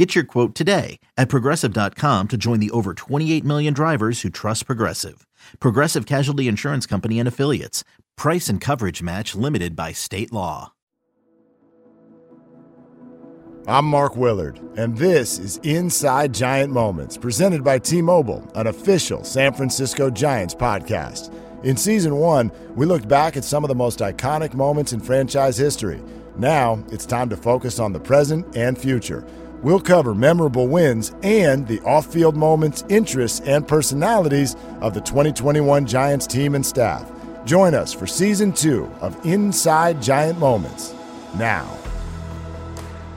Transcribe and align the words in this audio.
Get 0.00 0.14
your 0.14 0.24
quote 0.24 0.54
today 0.54 0.98
at 1.18 1.28
progressive.com 1.28 2.28
to 2.28 2.38
join 2.38 2.58
the 2.58 2.70
over 2.70 2.94
28 2.94 3.44
million 3.44 3.74
drivers 3.74 4.22
who 4.22 4.30
trust 4.30 4.64
Progressive. 4.64 5.26
Progressive 5.58 6.06
Casualty 6.06 6.48
Insurance 6.48 6.86
Company 6.86 7.18
and 7.18 7.28
Affiliates. 7.28 7.84
Price 8.16 8.48
and 8.48 8.62
coverage 8.62 9.02
match 9.02 9.34
limited 9.34 9.76
by 9.76 9.92
state 9.92 10.32
law. 10.32 10.72
I'm 13.68 13.84
Mark 13.84 14.16
Willard, 14.16 14.58
and 14.78 14.96
this 14.96 15.38
is 15.38 15.58
Inside 15.64 16.32
Giant 16.32 16.72
Moments, 16.72 17.18
presented 17.18 17.62
by 17.62 17.78
T 17.78 18.00
Mobile, 18.00 18.50
an 18.54 18.68
official 18.68 19.22
San 19.22 19.52
Francisco 19.52 20.08
Giants 20.08 20.54
podcast. 20.54 21.30
In 21.62 21.76
season 21.76 22.16
one, 22.16 22.50
we 22.74 22.86
looked 22.86 23.06
back 23.06 23.36
at 23.36 23.44
some 23.44 23.64
of 23.64 23.68
the 23.68 23.74
most 23.74 23.98
iconic 23.98 24.54
moments 24.54 24.94
in 24.94 25.00
franchise 25.00 25.58
history. 25.58 26.00
Now, 26.38 26.82
it's 26.90 27.04
time 27.04 27.28
to 27.28 27.36
focus 27.36 27.78
on 27.78 27.92
the 27.92 28.00
present 28.00 28.56
and 28.56 28.78
future. 28.78 29.26
We'll 29.62 29.80
cover 29.80 30.14
memorable 30.14 30.68
wins 30.68 31.14
and 31.22 31.66
the 31.68 31.80
off 31.80 32.06
field 32.06 32.34
moments, 32.34 32.82
interests, 32.88 33.40
and 33.40 33.68
personalities 33.68 34.56
of 34.80 34.94
the 34.94 35.02
2021 35.02 35.86
Giants 35.86 36.26
team 36.26 36.54
and 36.54 36.64
staff. 36.64 37.10
Join 37.44 37.74
us 37.74 37.92
for 37.92 38.06
season 38.06 38.52
two 38.52 38.90
of 39.02 39.26
Inside 39.26 40.00
Giant 40.00 40.38
Moments 40.38 40.94
now. 41.36 41.76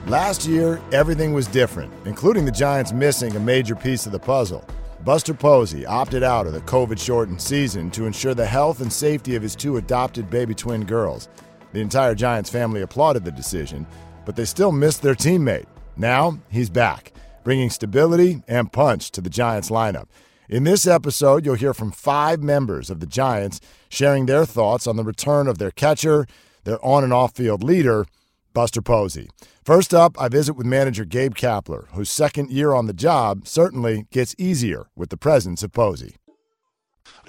Last 0.06 0.44
year, 0.44 0.82
everything 0.92 1.32
was 1.32 1.46
different, 1.46 1.90
including 2.04 2.44
the 2.44 2.52
Giants 2.52 2.92
missing 2.92 3.34
a 3.36 3.40
major 3.40 3.74
piece 3.74 4.04
of 4.04 4.12
the 4.12 4.18
puzzle. 4.18 4.62
Buster 5.02 5.32
Posey 5.32 5.86
opted 5.86 6.22
out 6.22 6.46
of 6.46 6.52
the 6.52 6.60
COVID 6.60 6.98
shortened 6.98 7.40
season 7.40 7.90
to 7.92 8.04
ensure 8.04 8.34
the 8.34 8.44
health 8.44 8.82
and 8.82 8.92
safety 8.92 9.34
of 9.34 9.42
his 9.42 9.56
two 9.56 9.78
adopted 9.78 10.28
baby 10.28 10.54
twin 10.54 10.84
girls. 10.84 11.28
The 11.72 11.80
entire 11.80 12.14
Giants 12.14 12.50
family 12.50 12.82
applauded 12.82 13.24
the 13.24 13.32
decision, 13.32 13.86
but 14.26 14.36
they 14.36 14.44
still 14.44 14.72
missed 14.72 15.00
their 15.00 15.14
teammate. 15.14 15.66
Now 15.96 16.38
he's 16.50 16.70
back, 16.70 17.12
bringing 17.44 17.70
stability 17.70 18.42
and 18.48 18.72
punch 18.72 19.10
to 19.12 19.20
the 19.20 19.30
Giants 19.30 19.70
lineup. 19.70 20.06
In 20.48 20.64
this 20.64 20.86
episode, 20.86 21.46
you'll 21.46 21.54
hear 21.54 21.72
from 21.72 21.92
five 21.92 22.42
members 22.42 22.90
of 22.90 23.00
the 23.00 23.06
Giants 23.06 23.60
sharing 23.88 24.26
their 24.26 24.44
thoughts 24.44 24.86
on 24.86 24.96
the 24.96 25.04
return 25.04 25.46
of 25.46 25.58
their 25.58 25.70
catcher, 25.70 26.26
their 26.64 26.84
on 26.84 27.04
and 27.04 27.12
off 27.12 27.34
field 27.34 27.62
leader, 27.62 28.06
Buster 28.52 28.82
Posey. 28.82 29.30
First 29.64 29.94
up, 29.94 30.20
I 30.20 30.28
visit 30.28 30.54
with 30.54 30.66
manager 30.66 31.04
Gabe 31.04 31.34
Kapler, 31.34 31.88
whose 31.92 32.10
second 32.10 32.50
year 32.50 32.74
on 32.74 32.86
the 32.86 32.92
job 32.92 33.46
certainly 33.46 34.06
gets 34.10 34.34
easier 34.38 34.86
with 34.94 35.10
the 35.10 35.16
presence 35.16 35.62
of 35.62 35.72
Posey. 35.72 36.16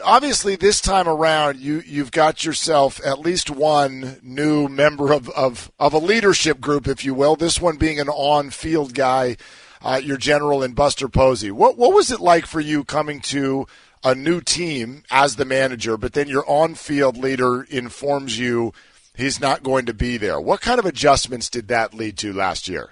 Obviously, 0.03 0.55
this 0.55 0.81
time 0.81 1.07
around, 1.07 1.59
you 1.59 1.81
you've 1.85 2.11
got 2.11 2.43
yourself 2.43 2.99
at 3.05 3.19
least 3.19 3.49
one 3.49 4.19
new 4.21 4.67
member 4.67 5.13
of 5.13 5.29
of, 5.29 5.71
of 5.79 5.93
a 5.93 5.99
leadership 5.99 6.59
group, 6.59 6.87
if 6.87 7.05
you 7.05 7.13
will. 7.13 7.35
This 7.35 7.61
one 7.61 7.77
being 7.77 7.99
an 7.99 8.09
on-field 8.09 8.93
guy, 8.93 9.37
uh, 9.81 9.99
your 10.03 10.17
general 10.17 10.61
in 10.63 10.73
Buster 10.73 11.07
Posey. 11.07 11.49
What 11.49 11.77
what 11.77 11.93
was 11.93 12.11
it 12.11 12.19
like 12.19 12.45
for 12.45 12.59
you 12.59 12.83
coming 12.83 13.21
to 13.21 13.67
a 14.03 14.13
new 14.13 14.41
team 14.41 15.03
as 15.09 15.37
the 15.37 15.45
manager, 15.45 15.97
but 15.97 16.13
then 16.13 16.27
your 16.27 16.47
on-field 16.47 17.17
leader 17.17 17.63
informs 17.63 18.37
you 18.37 18.73
he's 19.15 19.39
not 19.39 19.63
going 19.63 19.85
to 19.85 19.93
be 19.93 20.17
there? 20.17 20.41
What 20.41 20.61
kind 20.61 20.77
of 20.77 20.85
adjustments 20.85 21.49
did 21.49 21.69
that 21.69 21.93
lead 21.93 22.17
to 22.17 22.33
last 22.33 22.67
year? 22.67 22.91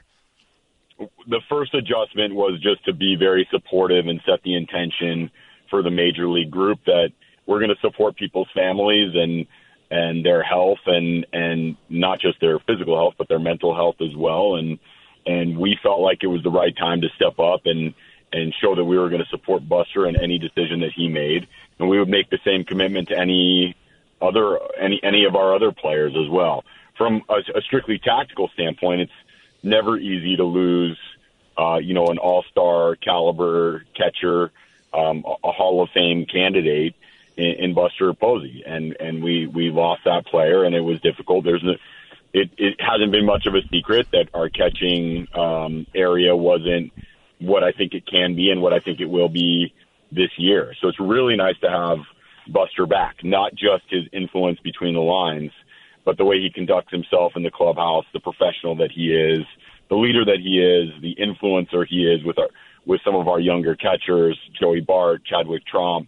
The 1.27 1.41
first 1.49 1.73
adjustment 1.73 2.33
was 2.33 2.61
just 2.61 2.85
to 2.85 2.93
be 2.93 3.17
very 3.19 3.47
supportive 3.51 4.07
and 4.07 4.21
set 4.25 4.41
the 4.43 4.55
intention 4.55 5.29
for 5.73 5.81
the 5.81 5.89
major 5.89 6.29
league 6.29 6.51
group 6.51 6.77
that 6.85 7.09
we're 7.47 7.57
going 7.57 7.73
to 7.73 7.81
support 7.81 8.15
people's 8.15 8.47
families 8.53 9.15
and 9.15 9.47
and 9.89 10.23
their 10.23 10.43
health 10.43 10.77
and 10.85 11.25
and 11.33 11.75
not 11.89 12.19
just 12.19 12.39
their 12.39 12.59
physical 12.59 12.95
health 12.95 13.15
but 13.17 13.27
their 13.27 13.39
mental 13.39 13.73
health 13.73 13.95
as 13.99 14.15
well. 14.15 14.53
And 14.53 14.77
and 15.25 15.57
we 15.57 15.75
felt 15.81 15.99
like 15.99 16.19
it 16.21 16.27
was 16.27 16.43
the 16.43 16.51
right 16.51 16.77
time 16.77 17.01
to 17.01 17.07
step 17.15 17.39
up 17.39 17.61
and 17.65 17.95
and 18.31 18.53
show 18.61 18.75
that 18.75 18.85
we 18.85 18.99
were 18.99 19.09
going 19.09 19.23
to 19.23 19.29
support 19.29 19.67
Buster 19.67 20.05
in 20.05 20.15
any 20.15 20.37
decision 20.37 20.81
that 20.81 20.91
he 20.95 21.07
made. 21.07 21.47
And 21.79 21.89
we 21.89 21.97
would 21.97 22.07
make 22.07 22.29
the 22.29 22.39
same 22.45 22.65
commitment 22.65 23.07
to 23.07 23.17
any 23.17 23.75
other 24.21 24.59
any 24.79 24.99
any 25.01 25.25
of 25.25 25.35
our 25.35 25.55
other 25.55 25.71
players 25.71 26.13
as 26.15 26.29
well. 26.29 26.65
From 26.99 27.23
a, 27.29 27.57
a 27.57 27.61
strictly 27.61 27.97
tactical 27.97 28.47
standpoint 28.53 29.01
it's 29.01 29.19
never 29.63 29.97
easy 29.97 30.35
to 30.35 30.43
lose 30.43 30.99
uh 31.57 31.79
you 31.81 31.95
know 31.95 32.05
an 32.09 32.19
all-star 32.19 32.95
caliber 32.97 33.85
catcher 33.97 34.51
um, 34.93 35.23
a 35.43 35.51
Hall 35.51 35.81
of 35.81 35.89
Fame 35.93 36.25
candidate 36.25 36.95
in, 37.37 37.55
in 37.59 37.73
Buster 37.73 38.13
Posey, 38.13 38.63
and 38.65 38.95
and 38.99 39.23
we 39.23 39.47
we 39.47 39.69
lost 39.69 40.03
that 40.05 40.25
player, 40.25 40.63
and 40.63 40.75
it 40.75 40.81
was 40.81 40.99
difficult. 41.01 41.43
There's 41.43 41.63
no, 41.63 41.75
it 42.33 42.49
it 42.57 42.79
hasn't 42.79 43.11
been 43.11 43.25
much 43.25 43.45
of 43.45 43.55
a 43.55 43.61
secret 43.71 44.07
that 44.11 44.29
our 44.33 44.49
catching 44.49 45.27
um, 45.33 45.87
area 45.95 46.35
wasn't 46.35 46.91
what 47.39 47.63
I 47.63 47.71
think 47.71 47.93
it 47.93 48.05
can 48.05 48.35
be 48.35 48.49
and 48.49 48.61
what 48.61 48.73
I 48.73 48.79
think 48.79 48.99
it 48.99 49.09
will 49.09 49.29
be 49.29 49.73
this 50.11 50.29
year. 50.37 50.73
So 50.79 50.87
it's 50.87 50.99
really 50.99 51.35
nice 51.35 51.59
to 51.61 51.69
have 51.69 51.99
Buster 52.47 52.85
back, 52.85 53.23
not 53.23 53.53
just 53.55 53.83
his 53.89 54.03
influence 54.11 54.59
between 54.59 54.93
the 54.93 55.01
lines, 55.01 55.51
but 56.05 56.17
the 56.17 56.25
way 56.25 56.39
he 56.39 56.49
conducts 56.49 56.91
himself 56.91 57.33
in 57.35 57.43
the 57.43 57.51
clubhouse, 57.51 58.05
the 58.13 58.19
professional 58.19 58.75
that 58.77 58.91
he 58.91 59.13
is, 59.13 59.45
the 59.89 59.95
leader 59.95 60.25
that 60.25 60.39
he 60.39 60.59
is, 60.59 61.01
the 61.01 61.15
influencer 61.15 61.85
he 61.87 62.05
is 62.05 62.23
with 62.23 62.37
our 62.37 62.49
with 62.85 63.01
some 63.05 63.15
of 63.15 63.27
our 63.27 63.39
younger 63.39 63.75
catchers, 63.75 64.37
Joey 64.59 64.81
Bart, 64.81 65.23
Chadwick 65.25 65.63
Tromp, 65.71 66.07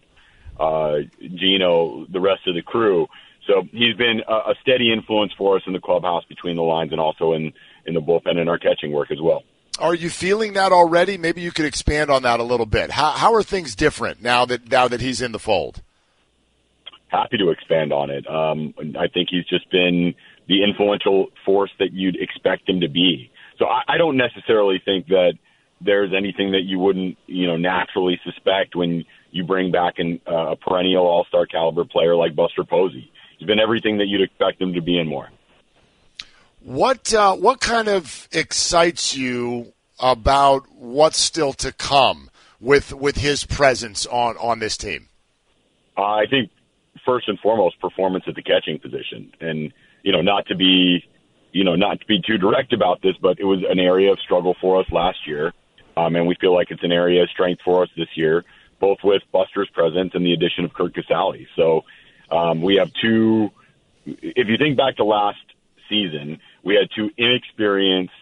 uh, 0.58 0.98
Gino, 1.20 2.06
the 2.06 2.20
rest 2.20 2.46
of 2.46 2.54
the 2.54 2.62
crew. 2.62 3.06
So 3.46 3.62
he's 3.72 3.96
been 3.96 4.22
a, 4.28 4.32
a 4.32 4.54
steady 4.62 4.92
influence 4.92 5.32
for 5.38 5.56
us 5.56 5.62
in 5.66 5.72
the 5.72 5.80
clubhouse 5.80 6.24
between 6.24 6.56
the 6.56 6.62
lines 6.62 6.92
and 6.92 7.00
also 7.00 7.32
in, 7.32 7.52
in 7.86 7.94
the 7.94 8.00
bullpen 8.00 8.36
and 8.36 8.48
our 8.48 8.58
catching 8.58 8.92
work 8.92 9.10
as 9.10 9.18
well. 9.20 9.44
Are 9.78 9.94
you 9.94 10.08
feeling 10.08 10.54
that 10.54 10.72
already? 10.72 11.18
Maybe 11.18 11.42
you 11.42 11.52
could 11.52 11.66
expand 11.66 12.10
on 12.10 12.22
that 12.22 12.40
a 12.40 12.42
little 12.42 12.66
bit. 12.66 12.90
How, 12.90 13.10
how 13.10 13.34
are 13.34 13.42
things 13.42 13.76
different 13.76 14.22
now 14.22 14.46
that 14.46 14.70
now 14.70 14.88
that 14.88 15.02
he's 15.02 15.20
in 15.20 15.32
the 15.32 15.38
fold? 15.38 15.82
Happy 17.08 17.36
to 17.36 17.50
expand 17.50 17.92
on 17.92 18.10
it. 18.10 18.26
Um, 18.26 18.74
I 18.98 19.06
think 19.08 19.28
he's 19.30 19.44
just 19.44 19.70
been 19.70 20.14
the 20.48 20.64
influential 20.64 21.26
force 21.44 21.70
that 21.78 21.92
you'd 21.92 22.16
expect 22.16 22.68
him 22.68 22.80
to 22.80 22.88
be. 22.88 23.30
So 23.58 23.66
I, 23.66 23.82
I 23.86 23.98
don't 23.98 24.16
necessarily 24.16 24.80
think 24.82 25.08
that 25.08 25.34
there's 25.80 26.12
anything 26.16 26.52
that 26.52 26.62
you 26.64 26.78
wouldn't, 26.78 27.18
you 27.26 27.46
know, 27.46 27.56
naturally 27.56 28.20
suspect 28.24 28.74
when 28.74 29.04
you 29.30 29.44
bring 29.44 29.70
back 29.70 29.94
an, 29.98 30.20
uh, 30.26 30.52
a 30.52 30.56
perennial 30.56 31.06
all-star 31.06 31.46
caliber 31.46 31.84
player 31.84 32.16
like 32.16 32.34
Buster 32.34 32.64
Posey. 32.64 33.10
He's 33.38 33.46
been 33.46 33.60
everything 33.60 33.98
that 33.98 34.06
you'd 34.06 34.22
expect 34.22 34.60
him 34.60 34.72
to 34.74 34.80
be 34.80 34.98
and 34.98 35.08
more. 35.08 35.28
What 36.62 37.14
uh, 37.14 37.36
what 37.36 37.60
kind 37.60 37.86
of 37.86 38.28
excites 38.32 39.16
you 39.16 39.72
about 40.00 40.66
what's 40.72 41.18
still 41.18 41.52
to 41.54 41.72
come 41.72 42.28
with 42.60 42.92
with 42.92 43.18
his 43.18 43.44
presence 43.44 44.04
on 44.06 44.36
on 44.38 44.58
this 44.58 44.76
team? 44.76 45.08
Uh, 45.96 46.02
I 46.02 46.24
think 46.28 46.50
first 47.04 47.28
and 47.28 47.38
foremost, 47.38 47.80
performance 47.80 48.24
at 48.26 48.34
the 48.34 48.42
catching 48.42 48.80
position, 48.80 49.32
and 49.40 49.72
you 50.02 50.12
know, 50.12 50.22
not 50.22 50.46
to 50.46 50.56
be, 50.56 51.04
you 51.52 51.64
know, 51.64 51.76
not 51.76 52.00
to 52.00 52.06
be 52.06 52.20
too 52.26 52.38
direct 52.38 52.72
about 52.72 53.00
this, 53.02 53.14
but 53.20 53.38
it 53.38 53.44
was 53.44 53.62
an 53.68 53.78
area 53.78 54.10
of 54.10 54.18
struggle 54.18 54.56
for 54.60 54.80
us 54.80 54.86
last 54.90 55.18
year. 55.26 55.52
Um, 55.96 56.14
and 56.16 56.26
we 56.26 56.34
feel 56.40 56.54
like 56.54 56.70
it's 56.70 56.82
an 56.84 56.92
area 56.92 57.22
of 57.22 57.30
strength 57.30 57.62
for 57.64 57.82
us 57.82 57.88
this 57.96 58.08
year, 58.16 58.44
both 58.80 58.98
with 59.02 59.22
Buster's 59.32 59.70
presence 59.70 60.12
and 60.14 60.24
the 60.24 60.32
addition 60.34 60.64
of 60.64 60.74
Curt 60.74 60.94
Casali. 60.94 61.46
So 61.56 61.84
um, 62.30 62.60
we 62.60 62.76
have 62.76 62.90
two. 63.00 63.50
If 64.04 64.48
you 64.48 64.56
think 64.58 64.76
back 64.76 64.96
to 64.96 65.04
last 65.04 65.38
season, 65.88 66.40
we 66.62 66.74
had 66.74 66.88
two 66.94 67.10
inexperienced, 67.16 68.12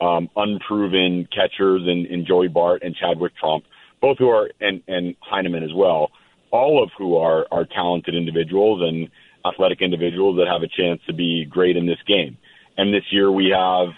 um, 0.00 0.30
unproven 0.36 1.28
catchers 1.34 1.82
in, 1.82 2.06
in 2.06 2.24
Joey 2.24 2.48
Bart 2.48 2.82
and 2.82 2.94
Chadwick 2.94 3.32
Tromp, 3.36 3.64
both 4.00 4.18
who 4.18 4.28
are 4.28 4.50
and 4.60 4.82
and 4.86 5.16
Heineman 5.20 5.64
as 5.64 5.74
well, 5.74 6.12
all 6.50 6.82
of 6.82 6.90
who 6.96 7.16
are 7.16 7.46
are 7.50 7.64
talented 7.64 8.14
individuals 8.14 8.80
and 8.82 9.10
athletic 9.44 9.80
individuals 9.80 10.36
that 10.38 10.46
have 10.46 10.62
a 10.62 10.68
chance 10.68 11.00
to 11.06 11.12
be 11.12 11.44
great 11.44 11.76
in 11.76 11.86
this 11.86 11.98
game. 12.06 12.36
And 12.76 12.94
this 12.94 13.04
year 13.10 13.30
we 13.30 13.52
have 13.54 13.88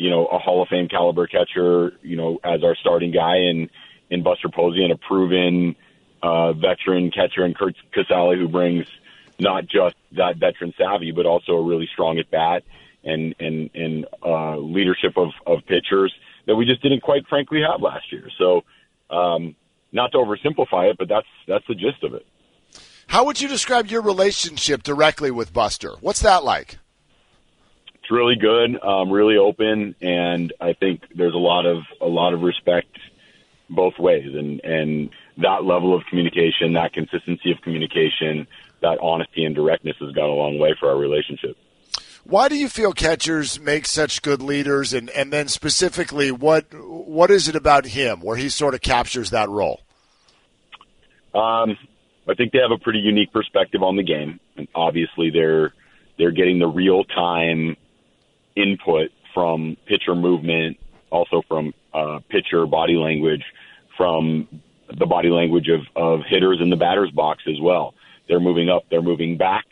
you 0.00 0.08
know, 0.08 0.24
a 0.26 0.38
Hall 0.38 0.62
of 0.62 0.68
Fame 0.68 0.88
caliber 0.88 1.26
catcher, 1.26 1.92
you 2.00 2.16
know, 2.16 2.40
as 2.42 2.64
our 2.64 2.74
starting 2.74 3.12
guy 3.12 3.36
in, 3.36 3.68
in 4.08 4.22
Buster 4.22 4.48
Posey 4.48 4.82
and 4.82 4.92
a 4.92 4.96
proven 4.96 5.76
uh, 6.22 6.54
veteran 6.54 7.10
catcher 7.10 7.44
in 7.44 7.52
Curt 7.52 7.76
Casali 7.94 8.38
who 8.38 8.48
brings 8.48 8.86
not 9.38 9.66
just 9.66 9.94
that 10.12 10.38
veteran 10.38 10.72
savvy, 10.78 11.12
but 11.12 11.26
also 11.26 11.52
a 11.52 11.62
really 11.62 11.86
strong 11.92 12.18
at 12.18 12.30
bat 12.30 12.62
and, 13.04 13.34
and, 13.38 13.70
and 13.74 14.06
uh, 14.24 14.56
leadership 14.56 15.18
of, 15.18 15.32
of 15.46 15.66
pitchers 15.66 16.14
that 16.46 16.56
we 16.56 16.64
just 16.64 16.82
didn't 16.82 17.02
quite 17.02 17.26
frankly 17.28 17.60
have 17.60 17.82
last 17.82 18.10
year. 18.10 18.28
So, 18.38 18.64
um, 19.10 19.54
not 19.92 20.12
to 20.12 20.18
oversimplify 20.18 20.90
it, 20.90 20.96
but 20.98 21.08
that's, 21.08 21.26
that's 21.46 21.66
the 21.68 21.74
gist 21.74 22.02
of 22.04 22.14
it. 22.14 22.24
How 23.08 23.26
would 23.26 23.40
you 23.40 23.48
describe 23.48 23.88
your 23.88 24.00
relationship 24.00 24.82
directly 24.82 25.30
with 25.30 25.52
Buster? 25.52 25.92
What's 26.00 26.20
that 26.20 26.42
like? 26.42 26.78
It's 28.10 28.16
really 28.16 28.34
good, 28.34 28.82
um, 28.82 29.12
really 29.12 29.36
open, 29.36 29.94
and 30.00 30.52
I 30.60 30.72
think 30.72 31.02
there's 31.14 31.32
a 31.34 31.38
lot 31.38 31.64
of 31.64 31.84
a 32.00 32.06
lot 32.06 32.34
of 32.34 32.42
respect 32.42 32.98
both 33.68 34.00
ways, 34.00 34.34
and 34.34 34.60
and 34.64 35.10
that 35.36 35.62
level 35.62 35.94
of 35.94 36.02
communication, 36.10 36.72
that 36.72 36.92
consistency 36.92 37.52
of 37.52 37.60
communication, 37.60 38.48
that 38.82 38.98
honesty 39.00 39.44
and 39.44 39.54
directness 39.54 39.96
has 40.00 40.10
gone 40.10 40.28
a 40.28 40.32
long 40.32 40.58
way 40.58 40.74
for 40.80 40.88
our 40.88 40.96
relationship. 40.96 41.56
Why 42.24 42.48
do 42.48 42.56
you 42.56 42.68
feel 42.68 42.92
catchers 42.92 43.60
make 43.60 43.86
such 43.86 44.22
good 44.22 44.42
leaders, 44.42 44.92
and, 44.92 45.08
and 45.10 45.32
then 45.32 45.46
specifically, 45.46 46.32
what 46.32 46.66
what 46.74 47.30
is 47.30 47.46
it 47.46 47.54
about 47.54 47.84
him 47.84 48.22
where 48.22 48.36
he 48.36 48.48
sort 48.48 48.74
of 48.74 48.80
captures 48.80 49.30
that 49.30 49.48
role? 49.48 49.82
Um, 51.32 51.78
I 52.28 52.34
think 52.36 52.50
they 52.50 52.58
have 52.58 52.72
a 52.72 52.82
pretty 52.82 52.98
unique 52.98 53.32
perspective 53.32 53.84
on 53.84 53.94
the 53.94 54.02
game, 54.02 54.40
and 54.56 54.66
obviously 54.74 55.30
they're 55.30 55.74
they're 56.18 56.32
getting 56.32 56.58
the 56.58 56.66
real 56.66 57.04
time 57.04 57.76
input 58.56 59.10
from 59.34 59.76
pitcher 59.86 60.14
movement, 60.14 60.78
also 61.10 61.42
from 61.48 61.72
uh, 61.92 62.20
pitcher 62.28 62.66
body 62.66 62.96
language, 62.96 63.44
from 63.96 64.48
the 64.92 65.06
body 65.06 65.28
language 65.28 65.68
of, 65.68 65.82
of 65.94 66.20
hitters 66.26 66.60
in 66.60 66.70
the 66.70 66.76
batter's 66.76 67.10
box 67.10 67.42
as 67.48 67.60
well. 67.60 67.94
They're 68.28 68.40
moving 68.40 68.68
up, 68.68 68.84
they're 68.90 69.02
moving 69.02 69.36
back, 69.36 69.66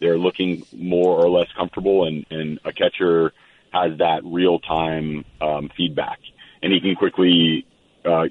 they're 0.00 0.18
looking 0.18 0.64
more 0.72 1.16
or 1.16 1.30
less 1.30 1.48
comfortable, 1.56 2.06
and, 2.06 2.26
and 2.30 2.58
a 2.64 2.72
catcher 2.72 3.32
has 3.72 3.98
that 3.98 4.22
real 4.24 4.58
time 4.58 5.24
um, 5.40 5.70
feedback, 5.76 6.18
and 6.62 6.72
he 6.72 6.80
can 6.80 6.94
quickly 6.94 7.66
uh, 8.04 8.26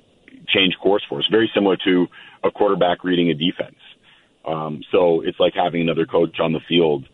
change 0.48 0.78
course 0.78 1.04
for 1.08 1.20
us. 1.20 1.28
Very 1.32 1.50
similar 1.54 1.78
to 1.86 2.08
a 2.44 2.52
quarterback 2.52 3.04
reading 3.04 3.30
a 3.30 3.34
defense. 3.34 3.78
Um, 4.46 4.84
so 4.92 5.22
it's 5.22 5.40
like 5.40 5.54
having 5.56 5.82
another 5.82 6.06
coach 6.06 6.40
on 6.40 6.54
the 6.54 6.60
field. 6.68 7.08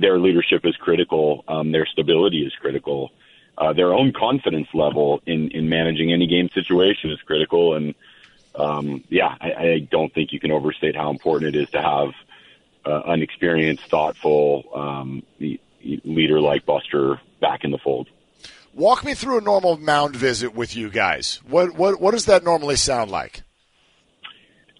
Their 0.00 0.18
leadership 0.18 0.62
is 0.64 0.76
critical. 0.76 1.44
Um, 1.48 1.72
their 1.72 1.86
stability 1.86 2.44
is 2.44 2.52
critical. 2.60 3.10
Uh, 3.56 3.72
their 3.72 3.92
own 3.92 4.12
confidence 4.12 4.68
level 4.72 5.20
in, 5.26 5.50
in 5.50 5.68
managing 5.68 6.12
any 6.12 6.26
game 6.26 6.48
situation 6.54 7.10
is 7.10 7.20
critical. 7.22 7.74
And 7.74 7.94
um, 8.54 9.04
yeah, 9.08 9.34
I, 9.40 9.52
I 9.52 9.78
don't 9.90 10.12
think 10.14 10.32
you 10.32 10.40
can 10.40 10.52
overstate 10.52 10.94
how 10.94 11.10
important 11.10 11.54
it 11.54 11.62
is 11.62 11.70
to 11.70 11.82
have 11.82 12.10
uh, 12.84 13.02
an 13.10 13.22
experienced, 13.22 13.84
thoughtful 13.88 14.64
um, 14.74 15.22
leader 15.82 16.40
like 16.40 16.64
Buster 16.66 17.20
back 17.40 17.64
in 17.64 17.70
the 17.70 17.78
fold. 17.78 18.08
Walk 18.74 19.04
me 19.04 19.14
through 19.14 19.38
a 19.38 19.40
normal 19.40 19.76
mound 19.76 20.14
visit 20.14 20.54
with 20.54 20.76
you 20.76 20.90
guys. 20.90 21.40
What 21.48 21.74
what 21.74 22.00
what 22.00 22.12
does 22.12 22.26
that 22.26 22.44
normally 22.44 22.76
sound 22.76 23.10
like? 23.10 23.42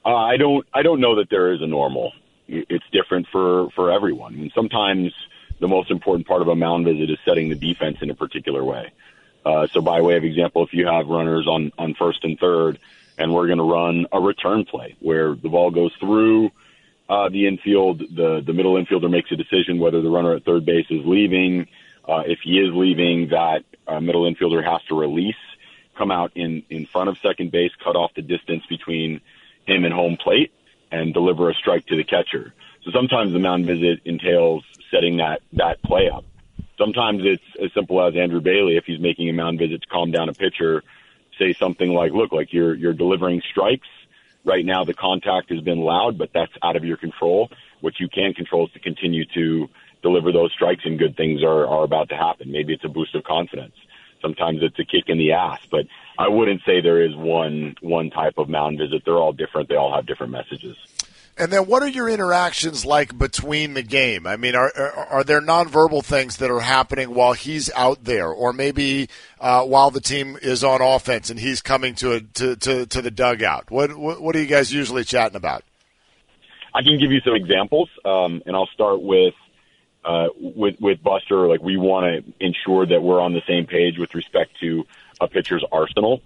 Uh, 0.04 0.14
I 0.14 0.36
don't 0.36 0.64
I 0.72 0.82
don't 0.82 1.00
know 1.00 1.16
that 1.16 1.30
there 1.30 1.52
is 1.52 1.60
a 1.62 1.66
normal. 1.66 2.12
It's 2.48 2.84
different 2.90 3.26
for 3.30 3.68
for 3.70 3.90
everyone. 3.90 4.34
I 4.34 4.38
mean, 4.38 4.52
sometimes 4.54 5.12
the 5.60 5.68
most 5.68 5.90
important 5.90 6.26
part 6.26 6.42
of 6.42 6.48
a 6.48 6.56
mound 6.56 6.86
visit 6.86 7.10
is 7.10 7.18
setting 7.24 7.48
the 7.48 7.54
defense 7.54 7.98
in 8.00 8.10
a 8.10 8.14
particular 8.14 8.64
way. 8.64 8.92
Uh, 9.44 9.66
so, 9.68 9.80
by 9.80 10.00
way 10.00 10.16
of 10.16 10.24
example, 10.24 10.64
if 10.64 10.72
you 10.72 10.86
have 10.86 11.06
runners 11.08 11.46
on 11.46 11.72
on 11.78 11.94
first 11.94 12.24
and 12.24 12.38
third, 12.38 12.78
and 13.18 13.34
we're 13.34 13.46
going 13.46 13.58
to 13.58 13.64
run 13.64 14.06
a 14.12 14.20
return 14.20 14.64
play 14.64 14.96
where 15.00 15.34
the 15.34 15.48
ball 15.48 15.70
goes 15.70 15.92
through 16.00 16.50
uh, 17.08 17.28
the 17.28 17.46
infield. 17.46 18.00
The 18.00 18.42
the 18.44 18.52
middle 18.52 18.74
infielder 18.74 19.10
makes 19.10 19.30
a 19.32 19.36
decision 19.36 19.78
whether 19.78 20.00
the 20.00 20.10
runner 20.10 20.34
at 20.34 20.44
third 20.44 20.64
base 20.64 20.86
is 20.90 21.04
leaving. 21.04 21.66
Uh, 22.06 22.22
if 22.26 22.40
he 22.42 22.58
is 22.58 22.72
leaving, 22.72 23.28
that 23.28 23.64
uh, 23.86 24.00
middle 24.00 24.22
infielder 24.22 24.64
has 24.64 24.82
to 24.88 24.98
release, 24.98 25.36
come 25.96 26.10
out 26.10 26.32
in 26.34 26.62
in 26.70 26.86
front 26.86 27.08
of 27.08 27.18
second 27.18 27.50
base, 27.50 27.72
cut 27.82 27.96
off 27.96 28.12
the 28.14 28.22
distance 28.22 28.64
between 28.66 29.20
him 29.66 29.84
and 29.84 29.92
home 29.92 30.16
plate, 30.16 30.52
and 30.90 31.12
deliver 31.12 31.50
a 31.50 31.54
strike 31.54 31.86
to 31.86 31.96
the 31.96 32.04
catcher. 32.04 32.54
So 32.84 32.90
sometimes 32.90 33.32
the 33.32 33.38
mound 33.38 33.66
visit 33.66 34.00
entails 34.04 34.64
setting 34.90 35.18
that 35.18 35.42
that 35.54 35.82
play 35.82 36.10
up. 36.10 36.24
Sometimes 36.78 37.22
it's 37.24 37.42
as 37.62 37.72
simple 37.74 38.00
as 38.02 38.14
Andrew 38.16 38.40
Bailey, 38.40 38.76
if 38.76 38.84
he's 38.84 39.00
making 39.00 39.28
a 39.28 39.32
mound 39.32 39.58
visit 39.58 39.82
to 39.82 39.88
calm 39.88 40.10
down 40.10 40.28
a 40.28 40.32
pitcher, 40.32 40.82
say 41.38 41.52
something 41.52 41.92
like, 41.92 42.12
"Look, 42.12 42.32
like 42.32 42.52
you're 42.52 42.74
you're 42.74 42.92
delivering 42.92 43.42
strikes." 43.50 43.88
Right 44.44 44.64
now, 44.64 44.84
the 44.84 44.94
contact 44.94 45.50
has 45.50 45.60
been 45.60 45.80
loud, 45.80 46.16
but 46.16 46.30
that's 46.32 46.52
out 46.62 46.76
of 46.76 46.84
your 46.84 46.96
control. 46.96 47.50
What 47.80 48.00
you 48.00 48.08
can 48.08 48.32
control 48.32 48.66
is 48.66 48.72
to 48.72 48.78
continue 48.78 49.24
to 49.34 49.68
deliver 50.02 50.32
those 50.32 50.52
strikes, 50.52 50.84
and 50.84 50.98
good 50.98 51.16
things 51.16 51.42
are, 51.42 51.66
are 51.66 51.84
about 51.84 52.08
to 52.10 52.16
happen. 52.16 52.50
Maybe 52.50 52.72
it's 52.72 52.84
a 52.84 52.88
boost 52.88 53.14
of 53.14 53.24
confidence. 53.24 53.74
Sometimes 54.22 54.62
it's 54.62 54.78
a 54.78 54.84
kick 54.84 55.08
in 55.08 55.18
the 55.18 55.32
ass, 55.32 55.60
but 55.70 55.86
I 56.18 56.28
wouldn't 56.28 56.62
say 56.66 56.80
there 56.80 57.00
is 57.00 57.14
one 57.14 57.76
one 57.80 58.10
type 58.10 58.34
of 58.38 58.48
mound 58.48 58.78
visit. 58.78 59.02
They're 59.04 59.14
all 59.14 59.32
different. 59.32 59.68
They 59.68 59.76
all 59.76 59.94
have 59.94 60.04
different 60.04 60.32
messages. 60.32 60.76
And 61.40 61.52
then, 61.52 61.66
what 61.66 61.84
are 61.84 61.88
your 61.88 62.08
interactions 62.08 62.84
like 62.84 63.16
between 63.16 63.74
the 63.74 63.84
game? 63.84 64.26
I 64.26 64.36
mean, 64.36 64.56
are 64.56 64.72
are, 64.76 65.06
are 65.06 65.24
there 65.24 65.40
nonverbal 65.40 66.04
things 66.04 66.38
that 66.38 66.50
are 66.50 66.58
happening 66.58 67.14
while 67.14 67.34
he's 67.34 67.70
out 67.76 68.02
there, 68.02 68.28
or 68.28 68.52
maybe 68.52 69.08
uh, 69.40 69.62
while 69.62 69.92
the 69.92 70.00
team 70.00 70.36
is 70.42 70.64
on 70.64 70.82
offense 70.82 71.30
and 71.30 71.38
he's 71.38 71.62
coming 71.62 71.94
to 71.96 72.14
a, 72.14 72.20
to, 72.20 72.56
to 72.56 72.86
to 72.86 73.00
the 73.00 73.12
dugout? 73.12 73.70
What, 73.70 73.96
what 73.96 74.20
what 74.20 74.34
are 74.34 74.40
you 74.40 74.48
guys 74.48 74.72
usually 74.72 75.04
chatting 75.04 75.36
about? 75.36 75.62
I 76.74 76.82
can 76.82 76.98
give 76.98 77.12
you 77.12 77.20
some 77.20 77.36
examples, 77.36 77.88
um, 78.04 78.42
and 78.44 78.56
I'll 78.56 78.68
start 78.74 79.00
with 79.00 79.34
uh, 80.04 80.28
with 80.36 80.80
with 80.80 81.00
Buster. 81.00 81.46
Like 81.46 81.62
we 81.62 81.76
want 81.76 82.26
to 82.26 82.44
ensure 82.44 82.84
that 82.86 83.00
we're 83.00 83.20
on 83.20 83.32
the 83.32 83.42
same 83.46 83.66
page 83.66 83.96
with 83.96 84.16
respect 84.16 84.58
to 84.60 84.84
a 85.20 85.28
pitcher's 85.28 85.64
arsenal. 85.70 86.22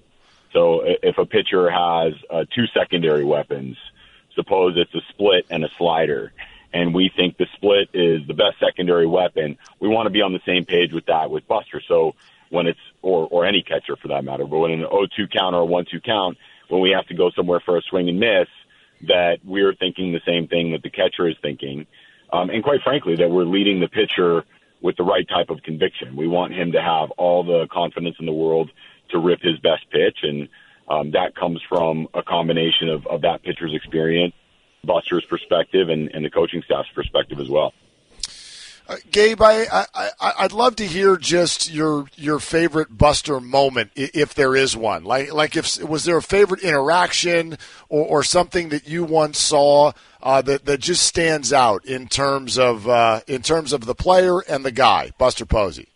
So 0.52 0.82
if 0.84 1.18
a 1.18 1.24
pitcher 1.24 1.70
has 1.70 2.12
uh, 2.30 2.44
two 2.54 2.66
secondary 2.74 3.24
weapons 3.24 3.76
Suppose 4.34 4.74
it's 4.76 4.94
a 4.94 5.00
split 5.10 5.46
and 5.50 5.64
a 5.64 5.68
slider, 5.76 6.32
and 6.72 6.94
we 6.94 7.10
think 7.14 7.36
the 7.36 7.46
split 7.54 7.90
is 7.92 8.26
the 8.26 8.34
best 8.34 8.58
secondary 8.58 9.06
weapon. 9.06 9.58
We 9.78 9.88
want 9.88 10.06
to 10.06 10.10
be 10.10 10.22
on 10.22 10.32
the 10.32 10.40
same 10.46 10.64
page 10.64 10.92
with 10.92 11.06
that 11.06 11.30
with 11.30 11.46
Buster. 11.46 11.82
So 11.86 12.14
when 12.48 12.66
it's 12.66 12.80
or 13.02 13.28
or 13.30 13.44
any 13.44 13.62
catcher 13.62 13.96
for 13.96 14.08
that 14.08 14.24
matter, 14.24 14.46
but 14.46 14.58
when 14.58 14.70
an 14.70 14.84
0-2 14.84 15.30
count 15.30 15.54
or 15.54 15.64
a 15.64 15.66
1-2 15.66 16.02
count, 16.02 16.38
when 16.68 16.80
we 16.80 16.90
have 16.90 17.06
to 17.08 17.14
go 17.14 17.30
somewhere 17.30 17.60
for 17.60 17.76
a 17.76 17.82
swing 17.82 18.08
and 18.08 18.18
miss, 18.18 18.48
that 19.02 19.38
we're 19.44 19.74
thinking 19.74 20.12
the 20.12 20.22
same 20.24 20.48
thing 20.48 20.72
that 20.72 20.82
the 20.82 20.90
catcher 20.90 21.28
is 21.28 21.36
thinking, 21.42 21.86
um, 22.32 22.48
and 22.48 22.62
quite 22.62 22.80
frankly, 22.82 23.16
that 23.16 23.30
we're 23.30 23.44
leading 23.44 23.80
the 23.80 23.88
pitcher 23.88 24.44
with 24.82 24.96
the 24.96 25.04
right 25.04 25.26
type 25.28 25.50
of 25.50 25.62
conviction. 25.62 26.16
We 26.16 26.26
want 26.26 26.52
him 26.52 26.72
to 26.72 26.82
have 26.82 27.10
all 27.12 27.44
the 27.44 27.66
confidence 27.72 28.16
in 28.18 28.26
the 28.26 28.32
world 28.32 28.70
to 29.10 29.18
rip 29.18 29.40
his 29.40 29.58
best 29.58 29.88
pitch, 29.90 30.18
and 30.22 30.48
um, 30.88 31.12
that 31.12 31.34
comes 31.36 31.60
from 31.68 32.08
a 32.14 32.22
combination 32.22 32.88
of, 32.88 33.06
of 33.06 33.22
that 33.22 33.42
pitcher's 33.42 33.74
experience, 33.74 34.34
Buster's 34.84 35.24
perspective, 35.24 35.88
and, 35.88 36.10
and 36.12 36.24
the 36.24 36.30
coaching 36.30 36.62
staff's 36.64 36.88
perspective 36.94 37.38
as 37.38 37.48
well. 37.48 37.72
Uh, 38.88 38.96
Gabe, 39.12 39.40
I, 39.40 39.86
I 39.94 40.32
I'd 40.38 40.52
love 40.52 40.76
to 40.76 40.86
hear 40.86 41.16
just 41.16 41.72
your 41.72 42.06
your 42.16 42.40
favorite 42.40 42.98
Buster 42.98 43.38
moment, 43.38 43.92
if 43.94 44.34
there 44.34 44.56
is 44.56 44.76
one. 44.76 45.04
Like 45.04 45.32
like 45.32 45.56
if 45.56 45.82
was 45.82 46.04
there 46.04 46.16
a 46.16 46.22
favorite 46.22 46.62
interaction 46.62 47.58
or, 47.88 48.04
or 48.04 48.22
something 48.24 48.70
that 48.70 48.88
you 48.88 49.04
once 49.04 49.38
saw 49.38 49.92
uh, 50.22 50.42
that 50.42 50.64
that 50.64 50.80
just 50.80 51.04
stands 51.04 51.52
out 51.52 51.84
in 51.84 52.08
terms 52.08 52.58
of 52.58 52.88
uh, 52.88 53.20
in 53.28 53.42
terms 53.42 53.72
of 53.72 53.86
the 53.86 53.94
player 53.94 54.40
and 54.40 54.64
the 54.64 54.72
guy, 54.72 55.12
Buster 55.16 55.46
Posey. 55.46 55.88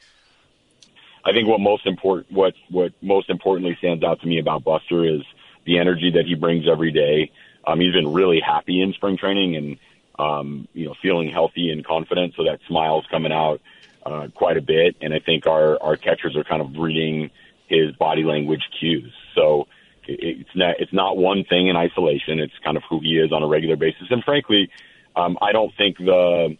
I 1.24 1.32
think 1.32 1.48
what 1.48 1.60
most 1.60 1.86
important 1.86 2.30
what 2.30 2.54
what 2.70 2.92
most 3.02 3.30
importantly 3.30 3.74
stands 3.78 4.04
out 4.04 4.20
to 4.20 4.28
me 4.28 4.38
about 4.38 4.62
Buster 4.62 5.04
is 5.04 5.22
the 5.64 5.78
energy 5.78 6.12
that 6.14 6.24
he 6.24 6.36
brings 6.36 6.68
every 6.70 6.92
day. 6.92 7.32
Um, 7.66 7.80
he's 7.80 7.92
been 7.92 8.12
really 8.12 8.40
happy 8.40 8.80
in 8.80 8.92
spring 8.92 9.16
training 9.16 9.56
and 9.56 9.76
um, 10.18 10.68
you 10.72 10.86
know 10.86 10.94
feeling 11.02 11.30
healthy 11.30 11.70
and 11.70 11.84
confident, 11.84 12.34
so 12.36 12.44
that 12.44 12.60
smile's 12.66 13.04
coming 13.10 13.32
out 13.32 13.60
uh, 14.04 14.28
quite 14.34 14.56
a 14.56 14.62
bit. 14.62 14.96
And 15.00 15.12
I 15.12 15.18
think 15.18 15.46
our 15.46 15.82
our 15.82 15.96
catchers 15.96 16.36
are 16.36 16.44
kind 16.44 16.62
of 16.62 16.76
reading 16.76 17.30
his 17.68 17.94
body 17.96 18.22
language 18.22 18.62
cues. 18.78 19.12
So 19.34 19.66
it's 20.06 20.54
not 20.54 20.76
it's 20.78 20.92
not 20.92 21.16
one 21.16 21.44
thing 21.44 21.68
in 21.68 21.76
isolation. 21.76 22.40
It's 22.40 22.54
kind 22.64 22.76
of 22.76 22.82
who 22.88 23.00
he 23.00 23.18
is 23.18 23.32
on 23.32 23.42
a 23.42 23.46
regular 23.46 23.76
basis. 23.76 24.06
And 24.10 24.22
frankly, 24.22 24.70
um, 25.14 25.38
I 25.42 25.52
don't 25.52 25.74
think 25.76 25.98
the 25.98 26.56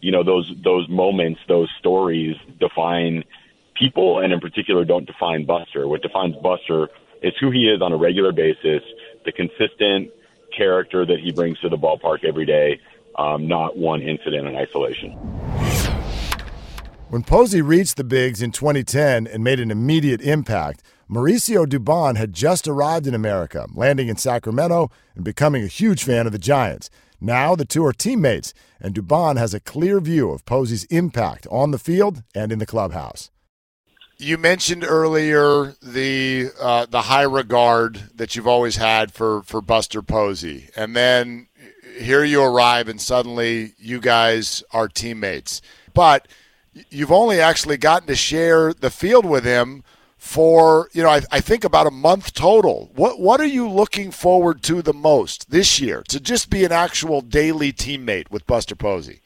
you 0.00 0.12
know 0.12 0.22
those 0.22 0.52
those 0.62 0.88
moments, 0.88 1.40
those 1.48 1.70
stories 1.78 2.36
define 2.58 3.24
people, 3.74 4.20
and 4.20 4.32
in 4.32 4.40
particular, 4.40 4.84
don't 4.84 5.06
define 5.06 5.44
Buster. 5.44 5.86
What 5.86 6.02
defines 6.02 6.36
Buster 6.36 6.88
is 7.22 7.32
who 7.40 7.50
he 7.50 7.68
is 7.68 7.82
on 7.82 7.92
a 7.92 7.96
regular 7.96 8.32
basis, 8.32 8.82
the 9.24 9.32
consistent 9.32 10.10
character 10.56 11.04
that 11.04 11.20
he 11.20 11.32
brings 11.32 11.58
to 11.60 11.68
the 11.68 11.76
ballpark 11.76 12.24
every 12.24 12.46
day, 12.46 12.80
um, 13.18 13.46
not 13.46 13.76
one 13.76 14.00
incident 14.00 14.46
in 14.46 14.56
isolation. 14.56 15.12
When 17.10 17.22
Posey 17.22 17.62
reached 17.62 17.96
the 17.96 18.04
Bigs 18.04 18.42
in 18.42 18.52
2010 18.52 19.26
and 19.26 19.42
made 19.42 19.60
an 19.60 19.70
immediate 19.70 20.20
impact, 20.20 20.82
Mauricio 21.10 21.64
Dubon 21.64 22.16
had 22.16 22.34
just 22.34 22.68
arrived 22.68 23.06
in 23.06 23.14
America, 23.14 23.66
landing 23.74 24.08
in 24.08 24.16
Sacramento 24.16 24.90
and 25.14 25.24
becoming 25.24 25.64
a 25.64 25.68
huge 25.68 26.04
fan 26.04 26.26
of 26.26 26.32
the 26.32 26.38
Giants. 26.38 26.90
Now 27.20 27.56
the 27.56 27.64
two 27.64 27.84
are 27.84 27.94
teammates, 27.94 28.52
and 28.78 28.94
Dubon 28.94 29.38
has 29.38 29.54
a 29.54 29.60
clear 29.60 30.00
view 30.00 30.30
of 30.30 30.44
Posey's 30.44 30.84
impact 30.84 31.46
on 31.50 31.70
the 31.70 31.78
field 31.78 32.22
and 32.34 32.52
in 32.52 32.58
the 32.58 32.66
clubhouse. 32.66 33.30
You 34.18 34.36
mentioned 34.36 34.84
earlier 34.84 35.74
the 35.82 36.50
uh, 36.60 36.86
the 36.86 37.02
high 37.02 37.22
regard 37.22 38.10
that 38.16 38.34
you've 38.34 38.48
always 38.48 38.76
had 38.76 39.12
for 39.12 39.42
for 39.44 39.60
Buster 39.60 40.02
Posey, 40.02 40.68
and 40.76 40.94
then 40.94 41.47
here 41.98 42.24
you 42.24 42.42
arrive, 42.42 42.88
and 42.88 43.00
suddenly 43.00 43.74
you 43.78 44.00
guys 44.00 44.62
are 44.72 44.88
teammates. 44.88 45.60
But 45.94 46.28
you've 46.90 47.12
only 47.12 47.40
actually 47.40 47.76
gotten 47.76 48.06
to 48.08 48.14
share 48.14 48.72
the 48.72 48.90
field 48.90 49.26
with 49.26 49.44
him 49.44 49.82
for 50.16 50.88
you 50.92 51.02
know 51.02 51.10
I, 51.10 51.22
I, 51.30 51.40
think 51.40 51.64
about 51.64 51.86
a 51.86 51.92
month 51.92 52.34
total. 52.34 52.90
What 52.94 53.20
what 53.20 53.40
are 53.40 53.46
you 53.46 53.70
looking 53.70 54.10
forward 54.10 54.62
to 54.64 54.82
the 54.82 54.92
most 54.92 55.50
this 55.50 55.80
year 55.80 56.02
to 56.08 56.18
just 56.18 56.50
be 56.50 56.64
an 56.64 56.72
actual 56.72 57.20
daily 57.20 57.72
teammate 57.72 58.30
with 58.30 58.46
Buster 58.46 58.74
Posey? 58.74 59.20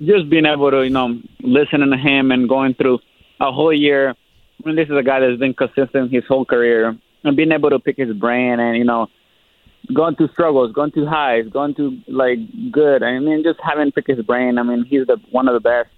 Just 0.00 0.30
being 0.30 0.46
able 0.46 0.70
to 0.70 0.84
you 0.84 0.90
know 0.90 1.20
listening 1.40 1.90
to 1.90 1.96
him 1.96 2.30
and 2.30 2.48
going 2.48 2.74
through 2.74 3.00
a 3.40 3.50
whole 3.50 3.72
year. 3.72 4.10
I 4.10 4.68
mean, 4.68 4.76
this 4.76 4.88
is 4.88 4.96
a 4.96 5.02
guy 5.02 5.18
that's 5.18 5.40
been 5.40 5.54
consistent 5.54 6.12
his 6.12 6.24
whole 6.28 6.44
career, 6.44 6.96
and 7.24 7.36
being 7.36 7.50
able 7.50 7.70
to 7.70 7.80
pick 7.80 7.96
his 7.96 8.14
brain 8.14 8.60
and 8.60 8.76
you 8.76 8.84
know 8.84 9.08
going 9.94 10.16
through 10.16 10.28
struggles, 10.32 10.72
going 10.72 10.90
through 10.90 11.06
highs, 11.06 11.44
going 11.52 11.74
through 11.74 11.98
like 12.08 12.38
good. 12.70 13.02
I 13.02 13.18
mean, 13.18 13.42
just 13.44 13.58
having 13.62 13.92
pick 13.92 14.06
his 14.06 14.24
brain. 14.24 14.58
I 14.58 14.62
mean, 14.62 14.84
he's 14.88 15.06
the 15.06 15.18
one 15.30 15.48
of 15.48 15.54
the 15.54 15.60
best 15.60 15.90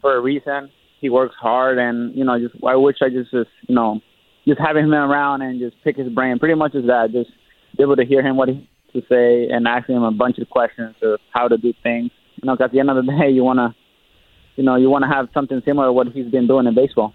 for 0.00 0.16
a 0.16 0.20
reason 0.20 0.70
he 1.00 1.10
works 1.10 1.34
hard, 1.38 1.78
and 1.78 2.14
you 2.16 2.24
know, 2.24 2.38
just 2.38 2.54
I 2.64 2.76
wish 2.76 2.96
I 3.02 3.10
just 3.10 3.30
just 3.30 3.50
you 3.68 3.74
know, 3.74 4.00
just 4.48 4.58
having 4.58 4.84
him 4.84 4.94
around 4.94 5.42
and 5.42 5.60
just 5.60 5.76
pick 5.84 5.96
his 5.96 6.08
brain. 6.08 6.38
Pretty 6.38 6.54
much 6.54 6.74
is 6.74 6.86
that 6.86 7.10
just 7.12 7.30
be 7.76 7.82
able 7.82 7.96
to 7.96 8.06
hear 8.06 8.22
him 8.22 8.36
what 8.36 8.48
he 8.48 8.68
to 8.94 9.02
say 9.08 9.48
and 9.50 9.66
asking 9.68 9.96
him 9.96 10.02
a 10.02 10.10
bunch 10.10 10.38
of 10.38 10.48
questions 10.48 10.94
of 11.02 11.20
how 11.32 11.48
to 11.48 11.58
do 11.58 11.74
things. 11.82 12.10
You 12.36 12.46
know, 12.46 12.56
cause 12.56 12.66
at 12.66 12.72
the 12.72 12.80
end 12.80 12.90
of 12.90 12.96
the 12.96 13.12
day, 13.12 13.30
you 13.30 13.44
wanna, 13.44 13.74
you 14.56 14.64
know, 14.64 14.76
you 14.76 14.88
wanna 14.88 15.12
have 15.12 15.28
something 15.34 15.60
similar 15.64 15.88
to 15.88 15.92
what 15.92 16.06
he's 16.08 16.30
been 16.30 16.46
doing 16.46 16.66
in 16.66 16.74
baseball. 16.74 17.12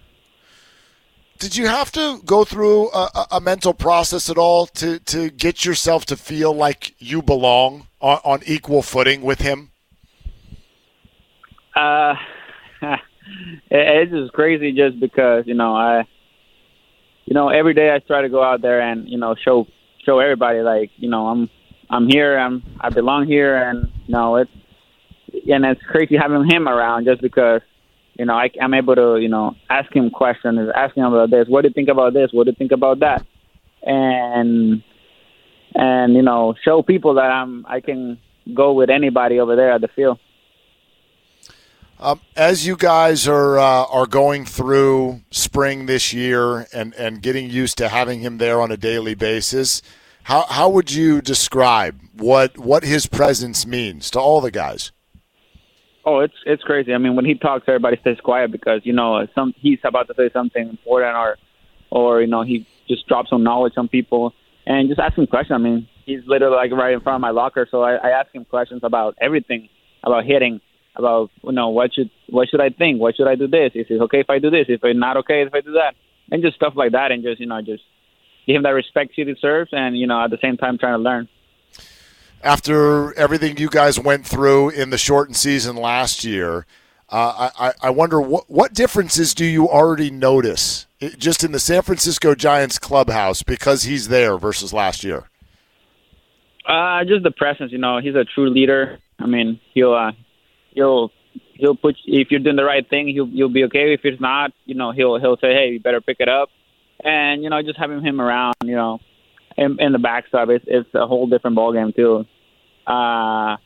Did 1.40 1.56
you 1.56 1.68
have 1.68 1.90
to 1.92 2.20
go 2.26 2.44
through 2.44 2.90
a, 2.90 3.26
a, 3.32 3.40
mental 3.40 3.72
process 3.72 4.28
at 4.28 4.36
all 4.36 4.66
to, 4.66 4.98
to 4.98 5.30
get 5.30 5.64
yourself 5.64 6.04
to 6.06 6.16
feel 6.16 6.52
like 6.52 6.94
you 6.98 7.22
belong 7.22 7.86
on, 7.98 8.18
on 8.24 8.40
equal 8.44 8.82
footing 8.82 9.22
with 9.22 9.40
him? 9.40 9.70
Uh, 11.74 12.14
it, 12.82 12.98
it's 13.70 14.12
just 14.12 14.34
crazy 14.34 14.72
just 14.72 15.00
because 15.00 15.44
you 15.46 15.54
know 15.54 15.74
I, 15.74 16.06
you 17.24 17.32
know, 17.32 17.48
every 17.48 17.72
day 17.72 17.90
I 17.90 18.00
try 18.00 18.20
to 18.20 18.28
go 18.28 18.42
out 18.42 18.60
there 18.60 18.82
and 18.82 19.08
you 19.08 19.16
know 19.16 19.34
show 19.34 19.66
show 20.04 20.18
everybody 20.18 20.60
like 20.60 20.90
you 20.96 21.08
know 21.08 21.26
I'm 21.28 21.48
I'm 21.88 22.06
here 22.06 22.38
I'm 22.38 22.62
I 22.78 22.90
belong 22.90 23.26
here 23.26 23.56
and 23.56 23.90
you 24.06 24.12
know 24.12 24.36
it's 24.36 24.50
and 25.32 25.64
it's 25.64 25.82
crazy 25.84 26.18
having 26.18 26.50
him 26.50 26.68
around 26.68 27.06
just 27.06 27.22
because 27.22 27.62
you 28.20 28.26
know 28.26 28.34
I, 28.34 28.50
I'm 28.60 28.74
able 28.74 28.94
to 28.96 29.16
you 29.16 29.30
know 29.30 29.56
ask 29.70 29.90
him 29.96 30.10
questions, 30.10 30.70
ask 30.76 30.94
him 30.94 31.04
about 31.04 31.30
this. 31.30 31.48
What 31.48 31.62
do 31.62 31.68
you 31.68 31.74
think 31.74 31.88
about 31.88 32.12
this? 32.12 32.30
What 32.32 32.44
do 32.44 32.50
you 32.50 32.54
think 32.54 32.70
about 32.70 33.00
that? 33.00 33.24
And 33.82 34.82
and 35.74 36.12
you 36.12 36.20
know 36.20 36.54
show 36.62 36.82
people 36.82 37.14
that 37.14 37.30
I'm 37.30 37.64
I 37.66 37.80
can 37.80 38.18
go 38.52 38.74
with 38.74 38.90
anybody 38.90 39.40
over 39.40 39.56
there 39.56 39.72
at 39.72 39.80
the 39.80 39.88
field. 39.88 40.18
Um, 41.98 42.20
as 42.36 42.66
you 42.66 42.76
guys 42.76 43.26
are 43.26 43.58
uh, 43.58 43.84
are 43.86 44.06
going 44.06 44.44
through 44.44 45.22
spring 45.30 45.86
this 45.86 46.12
year 46.12 46.66
and, 46.74 46.94
and 46.94 47.22
getting 47.22 47.48
used 47.48 47.78
to 47.78 47.88
having 47.88 48.20
him 48.20 48.36
there 48.36 48.60
on 48.60 48.70
a 48.70 48.76
daily 48.76 49.14
basis, 49.14 49.80
how 50.24 50.42
how 50.42 50.68
would 50.68 50.92
you 50.92 51.22
describe 51.22 51.98
what 52.12 52.58
what 52.58 52.84
his 52.84 53.06
presence 53.06 53.66
means 53.66 54.10
to 54.10 54.20
all 54.20 54.42
the 54.42 54.50
guys? 54.50 54.92
Oh, 56.04 56.20
it's 56.20 56.34
it's 56.46 56.62
crazy. 56.62 56.94
I 56.94 56.98
mean, 56.98 57.14
when 57.14 57.24
he 57.24 57.34
talks, 57.34 57.64
everybody 57.68 57.98
stays 58.00 58.18
quiet 58.20 58.50
because 58.50 58.80
you 58.84 58.92
know 58.92 59.26
some 59.34 59.54
he's 59.58 59.78
about 59.84 60.08
to 60.08 60.14
say 60.14 60.30
something 60.32 60.68
important 60.68 61.16
or 61.16 61.36
or 61.90 62.20
you 62.20 62.26
know 62.26 62.42
he 62.42 62.66
just 62.88 63.06
drops 63.06 63.30
some 63.30 63.42
knowledge 63.42 63.74
on 63.76 63.88
people 63.88 64.32
and 64.66 64.88
just 64.88 65.00
ask 65.00 65.16
him 65.16 65.26
questions. 65.26 65.54
I 65.54 65.58
mean, 65.58 65.88
he's 66.06 66.20
literally 66.26 66.56
like 66.56 66.72
right 66.72 66.94
in 66.94 67.00
front 67.00 67.16
of 67.16 67.20
my 67.20 67.30
locker, 67.30 67.66
so 67.70 67.82
I, 67.82 67.94
I 67.96 68.10
ask 68.10 68.34
him 68.34 68.44
questions 68.44 68.80
about 68.82 69.16
everything 69.20 69.68
about 70.02 70.24
hitting 70.24 70.60
about 70.96 71.30
you 71.42 71.52
know 71.52 71.68
what 71.68 71.94
should 71.94 72.10
what 72.28 72.48
should 72.48 72.60
I 72.60 72.70
think? 72.70 73.00
What 73.00 73.16
should 73.16 73.28
I 73.28 73.34
do 73.34 73.46
this? 73.46 73.72
Is 73.74 73.86
it 73.90 74.00
okay 74.02 74.20
if 74.20 74.30
I 74.30 74.38
do 74.38 74.50
this? 74.50 74.66
If 74.68 74.80
it's 74.82 74.98
not 74.98 75.16
okay 75.18 75.42
if 75.42 75.54
I 75.54 75.60
do 75.60 75.72
that? 75.72 75.94
And 76.30 76.42
just 76.42 76.56
stuff 76.56 76.74
like 76.76 76.92
that, 76.92 77.12
and 77.12 77.22
just 77.22 77.40
you 77.40 77.46
know 77.46 77.60
just 77.60 77.82
give 78.46 78.56
him 78.56 78.62
that 78.62 78.70
respect 78.70 79.12
he 79.14 79.24
deserves, 79.24 79.70
and 79.72 79.98
you 79.98 80.06
know 80.06 80.24
at 80.24 80.30
the 80.30 80.38
same 80.42 80.56
time 80.56 80.78
trying 80.78 80.94
to 80.94 81.02
learn. 81.02 81.28
After 82.42 83.12
everything 83.18 83.58
you 83.58 83.68
guys 83.68 84.00
went 84.00 84.26
through 84.26 84.70
in 84.70 84.90
the 84.90 84.96
shortened 84.96 85.36
season 85.36 85.76
last 85.76 86.24
year, 86.24 86.64
uh, 87.10 87.50
I, 87.58 87.72
I 87.82 87.90
wonder 87.90 88.20
what 88.20 88.48
what 88.48 88.72
differences 88.72 89.34
do 89.34 89.44
you 89.44 89.68
already 89.68 90.10
notice 90.10 90.86
just 91.18 91.44
in 91.44 91.52
the 91.52 91.58
San 91.58 91.82
Francisco 91.82 92.34
Giants 92.34 92.78
clubhouse 92.78 93.42
because 93.42 93.82
he's 93.82 94.08
there 94.08 94.38
versus 94.38 94.72
last 94.72 95.04
year? 95.04 95.28
Uh, 96.66 97.04
just 97.04 97.24
the 97.24 97.32
presence. 97.32 97.72
You 97.72 97.78
know, 97.78 97.98
he's 97.98 98.14
a 98.14 98.24
true 98.24 98.48
leader. 98.48 98.98
I 99.18 99.26
mean, 99.26 99.60
he'll 99.74 99.92
uh, 99.92 100.12
he'll 100.70 101.10
he'll 101.54 101.76
put 101.76 101.96
if 102.06 102.30
you're 102.30 102.40
doing 102.40 102.56
the 102.56 102.64
right 102.64 102.88
thing, 102.88 103.08
he'll 103.08 103.28
you'll 103.28 103.52
be 103.52 103.64
okay. 103.64 103.92
If 103.92 104.00
it's 104.04 104.20
not, 104.20 104.52
you 104.64 104.74
know, 104.74 104.92
he'll 104.92 105.18
he'll 105.18 105.36
say, 105.36 105.52
hey, 105.52 105.70
you 105.72 105.80
better 105.80 106.00
pick 106.00 106.18
it 106.20 106.28
up, 106.28 106.48
and 107.02 107.42
you 107.42 107.50
know, 107.50 107.60
just 107.62 107.78
having 107.78 108.00
him 108.02 108.20
around, 108.20 108.54
you 108.64 108.76
know, 108.76 109.00
in, 109.60 109.76
in 109.78 109.92
the 109.92 109.98
backstop, 109.98 110.48
it's 110.48 110.64
it's 110.66 110.88
a 110.94 111.06
whole 111.06 111.28
different 111.28 111.56
ballgame 111.56 111.94
too. 111.94 112.24
Uh, 112.90 113.58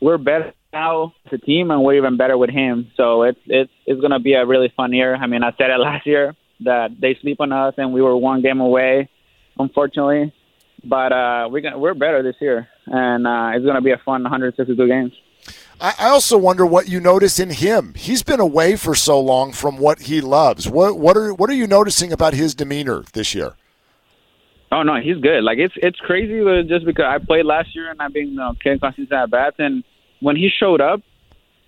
we're 0.00 0.16
better 0.16 0.54
now 0.72 1.12
as 1.26 1.32
a 1.32 1.38
team, 1.38 1.70
and 1.70 1.82
we're 1.82 1.96
even 1.96 2.16
better 2.16 2.38
with 2.38 2.50
him. 2.50 2.90
So 2.96 3.24
it's 3.24 3.40
it's 3.46 3.72
it's 3.84 4.00
gonna 4.00 4.20
be 4.20 4.34
a 4.34 4.46
really 4.46 4.72
fun 4.76 4.92
year. 4.92 5.16
I 5.16 5.26
mean, 5.26 5.42
I 5.42 5.50
said 5.58 5.70
it 5.70 5.78
last 5.78 6.06
year 6.06 6.34
that 6.60 6.90
they 7.00 7.18
sleep 7.20 7.40
on 7.40 7.52
us, 7.52 7.74
and 7.76 7.92
we 7.92 8.00
were 8.00 8.16
one 8.16 8.42
game 8.42 8.60
away, 8.60 9.10
unfortunately. 9.58 10.32
But 10.84 11.12
uh, 11.12 11.48
we're 11.50 11.60
gonna, 11.60 11.78
we're 11.78 11.94
better 11.94 12.22
this 12.22 12.36
year, 12.40 12.68
and 12.86 13.26
uh, 13.26 13.50
it's 13.54 13.66
gonna 13.66 13.82
be 13.82 13.90
a 13.90 13.98
fun 13.98 14.22
162 14.22 14.86
games. 14.86 15.12
I 15.82 16.10
also 16.10 16.36
wonder 16.36 16.66
what 16.66 16.90
you 16.90 17.00
notice 17.00 17.40
in 17.40 17.48
him. 17.48 17.94
He's 17.94 18.22
been 18.22 18.38
away 18.38 18.76
for 18.76 18.94
so 18.94 19.18
long 19.18 19.52
from 19.52 19.78
what 19.78 20.02
he 20.02 20.20
loves. 20.20 20.68
What 20.68 20.98
what 20.98 21.16
are 21.16 21.34
what 21.34 21.50
are 21.50 21.54
you 21.54 21.66
noticing 21.66 22.12
about 22.12 22.34
his 22.34 22.54
demeanor 22.54 23.02
this 23.14 23.34
year? 23.34 23.56
Oh 24.72 24.82
no, 24.82 25.00
he's 25.00 25.16
good. 25.16 25.42
Like 25.42 25.58
it's 25.58 25.74
it's 25.76 25.98
crazy 25.98 26.40
just 26.68 26.84
because 26.84 27.06
I 27.08 27.18
played 27.18 27.44
last 27.44 27.74
year 27.74 27.90
and 27.90 28.00
I've 28.00 28.12
been 28.12 28.28
uh, 28.28 28.30
you 28.30 28.36
know, 28.36 28.52
getting 28.62 28.78
consistent 28.78 29.12
at 29.12 29.30
bats, 29.30 29.56
and 29.58 29.84
when 30.20 30.36
he 30.36 30.48
showed 30.48 30.80
up, 30.80 31.02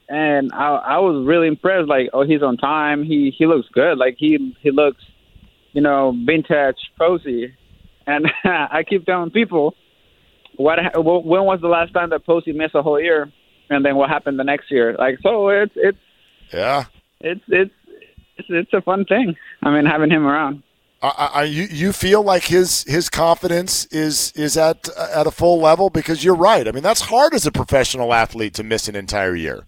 and 0.09 0.53
I 0.53 0.69
I 0.69 0.99
was 0.99 1.27
really 1.27 1.49
impressed. 1.49 1.89
Like 1.89 2.11
oh, 2.13 2.25
he's 2.25 2.43
on 2.43 2.57
time. 2.57 3.05
He 3.05 3.35
he 3.37 3.47
looks 3.47 3.69
good. 3.73 3.99
Like 3.99 4.17
he 4.19 4.55
he 4.61 4.71
looks, 4.71 5.03
you 5.73 5.81
know, 5.81 6.17
vintage 6.25 6.79
Posey. 6.99 7.55
And 8.05 8.27
I 8.45 8.83
keep 8.89 9.07
telling 9.07 9.31
people, 9.31 9.75
what 10.57 10.79
when 10.95 11.45
was 11.45 11.61
the 11.61 11.69
last 11.69 11.93
time 11.93 12.11
that 12.11 12.27
Posey 12.27 12.53
missed 12.53 12.75
a 12.75 12.83
whole 12.83 13.01
year? 13.01 13.33
and 13.73 13.85
then 13.85 13.97
what 13.97 14.11
happened 14.11 14.39
the 14.39 14.45
next 14.45 14.71
year. 14.71 14.95
Like 14.99 15.19
so, 15.23 15.49
it's 15.49 15.73
it's 15.77 15.99
yeah, 16.53 16.85
it's 17.21 17.43
it's 17.49 17.75
it's, 18.37 18.49
it's 18.51 18.73
a 18.73 18.81
fun 18.81 19.05
thing. 19.05 19.37
I 19.63 19.71
mean, 19.71 19.87
having 19.87 20.11
him 20.11 20.27
around. 20.27 20.63
I, 21.03 21.31
I, 21.35 21.43
you 21.45 21.65
you 21.65 21.93
feel 21.93 22.23
like 22.23 22.45
his 22.45 22.85
his 22.85 23.11
confidence 23.11 23.87
is 23.87 24.33
is 24.37 24.57
at 24.57 24.89
at 24.97 25.27
a 25.27 25.33
full 25.33 25.61
level 25.61 25.91
because 25.91 26.23
you're 26.23 26.37
right. 26.37 26.69
I 26.69 26.71
mean, 26.71 26.85
that's 26.85 27.01
hard 27.01 27.35
as 27.35 27.45
a 27.45 27.51
professional 27.51 28.15
athlete 28.15 28.55
to 28.55 28.63
miss 28.63 28.87
an 28.87 28.95
entire 28.95 29.35
year. 29.35 29.67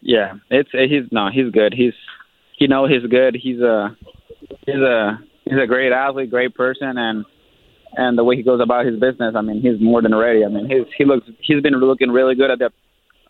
Yeah, 0.00 0.34
it's 0.50 0.70
he's 0.70 1.10
no, 1.10 1.30
he's 1.32 1.50
good. 1.50 1.74
He's 1.74 1.94
he 2.56 2.68
know 2.68 2.86
he's 2.86 3.08
good. 3.10 3.36
He's 3.40 3.60
a 3.60 3.96
he's 4.66 4.76
a 4.76 5.18
he's 5.44 5.58
a 5.60 5.66
great 5.66 5.90
athlete, 5.90 6.30
great 6.30 6.54
person, 6.54 6.96
and 6.96 7.24
and 7.94 8.16
the 8.16 8.22
way 8.22 8.36
he 8.36 8.42
goes 8.42 8.60
about 8.60 8.86
his 8.86 9.00
business, 9.00 9.34
I 9.34 9.40
mean, 9.40 9.60
he's 9.60 9.80
more 9.80 10.02
than 10.02 10.14
ready. 10.14 10.44
I 10.44 10.48
mean, 10.48 10.68
he's 10.68 10.86
he 10.96 11.04
looks 11.04 11.26
he's 11.40 11.60
been 11.62 11.74
looking 11.74 12.10
really 12.10 12.36
good 12.36 12.50
at 12.50 12.60
the 12.60 12.70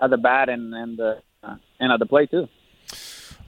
at 0.03 0.11
the 0.11 0.19
bat 0.19 0.49
and 0.49 0.75
and 0.75 0.99
the 0.99 1.23
uh, 1.43 1.57
and 1.81 1.93
at 1.93 1.99
the 1.99 2.07
plate 2.07 2.31
too. 2.31 2.47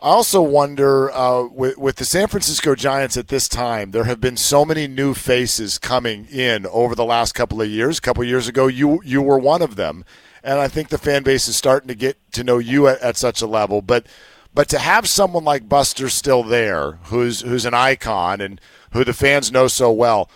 I 0.03 0.09
also 0.09 0.41
wonder 0.41 1.11
uh, 1.11 1.45
with, 1.45 1.77
with 1.77 1.97
the 1.97 2.07
San 2.07 2.29
Francisco 2.29 2.75
Giants 2.75 3.19
at 3.19 3.29
this 3.29 3.47
time, 3.51 3.91
there 3.91 4.05
have 4.05 4.19
been 4.19 4.39
so 4.39 4.65
many 4.65 4.87
new 4.87 5.13
faces 5.13 5.77
coming 5.77 6.25
in 6.25 6.65
over 6.69 6.95
the 6.95 7.05
last 7.05 7.35
couple 7.35 7.61
of 7.61 7.69
years. 7.69 7.99
A 7.99 8.01
couple 8.01 8.23
of 8.23 8.29
years 8.29 8.49
ago, 8.49 8.67
you 8.67 9.03
you 9.05 9.21
were 9.21 9.39
one 9.39 9.61
of 9.61 9.77
them, 9.77 10.07
and 10.43 10.59
I 10.59 10.69
think 10.69 10.89
the 10.89 10.97
fan 10.97 11.23
base 11.23 11.49
is 11.49 11.57
starting 11.57 11.89
to 11.89 11.95
get 11.95 12.17
to 12.33 12.43
know 12.43 12.57
you 12.57 12.89
at, 12.89 12.99
at 13.03 13.19
such 13.19 13.43
a 13.43 13.47
level. 13.47 13.83
But 13.83 14.07
but 14.55 14.71
to 14.71 14.79
have 14.79 15.07
someone 15.07 15.45
like 15.45 15.69
Buster 15.69 16.09
still 16.09 16.45
there, 16.45 16.93
who's 17.05 17.43
who's 17.43 17.67
an 17.67 17.75
icon 17.75 18.41
and 18.41 18.59
who 18.93 19.05
the 19.05 19.13
fans 19.13 19.53
know 19.53 19.69
so 19.69 19.93
well, 19.93 20.31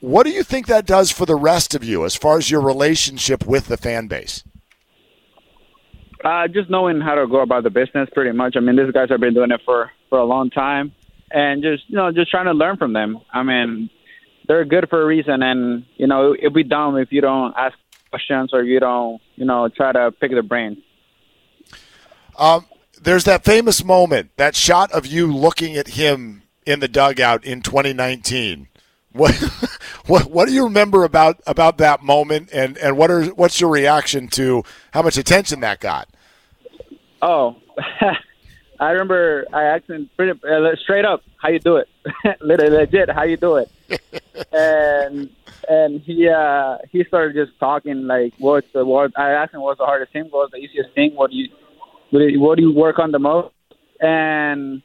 what 0.00 0.24
do 0.24 0.30
you 0.30 0.42
think 0.42 0.66
that 0.66 0.84
does 0.84 1.10
for 1.10 1.24
the 1.24 1.36
rest 1.36 1.74
of 1.74 1.82
you 1.82 2.04
as 2.04 2.16
far 2.16 2.36
as 2.36 2.50
your 2.50 2.60
relationship 2.60 3.46
with 3.46 3.68
the 3.68 3.78
fan 3.78 4.08
base? 4.08 4.44
Uh, 6.26 6.48
just 6.48 6.68
knowing 6.68 7.00
how 7.00 7.14
to 7.14 7.28
go 7.28 7.40
about 7.40 7.62
the 7.62 7.70
business, 7.70 8.08
pretty 8.12 8.32
much. 8.32 8.56
I 8.56 8.60
mean, 8.60 8.74
these 8.74 8.90
guys 8.90 9.10
have 9.10 9.20
been 9.20 9.32
doing 9.32 9.52
it 9.52 9.60
for 9.64 9.92
for 10.10 10.18
a 10.18 10.24
long 10.24 10.50
time, 10.50 10.92
and 11.30 11.62
just 11.62 11.84
you 11.86 11.94
know, 11.94 12.10
just 12.10 12.32
trying 12.32 12.46
to 12.46 12.52
learn 12.52 12.76
from 12.76 12.94
them. 12.94 13.20
I 13.32 13.44
mean, 13.44 13.88
they're 14.48 14.64
good 14.64 14.88
for 14.90 15.00
a 15.00 15.06
reason, 15.06 15.44
and 15.44 15.84
you 15.96 16.08
know, 16.08 16.34
it'd 16.34 16.52
be 16.52 16.64
dumb 16.64 16.96
if 16.96 17.12
you 17.12 17.20
don't 17.20 17.54
ask 17.56 17.78
questions 18.10 18.50
or 18.52 18.64
you 18.64 18.80
don't, 18.80 19.22
you 19.36 19.44
know, 19.44 19.68
try 19.68 19.92
to 19.92 20.10
pick 20.10 20.32
their 20.32 20.42
brain. 20.42 20.82
Um, 22.36 22.66
there's 23.00 23.22
that 23.22 23.44
famous 23.44 23.84
moment, 23.84 24.30
that 24.36 24.56
shot 24.56 24.90
of 24.90 25.06
you 25.06 25.32
looking 25.32 25.76
at 25.76 25.90
him 25.90 26.42
in 26.66 26.80
the 26.80 26.88
dugout 26.88 27.44
in 27.44 27.62
2019 27.62 28.66
What, 29.12 29.32
what, 30.06 30.28
what 30.28 30.48
do 30.48 30.54
you 30.54 30.64
remember 30.64 31.04
about, 31.04 31.40
about 31.46 31.78
that 31.78 32.02
moment, 32.02 32.50
and, 32.52 32.76
and 32.78 32.98
what 32.98 33.12
are 33.12 33.26
what's 33.26 33.60
your 33.60 33.70
reaction 33.70 34.26
to 34.30 34.64
how 34.92 35.02
much 35.02 35.16
attention 35.16 35.60
that 35.60 35.78
got? 35.78 36.08
Oh, 37.22 37.56
I 38.80 38.90
remember 38.90 39.46
I 39.52 39.64
asked 39.64 39.88
him 39.88 40.10
pretty 40.16 40.38
uh, 40.48 40.76
straight 40.82 41.04
up, 41.04 41.22
"How 41.38 41.48
you 41.48 41.58
do 41.58 41.76
it?" 41.76 41.88
Literally 42.40 42.76
legit, 42.76 43.10
"How 43.10 43.24
you 43.24 43.36
do 43.36 43.56
it?" 43.56 43.70
and 44.52 45.30
and 45.68 46.00
he 46.02 46.28
uh 46.28 46.78
he 46.90 47.04
started 47.04 47.34
just 47.34 47.58
talking 47.58 48.06
like, 48.06 48.34
"What's 48.38 48.70
the 48.72 48.84
what?" 48.84 49.18
I 49.18 49.30
asked 49.30 49.54
him, 49.54 49.62
"What's 49.62 49.78
the 49.78 49.86
hardest 49.86 50.12
thing? 50.12 50.28
What's 50.30 50.52
the 50.52 50.58
easiest 50.58 50.92
thing? 50.94 51.14
What 51.14 51.30
do 51.30 51.36
you 51.36 51.48
what 52.40 52.56
do 52.56 52.62
you 52.62 52.74
work 52.74 52.98
on 52.98 53.12
the 53.12 53.18
most?" 53.18 53.52
And 54.00 54.82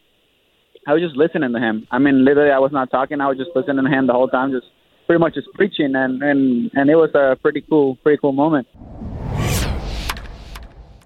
I 0.87 0.93
was 0.93 1.01
just 1.01 1.15
listening 1.15 1.51
to 1.53 1.59
him. 1.59 1.85
I 1.91 1.99
mean, 1.99 2.23
literally, 2.23 2.51
I 2.51 2.59
was 2.59 2.71
not 2.71 2.89
talking. 2.91 3.19
I 3.19 3.27
was 3.27 3.37
just 3.37 3.51
listening 3.55 3.83
to 3.83 3.91
him 3.91 4.07
the 4.07 4.13
whole 4.13 4.29
time, 4.29 4.51
just 4.51 4.67
pretty 5.05 5.19
much 5.19 5.33
just 5.35 5.47
preaching, 5.53 5.95
and 5.95 6.23
and 6.23 6.71
and 6.73 6.89
it 6.89 6.95
was 6.95 7.11
a 7.13 7.35
pretty 7.41 7.61
cool, 7.61 7.97
pretty 7.97 8.19
cool 8.19 8.31
moment. 8.31 8.67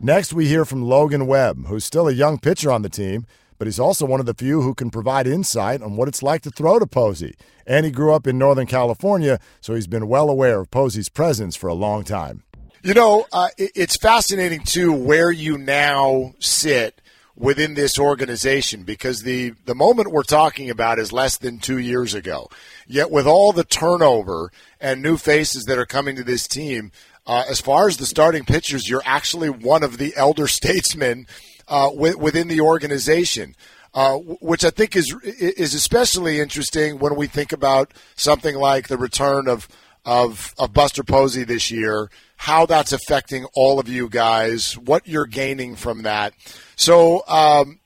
Next, 0.06 0.34
we 0.34 0.46
hear 0.46 0.66
from 0.66 0.84
Logan 0.84 1.26
Webb, 1.26 1.66
who's 1.66 1.84
still 1.84 2.08
a 2.08 2.14
young 2.14 2.38
pitcher 2.38 2.70
on 2.72 2.84
the 2.84 2.90
team, 2.90 3.26
but 3.58 3.66
he's 3.66 3.80
also 3.80 4.06
one 4.06 4.20
of 4.20 4.28
the 4.28 4.36
few 4.36 4.62
who 4.62 4.76
can 4.76 4.92
provide 4.92 5.26
insight 5.26 5.82
on 5.82 5.96
what 5.96 6.08
it's 6.08 6.22
like 6.22 6.44
to 6.44 6.52
throw 6.52 6.78
to 6.78 6.86
Posey. 6.86 7.34
And 7.66 7.88
he 7.88 7.92
grew 7.92 8.14
up 8.14 8.28
in 8.28 8.38
Northern 8.38 8.68
California, 8.68 9.40
so 9.62 9.74
he's 9.74 9.88
been 9.88 10.08
well 10.08 10.30
aware 10.30 10.60
of 10.60 10.70
Posey's 10.70 11.10
presence 11.10 11.56
for 11.56 11.66
a 11.70 11.74
long 11.74 12.04
time. 12.04 12.44
You 12.84 12.94
know, 12.94 13.26
uh, 13.34 13.48
it's 13.58 13.98
fascinating 13.98 14.62
too 14.64 14.94
where 14.94 15.32
you 15.32 15.58
now 15.58 16.36
sit 16.38 17.02
within 17.36 17.74
this 17.74 17.98
organization 17.98 18.84
because 18.84 19.24
the, 19.24 19.54
the 19.66 19.74
moment 19.74 20.12
we're 20.12 20.22
talking 20.22 20.70
about 20.70 21.00
is 21.00 21.12
less 21.12 21.38
than 21.38 21.58
two 21.58 21.80
years 21.80 22.14
ago. 22.14 22.48
Yet, 22.86 23.10
with 23.10 23.26
all 23.26 23.54
the 23.54 23.64
turnover 23.64 24.52
and 24.80 25.02
new 25.02 25.18
faces 25.18 25.66
that 25.66 25.80
are 25.80 25.88
coming 25.88 26.16
to 26.16 26.24
this 26.24 26.48
team, 26.48 26.92
uh, 27.26 27.44
as 27.50 27.62
far 27.62 27.88
as 27.88 27.98
the 27.98 28.06
starting 28.06 28.44
pitchers, 28.44 28.90
you're 28.90 29.02
actually 29.06 29.50
one 29.50 29.84
of 29.84 29.98
the 29.98 30.14
elder 30.16 30.48
statesmen 30.48 31.28
uh, 31.68 31.90
within 31.96 32.48
the 32.48 32.62
organization. 32.62 33.56
Uh, 33.94 34.18
which 34.18 34.66
I 34.66 34.72
think 34.72 34.94
is 34.98 35.16
is 35.24 35.74
especially 35.74 36.42
interesting 36.42 37.00
when 37.00 37.16
we 37.16 37.28
think 37.28 37.54
about 37.54 37.94
something 38.18 38.54
like 38.56 38.90
the 38.90 38.98
return 38.98 39.48
of 39.48 39.70
of, 40.06 40.54
of 40.58 40.74
Buster 40.74 41.04
Posey 41.04 41.44
this 41.44 41.72
year, 41.72 42.10
how 42.38 42.66
that's 42.66 42.92
affecting 42.92 43.46
all 43.56 43.80
of 43.80 43.90
you 43.90 44.08
guys, 44.08 44.78
what 44.78 45.08
you're 45.08 45.26
gaining 45.26 45.76
from 45.76 46.04
that. 46.04 46.34
So, 46.76 47.24
um, 47.28 47.80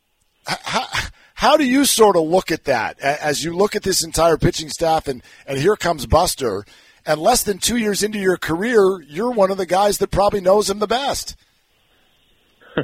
how, 0.45 0.85
how 1.35 1.57
do 1.57 1.65
you 1.65 1.85
sort 1.85 2.17
of 2.17 2.23
look 2.23 2.51
at 2.51 2.65
that 2.65 2.99
as 2.99 3.43
you 3.43 3.55
look 3.55 3.75
at 3.75 3.83
this 3.83 4.03
entire 4.03 4.37
pitching 4.37 4.69
staff 4.69 5.07
and, 5.07 5.23
and 5.47 5.57
here 5.57 5.75
comes 5.75 6.05
Buster? 6.05 6.65
And 7.09 7.19
less 7.19 7.41
than 7.41 7.57
two 7.57 7.77
years 7.77 8.03
into 8.03 8.19
your 8.19 8.37
career, 8.37 9.01
you're 9.01 9.31
one 9.31 9.49
of 9.49 9.57
the 9.57 9.65
guys 9.65 9.97
that 9.97 10.11
probably 10.11 10.41
knows 10.41 10.69
him 10.69 10.77
the 10.77 10.85
best. 10.85 11.35
that 12.75 12.83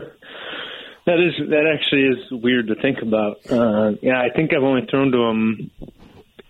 is 1.20 1.34
that 1.50 1.72
actually 1.72 2.06
is 2.06 2.32
weird 2.32 2.70
to 2.70 2.76
think 2.82 3.04
about. 3.04 3.38
Uh, 3.48 3.92
yeah, 4.02 4.20
I 4.20 4.36
think 4.36 4.52
I've 4.52 4.64
only 4.64 4.88
thrown 4.90 5.12
to 5.12 5.26
him 5.26 5.72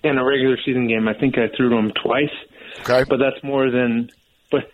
in 0.06 0.18
a 0.18 0.24
regular 0.24 0.56
season 0.66 0.88
game. 0.88 1.10
I 1.10 1.16
think 1.16 1.38
I 1.38 1.54
threw 1.54 1.70
to 1.70 1.76
him 1.76 1.92
twice. 2.02 2.30
Okay, 2.80 3.04
but 3.10 3.18
that's 3.18 3.44
more 3.44 3.70
than 3.70 4.10
but 4.50 4.72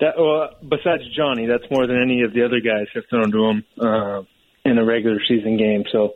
that 0.00 0.14
well, 0.16 0.48
besides 0.66 1.02
Johnny, 1.14 1.44
that's 1.44 1.70
more 1.70 1.86
than 1.86 2.00
any 2.00 2.22
of 2.22 2.32
the 2.32 2.42
other 2.46 2.60
guys 2.60 2.86
have 2.94 3.04
thrown 3.10 3.30
to 3.32 3.44
him 3.50 3.64
uh, 3.78 4.22
in 4.64 4.78
a 4.78 4.84
regular 4.86 5.20
season 5.28 5.58
game. 5.58 5.84
So 5.92 6.14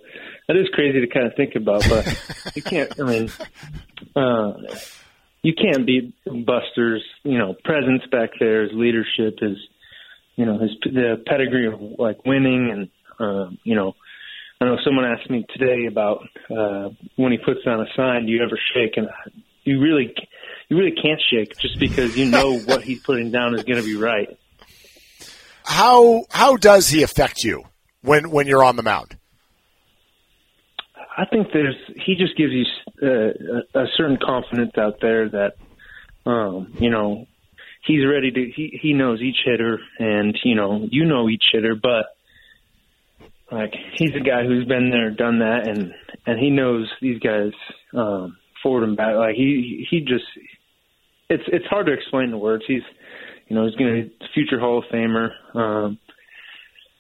that 0.49 0.57
is 0.57 0.69
crazy 0.73 1.03
to 1.03 1.07
kind 1.07 1.27
of 1.27 1.35
think 1.35 1.55
about, 1.55 1.85
but 1.87 2.55
you 2.55 2.63
can't. 2.63 2.99
I 2.99 3.03
mean, 3.03 3.31
uh, 4.17 4.53
you 5.45 5.53
can't 5.53 5.87
beat 5.87 6.15
Buster's, 6.25 7.05
you 7.23 7.39
know, 7.39 7.55
presence 7.65 8.03
back 8.11 8.31
there, 8.41 8.63
his 8.63 8.73
leadership, 8.73 9.39
his, 9.41 9.59
you 10.37 10.47
know, 10.47 10.59
his 10.59 10.71
the 10.83 11.23
pedigree 11.27 11.67
of 11.67 11.79
like 11.99 12.25
winning, 12.25 12.71
and 12.73 12.89
um, 13.21 13.59
you 13.63 13.77
know, 13.77 13.95
I 14.61 14.65
know 14.65 14.79
someone 14.83 15.05
asked 15.05 15.29
me 15.29 15.45
today 15.55 15.85
about 15.87 16.23
uh, 16.51 16.89
when 17.17 17.31
he 17.31 17.39
puts 17.39 17.61
on 17.67 17.81
a 17.81 17.87
sign, 17.95 18.25
do 18.25 18.33
you 18.33 18.43
ever 18.43 18.59
shake? 18.75 18.97
And 18.97 19.09
you 19.65 19.81
really, 19.81 20.15
you 20.71 20.79
really 20.79 20.97
can't 21.01 21.21
shake 21.31 21.59
just 21.59 21.79
because 21.79 22.17
you 22.17 22.25
know 22.25 22.59
what 22.65 22.83
he's 22.83 23.03
putting 23.03 23.31
down 23.31 23.55
is 23.55 23.65
going 23.65 23.79
to 23.79 23.85
be 23.85 23.97
right. 23.97 24.39
How 25.67 26.25
how 26.31 26.57
does 26.57 26.89
he 26.89 27.03
affect 27.03 27.45
you 27.45 27.65
when 28.01 28.31
when 28.31 28.47
you're 28.47 28.65
on 28.65 28.77
the 28.77 28.83
mound? 28.83 29.19
I 31.17 31.27
think 31.27 31.49
there's 31.53 31.77
he 32.05 32.17
just 32.17 32.37
gives 32.37 32.53
you 32.53 32.65
uh, 33.03 33.81
a, 33.81 33.87
certain 33.97 34.19
confidence 34.23 34.73
out 34.77 34.99
there 35.01 35.29
that 35.29 35.53
um, 36.27 36.75
you 36.79 36.91
know 36.91 37.27
he's 37.87 38.07
ready 38.07 38.31
to 38.31 38.51
he 38.55 38.79
he 38.83 38.93
knows 38.93 39.21
each 39.21 39.39
hitter 39.45 39.79
and 39.99 40.39
you 40.43 40.55
know 40.55 40.87
you 40.91 41.05
know 41.05 41.29
each 41.29 41.45
hitter 41.53 41.77
but 41.81 42.07
like 43.53 43.75
he's 43.97 44.15
a 44.17 44.21
guy 44.21 44.45
who's 44.45 44.67
been 44.67 44.91
there 44.91 45.11
done 45.11 45.39
that 45.39 45.69
and 45.69 45.95
and 46.27 46.39
he 46.39 46.51
knows 46.51 46.91
these 47.01 47.21
guys 47.21 47.53
um 47.93 48.37
forward 48.65 48.83
and 48.83 48.97
back. 48.97 49.15
Like 49.15 49.37
he 49.37 49.87
he 49.89 50.01
just 50.01 50.25
it's 51.29 51.45
it's 51.47 51.67
hard 51.67 51.87
to 51.87 51.93
explain 51.93 52.33
the 52.33 52.39
words. 52.39 52.65
He's 52.67 52.83
you 53.47 53.55
know 53.55 53.67
he's 53.67 53.77
going 53.77 53.95
to 53.95 54.03
be 54.09 54.27
future 54.35 54.59
hall 54.59 54.79
of 54.79 54.85
famer 54.93 55.31
um 55.55 55.99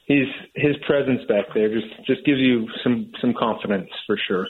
he's 0.06 0.28
his 0.54 0.76
presence 0.86 1.22
back 1.28 1.46
there 1.54 1.68
just 1.68 2.06
just 2.06 2.24
gives 2.24 2.40
you 2.40 2.68
some 2.82 3.10
some 3.20 3.34
confidence 3.34 3.90
for 4.06 4.16
sure. 4.16 4.46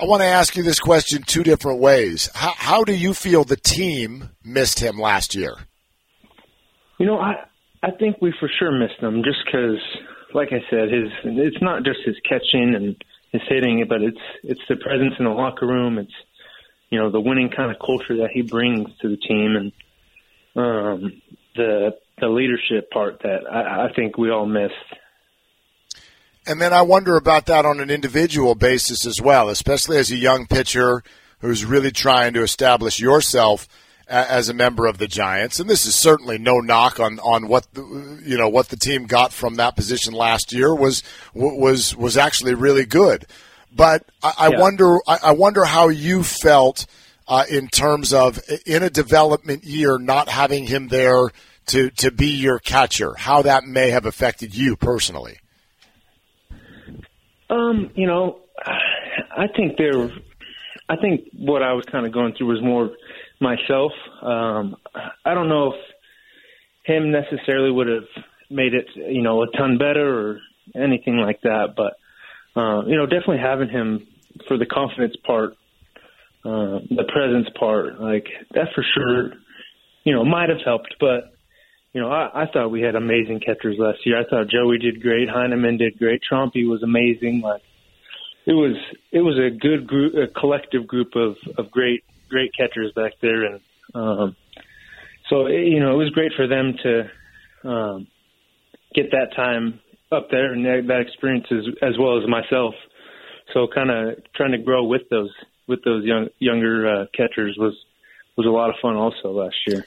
I 0.00 0.04
want 0.04 0.22
to 0.22 0.26
ask 0.26 0.54
you 0.54 0.62
this 0.62 0.78
question 0.78 1.22
two 1.22 1.42
different 1.42 1.80
ways. 1.80 2.30
How, 2.32 2.52
how 2.56 2.84
do 2.84 2.94
you 2.94 3.12
feel 3.14 3.42
the 3.42 3.56
team 3.56 4.30
missed 4.44 4.78
him 4.78 4.96
last 4.96 5.34
year? 5.34 5.56
You 6.98 7.06
know, 7.06 7.18
I 7.18 7.44
I 7.82 7.90
think 7.92 8.16
we 8.20 8.32
for 8.38 8.48
sure 8.58 8.72
missed 8.72 9.00
him 9.00 9.22
just 9.24 9.38
because, 9.44 9.80
like 10.34 10.48
I 10.52 10.62
said, 10.70 10.90
his 10.90 11.10
it's 11.24 11.62
not 11.62 11.84
just 11.84 12.00
his 12.04 12.16
catching 12.28 12.74
and 12.74 12.96
his 13.32 13.42
hitting, 13.48 13.84
but 13.88 14.02
it's 14.02 14.20
it's 14.42 14.60
the 14.68 14.76
presence 14.76 15.14
in 15.18 15.24
the 15.24 15.30
locker 15.30 15.66
room. 15.66 15.98
It's 15.98 16.14
you 16.90 16.98
know 16.98 17.10
the 17.10 17.20
winning 17.20 17.50
kind 17.50 17.70
of 17.70 17.78
culture 17.84 18.16
that 18.18 18.30
he 18.32 18.42
brings 18.42 18.88
to 19.00 19.08
the 19.08 19.16
team, 19.16 19.56
and 19.56 19.72
um, 20.56 21.22
the 21.56 21.96
the 22.20 22.28
leadership 22.28 22.90
part 22.90 23.20
that 23.22 23.40
I, 23.50 23.86
I 23.86 23.92
think 23.94 24.18
we 24.18 24.30
all 24.30 24.46
missed. 24.46 24.74
And 26.46 26.60
then 26.62 26.72
I 26.72 26.82
wonder 26.82 27.16
about 27.16 27.46
that 27.46 27.66
on 27.66 27.78
an 27.78 27.90
individual 27.90 28.54
basis 28.54 29.04
as 29.04 29.20
well, 29.20 29.50
especially 29.50 29.98
as 29.98 30.10
a 30.10 30.16
young 30.16 30.46
pitcher 30.46 31.02
who's 31.40 31.64
really 31.64 31.90
trying 31.90 32.32
to 32.34 32.42
establish 32.42 32.98
yourself 32.98 33.68
as 34.08 34.48
a 34.48 34.54
member 34.54 34.86
of 34.86 34.96
the 34.98 35.06
Giants. 35.06 35.60
And 35.60 35.68
this 35.68 35.84
is 35.84 35.94
certainly 35.94 36.38
no 36.38 36.60
knock 36.60 36.98
on, 36.98 37.18
on 37.20 37.48
what 37.48 37.66
the, 37.74 38.22
you 38.24 38.38
know 38.38 38.48
what 38.48 38.68
the 38.70 38.76
team 38.76 39.04
got 39.04 39.32
from 39.32 39.56
that 39.56 39.76
position 39.76 40.14
last 40.14 40.52
year 40.52 40.74
was 40.74 41.02
was 41.34 41.94
was 41.94 42.16
actually 42.16 42.54
really 42.54 42.86
good. 42.86 43.26
But 43.74 44.04
I, 44.22 44.32
I 44.38 44.48
yeah. 44.48 44.60
wonder 44.60 44.96
I, 45.06 45.18
I 45.24 45.32
wonder 45.32 45.64
how 45.64 45.88
you 45.88 46.22
felt 46.22 46.86
uh, 47.26 47.44
in 47.50 47.68
terms 47.68 48.14
of 48.14 48.40
in 48.64 48.82
a 48.82 48.90
development 48.90 49.64
year 49.64 49.98
not 49.98 50.28
having 50.28 50.64
him 50.64 50.88
there 50.88 51.28
to 51.68 51.90
to 51.90 52.10
be 52.10 52.28
your 52.28 52.58
catcher, 52.58 53.14
how 53.16 53.42
that 53.42 53.64
may 53.64 53.90
have 53.90 54.06
affected 54.06 54.54
you 54.54 54.76
personally. 54.76 55.38
Um, 57.50 57.90
you 57.94 58.06
know, 58.06 58.40
I 58.64 59.46
think 59.56 59.76
there. 59.78 60.10
I 60.90 60.96
think 60.96 61.28
what 61.34 61.62
I 61.62 61.74
was 61.74 61.84
kind 61.90 62.06
of 62.06 62.12
going 62.12 62.34
through 62.34 62.46
was 62.46 62.62
more 62.62 62.90
myself. 63.40 63.92
Um, 64.22 64.76
I 65.24 65.34
don't 65.34 65.48
know 65.48 65.74
if 65.74 65.80
him 66.84 67.10
necessarily 67.10 67.70
would 67.70 67.88
have 67.88 68.24
made 68.50 68.72
it, 68.72 68.86
you 68.94 69.22
know, 69.22 69.42
a 69.42 69.46
ton 69.56 69.76
better 69.76 70.30
or 70.30 70.38
anything 70.74 71.16
like 71.18 71.42
that, 71.42 71.74
but 71.76 71.98
uh, 72.58 72.84
you 72.86 72.96
know, 72.96 73.04
definitely 73.04 73.38
having 73.38 73.68
him 73.68 74.06
for 74.46 74.56
the 74.56 74.66
confidence 74.66 75.14
part, 75.24 75.52
uh, 76.44 76.80
the 76.90 77.04
presence 77.12 77.48
part, 77.58 78.00
like 78.00 78.26
that 78.54 78.68
for 78.74 78.84
sure, 78.94 79.32
you 80.04 80.14
know, 80.14 80.24
might 80.24 80.48
have 80.48 80.58
helped, 80.64 80.94
but 80.98 81.34
you 81.98 82.04
know, 82.04 82.12
I, 82.12 82.44
I 82.44 82.46
thought 82.46 82.70
we 82.70 82.80
had 82.80 82.94
amazing 82.94 83.40
catchers 83.40 83.74
last 83.76 84.06
year. 84.06 84.20
I 84.20 84.24
thought 84.24 84.46
Joey 84.48 84.78
did 84.78 85.02
great, 85.02 85.28
Heineman 85.28 85.78
did 85.78 85.98
great, 85.98 86.22
Trumpy 86.22 86.64
was 86.64 86.84
amazing. 86.84 87.40
Like 87.40 87.60
it 88.46 88.52
was, 88.52 88.76
it 89.10 89.18
was 89.22 89.36
a 89.36 89.50
good 89.50 89.88
group, 89.88 90.14
a 90.14 90.28
collective 90.28 90.86
group 90.86 91.16
of 91.16 91.34
of 91.56 91.72
great, 91.72 92.04
great 92.30 92.52
catchers 92.56 92.92
back 92.94 93.14
there, 93.20 93.46
and 93.46 93.60
um, 93.96 94.36
so 95.28 95.46
it, 95.46 95.66
you 95.66 95.80
know, 95.80 95.92
it 95.92 95.96
was 95.96 96.10
great 96.10 96.30
for 96.36 96.46
them 96.46 96.74
to 96.84 97.68
um, 97.68 98.06
get 98.94 99.10
that 99.10 99.34
time 99.34 99.80
up 100.12 100.30
there 100.30 100.52
and 100.52 100.64
that, 100.66 100.84
that 100.86 101.00
experience 101.00 101.46
as, 101.50 101.64
as 101.82 101.98
well 101.98 102.22
as 102.22 102.28
myself. 102.28 102.76
So 103.54 103.66
kind 103.66 103.90
of 103.90 104.22
trying 104.36 104.52
to 104.52 104.58
grow 104.58 104.84
with 104.84 105.08
those 105.10 105.32
with 105.66 105.82
those 105.82 106.04
young 106.04 106.28
younger 106.38 106.88
uh, 106.88 107.06
catchers 107.12 107.56
was 107.58 107.74
was 108.36 108.46
a 108.46 108.50
lot 108.50 108.70
of 108.70 108.76
fun 108.80 108.94
also 108.94 109.32
last 109.32 109.56
year. 109.66 109.84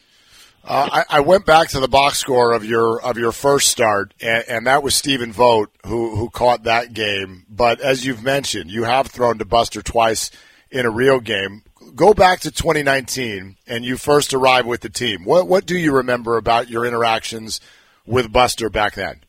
Uh, 0.63 1.03
I, 1.09 1.17
I, 1.17 1.19
went 1.21 1.45
back 1.47 1.69
to 1.69 1.79
the 1.79 1.87
box 1.87 2.19
score 2.19 2.53
of 2.53 2.63
your 2.63 3.01
of 3.01 3.17
your 3.17 3.31
first 3.31 3.69
start, 3.69 4.13
and, 4.21 4.45
and, 4.47 4.67
that 4.67 4.83
was 4.83 4.93
Stephen 4.93 5.31
Vogt 5.31 5.75
who 5.87 6.15
who 6.15 6.29
caught 6.29 6.63
that 6.63 6.93
game. 6.93 7.45
But 7.49 7.81
as 7.81 8.05
you've 8.05 8.23
mentioned, 8.23 8.69
you 8.69 8.83
have 8.83 9.07
thrown 9.07 9.39
to 9.39 9.45
Buster 9.45 9.81
twice 9.81 10.29
in 10.69 10.85
a 10.85 10.91
real 10.91 11.19
game. 11.19 11.63
go 11.95 12.13
back 12.13 12.41
to 12.41 12.51
2019 12.51 13.57
and 13.67 13.83
you 13.83 13.97
first 13.97 14.33
arrived 14.33 14.67
with 14.67 14.81
the 14.81 14.89
team. 14.89 15.25
What 15.25 15.47
what 15.47 15.65
do 15.65 15.75
you 15.75 15.95
remember 15.95 16.37
about 16.37 16.69
your 16.69 16.85
interactions 16.85 17.59
with 18.05 18.31
Buster 18.31 18.69
back 18.69 18.93
then? 18.93 19.21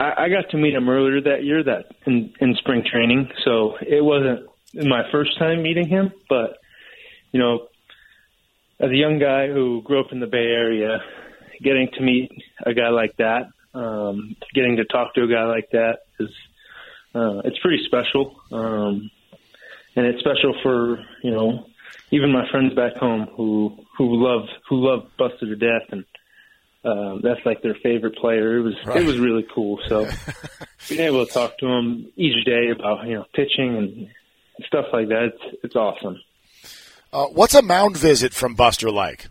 I, 0.00 0.24
I 0.24 0.28
got 0.28 0.50
to 0.50 0.56
meet 0.56 0.74
him 0.74 0.88
earlier 0.88 1.20
that 1.20 1.44
year, 1.44 1.62
that 1.62 1.86
in, 2.06 2.32
in 2.40 2.54
spring 2.56 2.84
training. 2.90 3.30
So 3.44 3.76
it 3.80 4.02
wasn't 4.02 4.48
my 4.74 5.02
first 5.12 5.38
time 5.38 5.62
meeting 5.62 5.88
him, 5.88 6.12
but 6.28 6.58
you 7.32 7.40
know, 7.40 7.68
as 8.82 8.90
a 8.90 8.96
young 8.96 9.18
guy 9.18 9.46
who 9.46 9.80
grew 9.82 10.00
up 10.00 10.12
in 10.12 10.20
the 10.20 10.26
Bay 10.26 10.38
Area, 10.38 10.98
getting 11.62 11.88
to 11.94 12.02
meet 12.02 12.30
a 12.66 12.74
guy 12.74 12.88
like 12.88 13.16
that, 13.18 13.48
um, 13.74 14.36
getting 14.52 14.76
to 14.76 14.84
talk 14.84 15.14
to 15.14 15.22
a 15.22 15.28
guy 15.28 15.44
like 15.44 15.70
that 15.70 16.00
is 16.18 16.30
uh, 17.14 17.40
it's 17.44 17.58
pretty 17.60 17.84
special. 17.86 18.36
Um, 18.50 19.10
and 19.94 20.06
it's 20.06 20.20
special 20.20 20.54
for 20.62 20.98
you 21.22 21.30
know 21.30 21.66
even 22.10 22.32
my 22.32 22.50
friends 22.50 22.74
back 22.74 22.96
home 22.96 23.28
who 23.36 23.76
who 23.96 24.16
love 24.16 24.48
who 24.68 24.84
love 24.84 25.06
Buster 25.16 25.46
to 25.46 25.56
death 25.56 25.88
and 25.90 26.04
um, 26.84 27.20
that's 27.22 27.40
like 27.46 27.62
their 27.62 27.76
favorite 27.82 28.16
player. 28.16 28.58
It 28.58 28.62
was 28.62 28.74
right. 28.84 29.02
it 29.02 29.06
was 29.06 29.18
really 29.18 29.46
cool. 29.54 29.78
So 29.86 30.08
being 30.88 31.02
able 31.02 31.24
to 31.24 31.32
talk 31.32 31.56
to 31.58 31.66
him 31.66 32.10
each 32.16 32.44
day 32.44 32.70
about 32.70 33.06
you 33.06 33.14
know 33.14 33.24
pitching 33.32 33.76
and 33.76 34.66
stuff 34.66 34.86
like 34.92 35.08
that, 35.08 35.32
it's 35.34 35.56
it's 35.62 35.76
awesome. 35.76 36.20
Uh, 37.12 37.26
what's 37.26 37.54
a 37.54 37.62
mound 37.62 37.96
visit 37.96 38.32
from 38.32 38.54
Buster 38.54 38.90
like? 38.90 39.28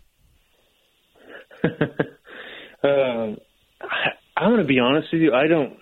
um, 1.64 3.36
I, 3.80 4.10
I'm 4.36 4.50
going 4.50 4.58
to 4.58 4.64
be 4.64 4.78
honest 4.78 5.08
with 5.12 5.22
you. 5.22 5.32
I 5.34 5.48
don't. 5.48 5.78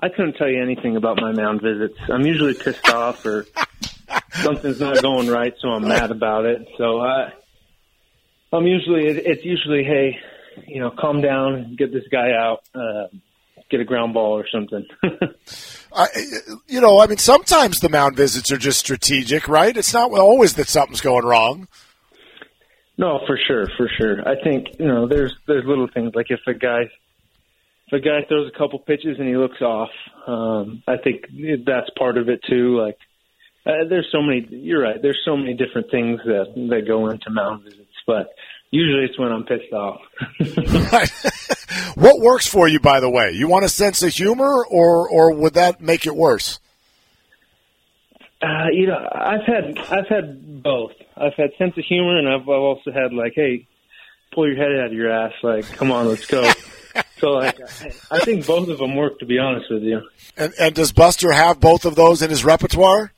I 0.00 0.08
couldn't 0.08 0.34
tell 0.34 0.48
you 0.48 0.60
anything 0.60 0.96
about 0.96 1.20
my 1.20 1.32
mound 1.32 1.60
visits. 1.62 1.94
I'm 2.08 2.26
usually 2.26 2.54
pissed 2.54 2.88
off 2.88 3.24
or 3.24 3.46
something's 4.32 4.80
not 4.80 5.00
going 5.00 5.28
right, 5.28 5.54
so 5.60 5.68
I'm 5.68 5.86
mad 5.86 6.10
about 6.10 6.44
it. 6.44 6.66
So 6.76 7.00
I, 7.00 7.32
I'm 8.52 8.66
usually 8.66 9.06
it's 9.06 9.44
usually 9.44 9.84
hey, 9.84 10.18
you 10.66 10.80
know, 10.80 10.90
calm 10.90 11.20
down, 11.20 11.76
get 11.76 11.92
this 11.92 12.02
guy 12.10 12.32
out, 12.32 12.62
uh, 12.74 13.06
get 13.72 13.80
a 13.80 13.84
ground 13.84 14.14
ball 14.14 14.38
or 14.38 14.46
something. 14.52 14.86
I, 15.94 16.06
you 16.68 16.80
know, 16.80 17.00
I 17.00 17.06
mean, 17.06 17.18
sometimes 17.18 17.80
the 17.80 17.88
mound 17.88 18.16
visits 18.16 18.52
are 18.52 18.58
just 18.58 18.78
strategic, 18.78 19.48
right? 19.48 19.76
It's 19.76 19.92
not 19.92 20.12
always 20.12 20.54
that 20.54 20.68
something's 20.68 21.00
going 21.00 21.24
wrong. 21.24 21.66
No, 22.96 23.20
for 23.26 23.38
sure, 23.48 23.66
for 23.76 23.90
sure. 23.98 24.20
I 24.28 24.40
think 24.44 24.78
you 24.78 24.86
know, 24.86 25.08
there's 25.08 25.34
there's 25.46 25.64
little 25.64 25.88
things 25.92 26.12
like 26.14 26.26
if 26.30 26.40
a 26.46 26.54
guy 26.54 26.82
if 27.88 27.92
a 27.92 28.00
guy 28.00 28.24
throws 28.28 28.50
a 28.54 28.58
couple 28.58 28.78
pitches 28.78 29.18
and 29.18 29.26
he 29.26 29.36
looks 29.36 29.60
off, 29.60 29.90
um, 30.26 30.82
I 30.86 30.98
think 30.98 31.24
that's 31.66 31.90
part 31.98 32.16
of 32.18 32.28
it 32.28 32.40
too. 32.48 32.78
Like 32.80 32.98
uh, 33.66 33.88
there's 33.88 34.08
so 34.12 34.20
many. 34.22 34.46
You're 34.50 34.82
right. 34.82 35.00
There's 35.00 35.20
so 35.24 35.36
many 35.36 35.54
different 35.54 35.90
things 35.90 36.20
that 36.24 36.52
that 36.70 36.86
go 36.86 37.08
into 37.08 37.30
mound 37.30 37.64
visits, 37.64 37.96
but 38.06 38.28
usually 38.72 39.04
it's 39.04 39.18
when 39.18 39.30
I'm 39.30 39.44
pissed 39.44 39.72
off. 39.72 40.00
what 41.94 42.20
works 42.20 42.48
for 42.48 42.66
you, 42.66 42.80
by 42.80 42.98
the 42.98 43.08
way? 43.08 43.30
You 43.32 43.46
want 43.46 43.64
a 43.64 43.68
sense 43.68 44.02
of 44.02 44.12
humor, 44.12 44.64
or 44.66 45.08
or 45.08 45.32
would 45.32 45.54
that 45.54 45.80
make 45.80 46.06
it 46.06 46.16
worse? 46.16 46.58
Uh, 48.42 48.66
you 48.72 48.88
know, 48.88 49.08
I've 49.12 49.44
had 49.46 49.78
I've 49.78 50.08
had 50.08 50.62
both. 50.64 50.92
I've 51.16 51.34
had 51.34 51.50
sense 51.58 51.76
of 51.78 51.84
humor, 51.84 52.18
and 52.18 52.28
I've, 52.28 52.42
I've 52.42 52.48
also 52.48 52.90
had 52.90 53.12
like, 53.12 53.34
hey, 53.36 53.68
pull 54.32 54.48
your 54.48 54.56
head 54.56 54.80
out 54.80 54.86
of 54.86 54.92
your 54.94 55.12
ass. 55.12 55.32
Like, 55.42 55.64
come 55.72 55.92
on, 55.92 56.08
let's 56.08 56.26
go. 56.26 56.50
so 57.18 57.28
like, 57.28 57.60
I 58.10 58.18
think 58.20 58.46
both 58.46 58.68
of 58.68 58.78
them 58.78 58.96
work. 58.96 59.20
To 59.20 59.26
be 59.26 59.38
honest 59.38 59.66
with 59.70 59.82
you. 59.82 60.00
And 60.36 60.52
and 60.58 60.74
does 60.74 60.92
Buster 60.92 61.30
have 61.30 61.60
both 61.60 61.84
of 61.84 61.94
those 61.94 62.22
in 62.22 62.30
his 62.30 62.44
repertoire? 62.44 63.12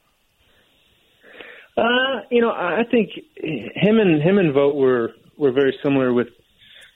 Uh, 1.76 2.20
you 2.30 2.40
know, 2.40 2.50
I 2.50 2.84
think 2.88 3.10
him 3.36 3.98
and 3.98 4.22
him 4.22 4.38
and 4.38 4.52
Vogt 4.52 4.76
were 4.76 5.12
were 5.36 5.52
very 5.52 5.76
similar. 5.82 6.12
With 6.12 6.28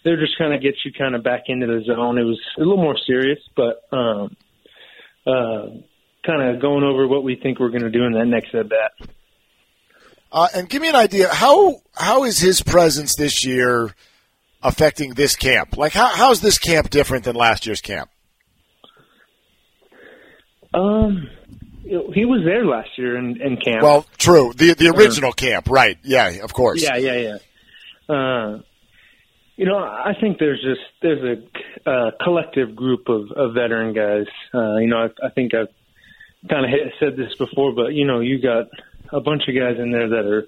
they're 0.05 0.21
just 0.21 0.39
kind 0.39 0.55
of 0.55 0.63
get 0.63 0.75
you 0.85 0.93
kind 0.93 1.15
of 1.15 1.23
back 1.23 1.45
into 1.47 1.67
the 1.67 1.83
zone. 1.85 2.19
It 2.19 2.25
was 2.25 2.41
a 2.57 2.61
little 2.61 2.77
more 2.77 2.97
serious, 3.07 3.39
but 3.57 3.83
um, 3.93 4.37
uh, 5.27 5.67
kind 6.25 6.43
of 6.43 6.61
going 6.61 6.85
over 6.85 7.07
what 7.07 7.25
we 7.25 7.37
think 7.37 7.59
we're 7.59 7.71
going 7.71 7.83
to 7.83 7.91
do 7.91 8.05
in 8.05 8.13
that 8.13 8.27
next 8.27 8.55
at 8.55 8.69
bat. 8.69 8.93
Uh, 10.31 10.49
and 10.55 10.69
give 10.69 10.83
me 10.83 10.89
an 10.89 10.97
idea 10.97 11.29
how 11.33 11.81
how 11.95 12.25
is 12.25 12.39
his 12.39 12.63
presence 12.63 13.17
this 13.17 13.45
year 13.47 13.95
affecting 14.63 15.15
this 15.15 15.37
camp? 15.37 15.77
Like 15.77 15.93
how 15.93 16.09
how 16.09 16.31
is 16.31 16.41
this 16.41 16.59
camp 16.59 16.91
different 16.91 17.25
than 17.25 17.35
last 17.35 17.67
year's 17.67 17.81
camp? 17.81 18.11
Um, 20.75 21.31
he 21.83 22.27
was 22.27 22.43
there 22.45 22.67
last 22.67 22.91
year 22.99 23.17
in, 23.17 23.41
in 23.41 23.57
camp. 23.57 23.83
Well, 23.83 24.05
true. 24.19 24.53
The 24.55 24.75
the 24.75 24.89
original 24.89 25.31
uh, 25.31 25.35
camp, 25.35 25.71
right? 25.71 25.97
Yeah, 26.03 26.29
of 26.43 26.53
course. 26.53 26.83
Yeah, 26.83 26.97
yeah, 26.97 27.17
yeah. 27.17 27.39
Uh, 28.09 28.59
you 29.57 29.67
know, 29.67 29.79
I 29.79 30.13
think 30.21 30.39
there's 30.39 30.63
just 30.63 30.81
there's 31.03 31.41
a, 31.87 31.91
a 31.91 32.13
collective 32.23 32.77
group 32.77 33.09
of, 33.09 33.31
of 33.33 33.55
veteran 33.55 33.93
guys. 33.93 34.27
Uh, 34.55 34.77
you 34.77 34.87
know, 34.87 34.99
I, 34.99 35.27
I 35.27 35.31
think 35.31 35.53
I've 35.53 35.69
kind 36.49 36.65
of 36.65 36.71
said 37.01 37.17
this 37.17 37.35
before, 37.37 37.73
but 37.75 37.93
you 37.93 38.07
know, 38.07 38.21
you 38.21 38.41
got 38.41 38.67
a 39.13 39.21
bunch 39.21 39.43
of 39.49 39.55
guys 39.57 39.77
in 39.79 39.91
there 39.91 40.09
that 40.09 40.27
are 40.27 40.47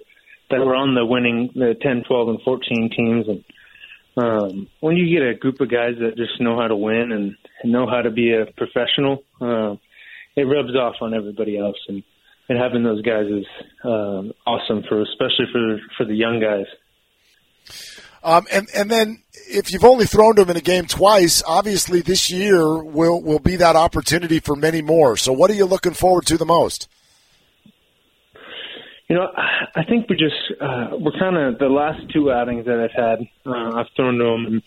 that 0.49 0.65
were 0.65 0.75
on 0.75 0.95
the 0.95 1.05
winning 1.05 1.49
the 1.55 1.75
10, 1.81 2.03
12, 2.07 2.27
and 2.27 2.41
14 2.43 2.89
teams, 2.95 3.25
and 3.27 3.43
um, 4.17 4.67
when 4.79 4.97
you 4.97 5.09
get 5.13 5.27
a 5.27 5.33
group 5.33 5.61
of 5.61 5.71
guys 5.71 5.95
that 5.99 6.17
just 6.17 6.39
know 6.41 6.59
how 6.59 6.67
to 6.67 6.75
win 6.75 7.11
and, 7.11 7.35
know 7.63 7.87
how 7.87 8.01
to 8.01 8.09
be 8.09 8.33
a 8.33 8.47
professional. 8.57 9.23
Uh, 9.39 9.75
it 10.35 10.43
rubs 10.43 10.75
off 10.75 10.95
on 11.01 11.13
everybody 11.13 11.57
else, 11.57 11.77
and 11.87 12.03
and 12.49 12.57
having 12.57 12.83
those 12.83 13.01
guys 13.01 13.27
is 13.27 13.45
um, 13.83 14.33
awesome 14.47 14.83
for 14.87 15.01
especially 15.01 15.45
for 15.51 15.79
for 15.97 16.05
the 16.05 16.15
young 16.15 16.39
guys. 16.39 16.65
Um, 18.23 18.45
and 18.51 18.67
and 18.75 18.89
then 18.89 19.23
if 19.33 19.71
you've 19.71 19.83
only 19.83 20.05
thrown 20.05 20.35
to 20.35 20.43
him 20.43 20.49
in 20.51 20.57
a 20.57 20.61
game 20.61 20.85
twice, 20.85 21.41
obviously 21.45 22.01
this 22.01 22.29
year 22.29 22.77
will 22.83 23.21
will 23.21 23.39
be 23.39 23.55
that 23.55 23.75
opportunity 23.75 24.39
for 24.39 24.55
many 24.55 24.81
more. 24.81 25.17
So 25.17 25.33
what 25.33 25.49
are 25.49 25.55
you 25.55 25.65
looking 25.65 25.93
forward 25.93 26.25
to 26.27 26.37
the 26.37 26.45
most? 26.45 26.87
You 29.07 29.17
know, 29.17 29.27
I 29.75 29.83
think 29.83 30.09
we 30.09 30.15
just 30.15 30.61
uh, 30.61 30.89
we're 30.91 31.17
kind 31.19 31.35
of 31.35 31.59
the 31.59 31.67
last 31.67 32.01
two 32.13 32.31
outings 32.31 32.65
that 32.65 32.79
I've 32.79 32.91
had. 32.91 33.19
Uh, 33.45 33.79
I've 33.79 33.87
thrown 33.95 34.17
to 34.19 34.25
him, 34.25 34.45
and 34.45 34.61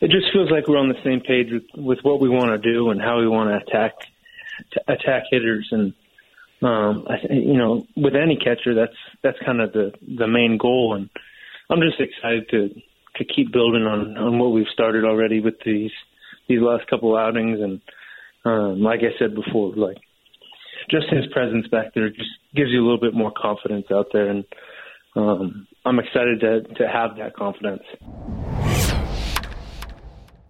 it 0.00 0.10
just 0.10 0.32
feels 0.32 0.50
like 0.50 0.68
we're 0.68 0.78
on 0.78 0.88
the 0.88 1.02
same 1.02 1.20
page 1.20 1.48
with, 1.50 1.64
with 1.74 1.98
what 2.02 2.20
we 2.20 2.28
want 2.28 2.50
to 2.50 2.72
do 2.72 2.90
and 2.90 3.00
how 3.00 3.18
we 3.18 3.28
want 3.28 3.50
to 3.50 3.56
attack 3.66 3.94
attack 4.88 5.22
hitters 5.30 5.68
and 5.70 5.94
um 6.62 7.06
I 7.08 7.32
you 7.32 7.56
know 7.56 7.86
with 7.96 8.16
any 8.16 8.36
catcher 8.36 8.74
that's 8.74 8.96
that's 9.22 9.38
kind 9.46 9.60
of 9.60 9.72
the 9.72 9.92
the 10.02 10.26
main 10.26 10.58
goal 10.58 10.94
and 10.96 11.08
I'm 11.70 11.80
just 11.80 12.00
excited 12.00 12.48
to 12.50 12.68
to 13.16 13.24
keep 13.24 13.52
building 13.52 13.82
on 13.82 14.16
on 14.16 14.38
what 14.38 14.52
we've 14.52 14.72
started 14.72 15.04
already 15.04 15.40
with 15.40 15.54
these 15.64 15.90
these 16.48 16.60
last 16.60 16.86
couple 16.88 17.16
outings 17.16 17.60
and 17.60 17.80
um 18.44 18.82
like 18.82 19.00
I 19.00 19.18
said 19.18 19.34
before 19.34 19.72
like 19.74 19.98
just 20.90 21.08
his 21.10 21.26
presence 21.32 21.66
back 21.68 21.94
there 21.94 22.08
just 22.08 22.30
gives 22.54 22.70
you 22.70 22.80
a 22.80 22.84
little 22.84 23.00
bit 23.00 23.14
more 23.14 23.32
confidence 23.36 23.86
out 23.92 24.06
there 24.12 24.28
and 24.28 24.44
um 25.16 25.66
I'm 25.84 25.98
excited 25.98 26.40
to 26.40 26.62
to 26.74 26.88
have 26.88 27.16
that 27.18 27.34
confidence. 27.34 27.82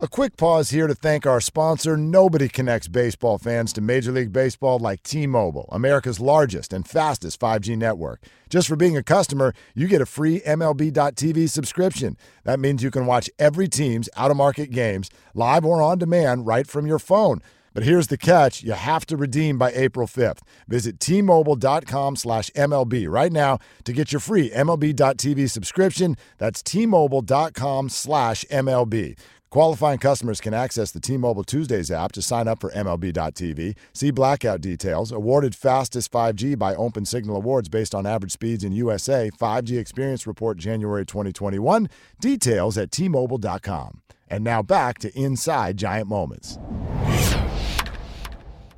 A 0.00 0.06
quick 0.06 0.36
pause 0.36 0.70
here 0.70 0.86
to 0.86 0.94
thank 0.94 1.26
our 1.26 1.40
sponsor. 1.40 1.96
Nobody 1.96 2.48
connects 2.48 2.86
baseball 2.86 3.36
fans 3.36 3.72
to 3.72 3.80
Major 3.80 4.12
League 4.12 4.32
Baseball 4.32 4.78
like 4.78 5.02
T 5.02 5.26
Mobile, 5.26 5.68
America's 5.72 6.20
largest 6.20 6.72
and 6.72 6.86
fastest 6.86 7.40
5G 7.40 7.76
network. 7.76 8.22
Just 8.48 8.68
for 8.68 8.76
being 8.76 8.96
a 8.96 9.02
customer, 9.02 9.52
you 9.74 9.88
get 9.88 10.00
a 10.00 10.06
free 10.06 10.38
MLB.tv 10.46 11.50
subscription. 11.50 12.16
That 12.44 12.60
means 12.60 12.84
you 12.84 12.92
can 12.92 13.06
watch 13.06 13.28
every 13.40 13.66
team's 13.66 14.08
out 14.16 14.30
of 14.30 14.36
market 14.36 14.70
games 14.70 15.10
live 15.34 15.64
or 15.64 15.82
on 15.82 15.98
demand 15.98 16.46
right 16.46 16.68
from 16.68 16.86
your 16.86 17.00
phone. 17.00 17.42
But 17.74 17.82
here's 17.82 18.06
the 18.06 18.16
catch 18.16 18.62
you 18.62 18.72
have 18.72 19.04
to 19.06 19.16
redeem 19.16 19.58
by 19.58 19.72
April 19.72 20.06
5th. 20.06 20.40
Visit 20.68 20.98
tmobile.com 20.98 22.16
slash 22.16 22.50
MLB 22.50 23.08
right 23.08 23.32
now 23.32 23.58
to 23.84 23.92
get 23.92 24.12
your 24.12 24.20
free 24.20 24.50
MLB.tv 24.50 25.50
subscription. 25.50 26.16
That's 26.38 26.62
tmobile.com 26.62 27.88
slash 27.88 28.44
MLB. 28.50 29.16
Qualifying 29.50 29.98
customers 29.98 30.42
can 30.42 30.52
access 30.52 30.90
the 30.90 31.00
T-Mobile 31.00 31.44
Tuesdays 31.44 31.90
app 31.90 32.12
to 32.12 32.20
sign 32.20 32.46
up 32.46 32.60
for 32.60 32.70
MLB.tv. 32.70 33.76
See 33.94 34.10
blackout 34.10 34.60
details. 34.60 35.10
Awarded 35.10 35.54
fastest 35.54 36.12
5G 36.12 36.58
by 36.58 36.74
Open 36.74 37.06
Signal 37.06 37.36
Awards 37.36 37.70
based 37.70 37.94
on 37.94 38.04
average 38.04 38.32
speeds 38.32 38.62
in 38.62 38.72
USA. 38.72 39.30
5G 39.30 39.78
Experience 39.78 40.26
Report 40.26 40.58
January 40.58 41.06
2021. 41.06 41.88
Details 42.20 42.76
at 42.76 42.92
T-Mobile.com. 42.92 44.02
And 44.28 44.44
now 44.44 44.60
back 44.60 44.98
to 44.98 45.18
Inside 45.18 45.78
Giant 45.78 46.08
Moments. 46.08 46.58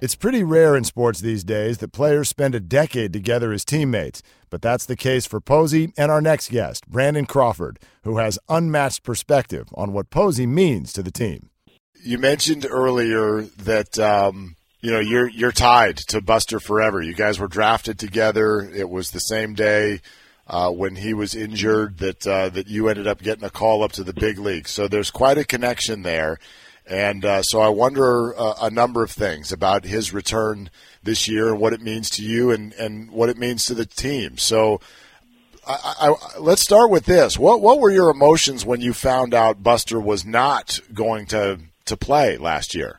It's 0.01 0.15
pretty 0.15 0.43
rare 0.43 0.77
in 0.77 0.85
sports 0.85 1.21
these 1.21 1.45
days 1.45 1.79
that 1.79 1.93
players 1.93 2.29
spend 2.29 2.55
a 2.55 2.61
decade 2.61 3.13
together 3.13 3.53
as 3.53 3.67
teammates, 3.67 4.23
but 4.51 4.63
that's 4.63 4.85
the 4.85 4.97
case 4.97 5.27
for 5.27 5.41
Posey 5.41 5.93
and 5.97 6.11
our 6.11 6.21
next 6.21 6.51
guest, 6.51 6.87
Brandon 6.89 7.27
Crawford, 7.27 7.79
who 8.03 8.19
has 8.19 8.39
unmatched 8.49 9.03
perspective 9.03 9.69
on 9.75 9.93
what 9.93 10.11
Posey 10.11 10.47
means 10.47 10.93
to 10.93 11.03
the 11.03 11.11
team. 11.11 11.51
You 12.03 12.19
mentioned 12.19 12.67
earlier 12.69 13.43
that 13.43 13.99
um, 13.99 14.57
you 14.81 14.91
know, 14.91 15.01
you're 15.01 15.29
you're 15.29 15.53
tied 15.53 15.99
to 16.09 16.21
Buster 16.21 16.59
forever. 16.59 17.03
You 17.03 17.15
guys 17.15 17.39
were 17.39 17.49
drafted 17.49 17.99
together. 17.99 18.61
It 18.61 18.89
was 18.89 19.11
the 19.11 19.21
same 19.21 19.55
day 19.55 20.01
uh, 20.47 20.71
when 20.71 20.97
he 20.97 21.13
was 21.13 21.35
injured 21.35 21.99
that 21.99 22.27
uh, 22.27 22.49
that 22.51 22.69
you 22.69 22.89
ended 22.89 23.07
up 23.07 23.23
getting 23.23 23.45
a 23.45 23.51
call 23.51 23.83
up 23.83 23.93
to 23.93 24.05
the 24.05 24.15
big 24.15 24.39
league. 24.39 24.69
So 24.69 24.89
there's 24.89 25.11
quite 25.11 25.39
a 25.39 25.45
connection 25.45 26.03
there. 26.03 26.39
And 26.91 27.25
uh, 27.25 27.43
so 27.43 27.61
I 27.61 27.69
wonder 27.69 28.37
uh, 28.37 28.55
a 28.63 28.71
number 28.71 29.05
of 29.05 29.13
things 29.13 29.53
about 29.53 29.85
his 29.85 30.13
return 30.13 30.71
this 31.05 31.29
year 31.29 31.51
and 31.51 31.61
what 31.61 31.73
it 31.73 31.81
means 31.81 32.11
to 32.11 32.25
you 32.25 32.51
and, 32.51 32.73
and 32.73 33.13
what 33.13 33.29
it 33.29 33.39
means 33.39 33.65
to 33.67 33.75
the 33.75 33.87
team. 33.87 34.37
So 34.37 34.81
I, 35.67 36.09
I, 36.09 36.39
let's 36.41 36.63
start 36.63 36.91
with 36.91 37.07
this. 37.07 37.39
What 37.39 37.61
what 37.61 37.79
were 37.79 37.91
your 37.91 38.11
emotions 38.11 38.67
when 38.67 38.81
you 38.81 38.93
found 38.93 39.35
out 39.35 39.63
Buster 39.63 40.01
was 40.01 40.25
not 40.25 40.81
going 40.93 41.27
to 41.27 41.61
to 41.85 41.97
play 41.97 42.37
last 42.39 42.75
year? 42.75 42.99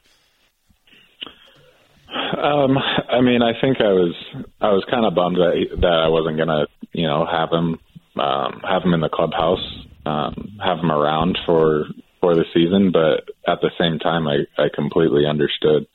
Um, 2.10 2.78
I 2.78 3.20
mean, 3.22 3.42
I 3.42 3.60
think 3.60 3.82
I 3.82 3.92
was 3.92 4.16
I 4.62 4.70
was 4.70 4.86
kind 4.90 5.06
of 5.06 5.14
bummed 5.14 5.36
that 5.36 5.82
that 5.82 6.02
I 6.06 6.08
wasn't 6.08 6.38
gonna 6.38 6.66
you 6.94 7.08
know 7.08 7.26
have 7.26 7.50
him 7.52 7.78
um, 8.22 8.62
have 8.68 8.84
him 8.84 8.94
in 8.94 9.02
the 9.02 9.10
clubhouse, 9.10 9.86
um, 10.06 10.58
have 10.64 10.80
him 10.80 10.92
around 10.92 11.38
for 11.46 11.86
for 12.22 12.36
the 12.36 12.46
season. 12.54 12.92
But 12.92 13.30
at 13.46 13.60
the 13.62 13.72
same 13.80 14.00
time, 14.00 14.28
I 14.28 14.46
I 14.58 14.70
completely 14.74 15.26
understood 15.26 15.88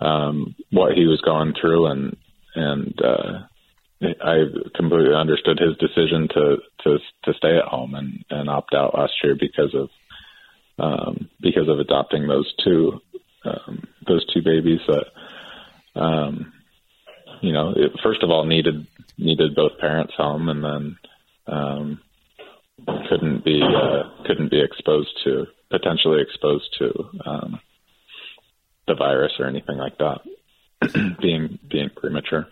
um, 0.00 0.54
what 0.70 0.92
he 0.94 1.06
was 1.06 1.20
going 1.22 1.54
through 1.60 1.86
and 1.86 2.16
and 2.54 3.02
uh, 3.02 3.38
I 4.02 4.44
completely 4.74 5.14
understood 5.14 5.58
his 5.58 5.76
decision 5.78 6.28
to 6.28 6.56
to 6.84 6.98
to 7.24 7.34
stay 7.34 7.56
at 7.56 7.64
home 7.64 7.94
and 7.94 8.24
and 8.30 8.48
opt 8.48 8.74
out 8.74 8.94
last 8.94 9.12
year 9.24 9.34
because 9.38 9.74
of 9.74 9.88
um, 10.78 11.30
because 11.40 11.68
of 11.68 11.78
adopting 11.78 12.26
those 12.26 12.52
two 12.62 13.00
um, 13.44 13.84
those 14.06 14.24
two 14.32 14.42
babies 14.42 14.80
that 14.86 16.00
um, 16.00 16.52
you 17.40 17.52
know 17.52 17.72
it, 17.74 17.92
first 18.02 18.22
of 18.22 18.30
all 18.30 18.44
needed 18.44 18.86
needed 19.16 19.54
both 19.54 19.78
parents 19.78 20.12
home 20.14 20.48
and 20.48 20.62
then 20.62 20.96
um, 21.46 22.00
couldn't 23.08 23.44
be 23.44 23.60
uh, 23.62 24.24
couldn't 24.26 24.50
be 24.50 24.62
exposed 24.62 25.10
to 25.24 25.46
potentially 25.70 26.22
exposed 26.22 26.74
to 26.78 26.92
um, 27.24 27.60
the 28.86 28.94
virus 28.94 29.32
or 29.38 29.46
anything 29.46 29.78
like 29.78 29.98
that 29.98 30.20
being 31.20 31.58
being 31.70 31.90
premature. 31.96 32.46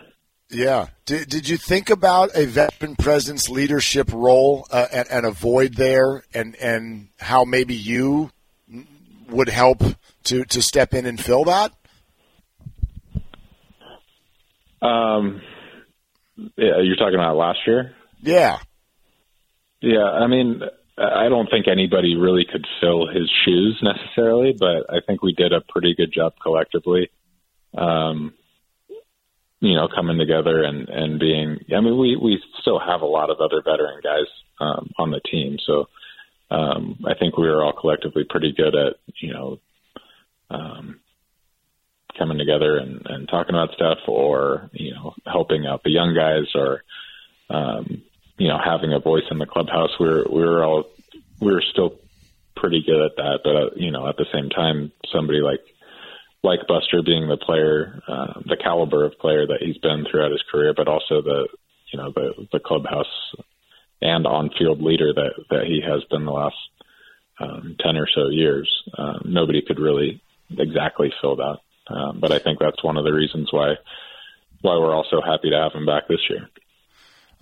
Yeah. 0.49 0.87
Did, 1.05 1.29
did 1.29 1.49
you 1.49 1.57
think 1.57 1.89
about 1.89 2.35
a 2.35 2.45
veteran 2.45 2.95
presence 2.95 3.49
leadership 3.49 4.11
role 4.13 4.67
uh, 4.71 4.87
and, 4.91 5.07
and 5.09 5.25
a 5.25 5.31
void 5.31 5.75
there, 5.75 6.23
and 6.33 6.55
and 6.57 7.09
how 7.19 7.45
maybe 7.45 7.75
you 7.75 8.31
would 9.29 9.49
help 9.49 9.81
to 10.25 10.45
to 10.45 10.61
step 10.61 10.93
in 10.93 11.05
and 11.05 11.19
fill 11.19 11.45
that? 11.45 11.71
Um, 14.81 15.41
yeah, 16.37 16.79
you're 16.81 16.97
talking 16.97 17.15
about 17.15 17.37
last 17.37 17.59
year. 17.65 17.95
Yeah. 18.21 18.59
Yeah, 19.85 20.03
I 20.03 20.25
mean, 20.25 20.61
I 20.97 21.29
don't 21.29 21.47
think 21.47 21.67
anybody 21.67 22.15
really 22.15 22.43
could 22.51 22.65
fill 22.81 23.07
his 23.07 23.29
shoes 23.45 23.79
necessarily, 23.83 24.55
but 24.57 24.89
I 24.89 25.01
think 25.05 25.21
we 25.21 25.31
did 25.33 25.53
a 25.53 25.61
pretty 25.61 25.93
good 25.93 26.11
job 26.11 26.33
collectively. 26.41 27.11
Um, 27.77 28.33
you 29.59 29.75
know, 29.75 29.87
coming 29.87 30.17
together 30.17 30.63
and 30.63 30.89
and 30.89 31.19
being. 31.19 31.59
I 31.75 31.81
mean, 31.81 31.99
we 31.99 32.15
we 32.15 32.41
still 32.61 32.79
have 32.79 33.01
a 33.01 33.05
lot 33.05 33.29
of 33.29 33.37
other 33.39 33.61
veteran 33.63 34.01
guys 34.03 34.27
um, 34.59 34.89
on 34.97 35.11
the 35.11 35.19
team, 35.19 35.57
so 35.63 35.87
um, 36.49 37.03
I 37.05 37.13
think 37.13 37.37
we 37.37 37.47
were 37.47 37.63
all 37.63 37.73
collectively 37.73 38.23
pretty 38.27 38.53
good 38.53 38.73
at 38.75 38.95
you 39.21 39.33
know 39.33 39.59
um, 40.49 40.99
coming 42.17 42.39
together 42.39 42.77
and, 42.77 43.05
and 43.05 43.27
talking 43.27 43.53
about 43.53 43.75
stuff, 43.75 43.99
or 44.07 44.69
you 44.73 44.95
know, 44.95 45.13
helping 45.31 45.67
out 45.67 45.83
the 45.83 45.91
young 45.91 46.15
guys, 46.15 46.47
or 46.55 46.83
um, 47.49 48.01
you 48.37 48.47
know, 48.47 48.57
having 48.63 48.93
a 48.93 48.99
voice 48.99 49.23
in 49.31 49.39
the 49.39 49.45
clubhouse. 49.45 49.91
We 49.99 50.07
we're 50.07 50.23
we 50.25 50.41
we're 50.41 50.65
all 50.65 50.85
we 51.39 51.47
we're 51.47 51.61
still 51.61 51.99
pretty 52.55 52.83
good 52.85 53.01
at 53.01 53.15
that, 53.17 53.39
but 53.43 53.55
uh, 53.55 53.69
you 53.75 53.91
know, 53.91 54.07
at 54.07 54.17
the 54.17 54.25
same 54.33 54.49
time, 54.49 54.91
somebody 55.11 55.39
like 55.39 55.61
like 56.43 56.67
Buster 56.67 57.01
being 57.01 57.27
the 57.27 57.37
player, 57.37 57.99
uh, 58.07 58.39
the 58.45 58.57
caliber 58.57 59.03
of 59.05 59.17
player 59.19 59.47
that 59.47 59.61
he's 59.61 59.77
been 59.77 60.05
throughout 60.09 60.31
his 60.31 60.43
career, 60.51 60.73
but 60.75 60.87
also 60.87 61.21
the 61.21 61.47
you 61.91 61.99
know 61.99 62.11
the 62.11 62.47
the 62.51 62.59
clubhouse 62.59 63.33
and 64.01 64.27
on-field 64.27 64.81
leader 64.81 65.13
that 65.13 65.33
that 65.49 65.65
he 65.65 65.81
has 65.81 66.03
been 66.05 66.25
the 66.25 66.31
last 66.31 66.55
um, 67.39 67.75
ten 67.79 67.97
or 67.97 68.07
so 68.13 68.27
years. 68.29 68.69
Uh, 68.97 69.19
nobody 69.25 69.61
could 69.61 69.79
really 69.79 70.21
exactly 70.57 71.13
fill 71.21 71.37
that, 71.37 71.57
um, 71.87 72.19
but 72.19 72.31
I 72.31 72.39
think 72.39 72.59
that's 72.59 72.83
one 72.83 72.97
of 72.97 73.05
the 73.05 73.13
reasons 73.13 73.51
why 73.51 73.75
why 74.61 74.77
we're 74.77 74.95
also 74.95 75.21
happy 75.21 75.49
to 75.49 75.57
have 75.57 75.73
him 75.73 75.85
back 75.85 76.07
this 76.07 76.29
year. 76.29 76.47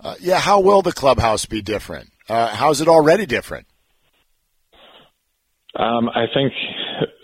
Uh, 0.04 0.14
yeah, 0.20 0.38
how 0.38 0.60
will 0.60 0.82
the 0.82 0.92
clubhouse 0.92 1.46
be 1.46 1.62
different? 1.62 2.10
Uh, 2.28 2.54
how's 2.54 2.82
it 2.82 2.88
already 2.88 3.24
different? 3.24 3.66
Um, 5.74 6.10
I 6.10 6.26
think 6.32 6.52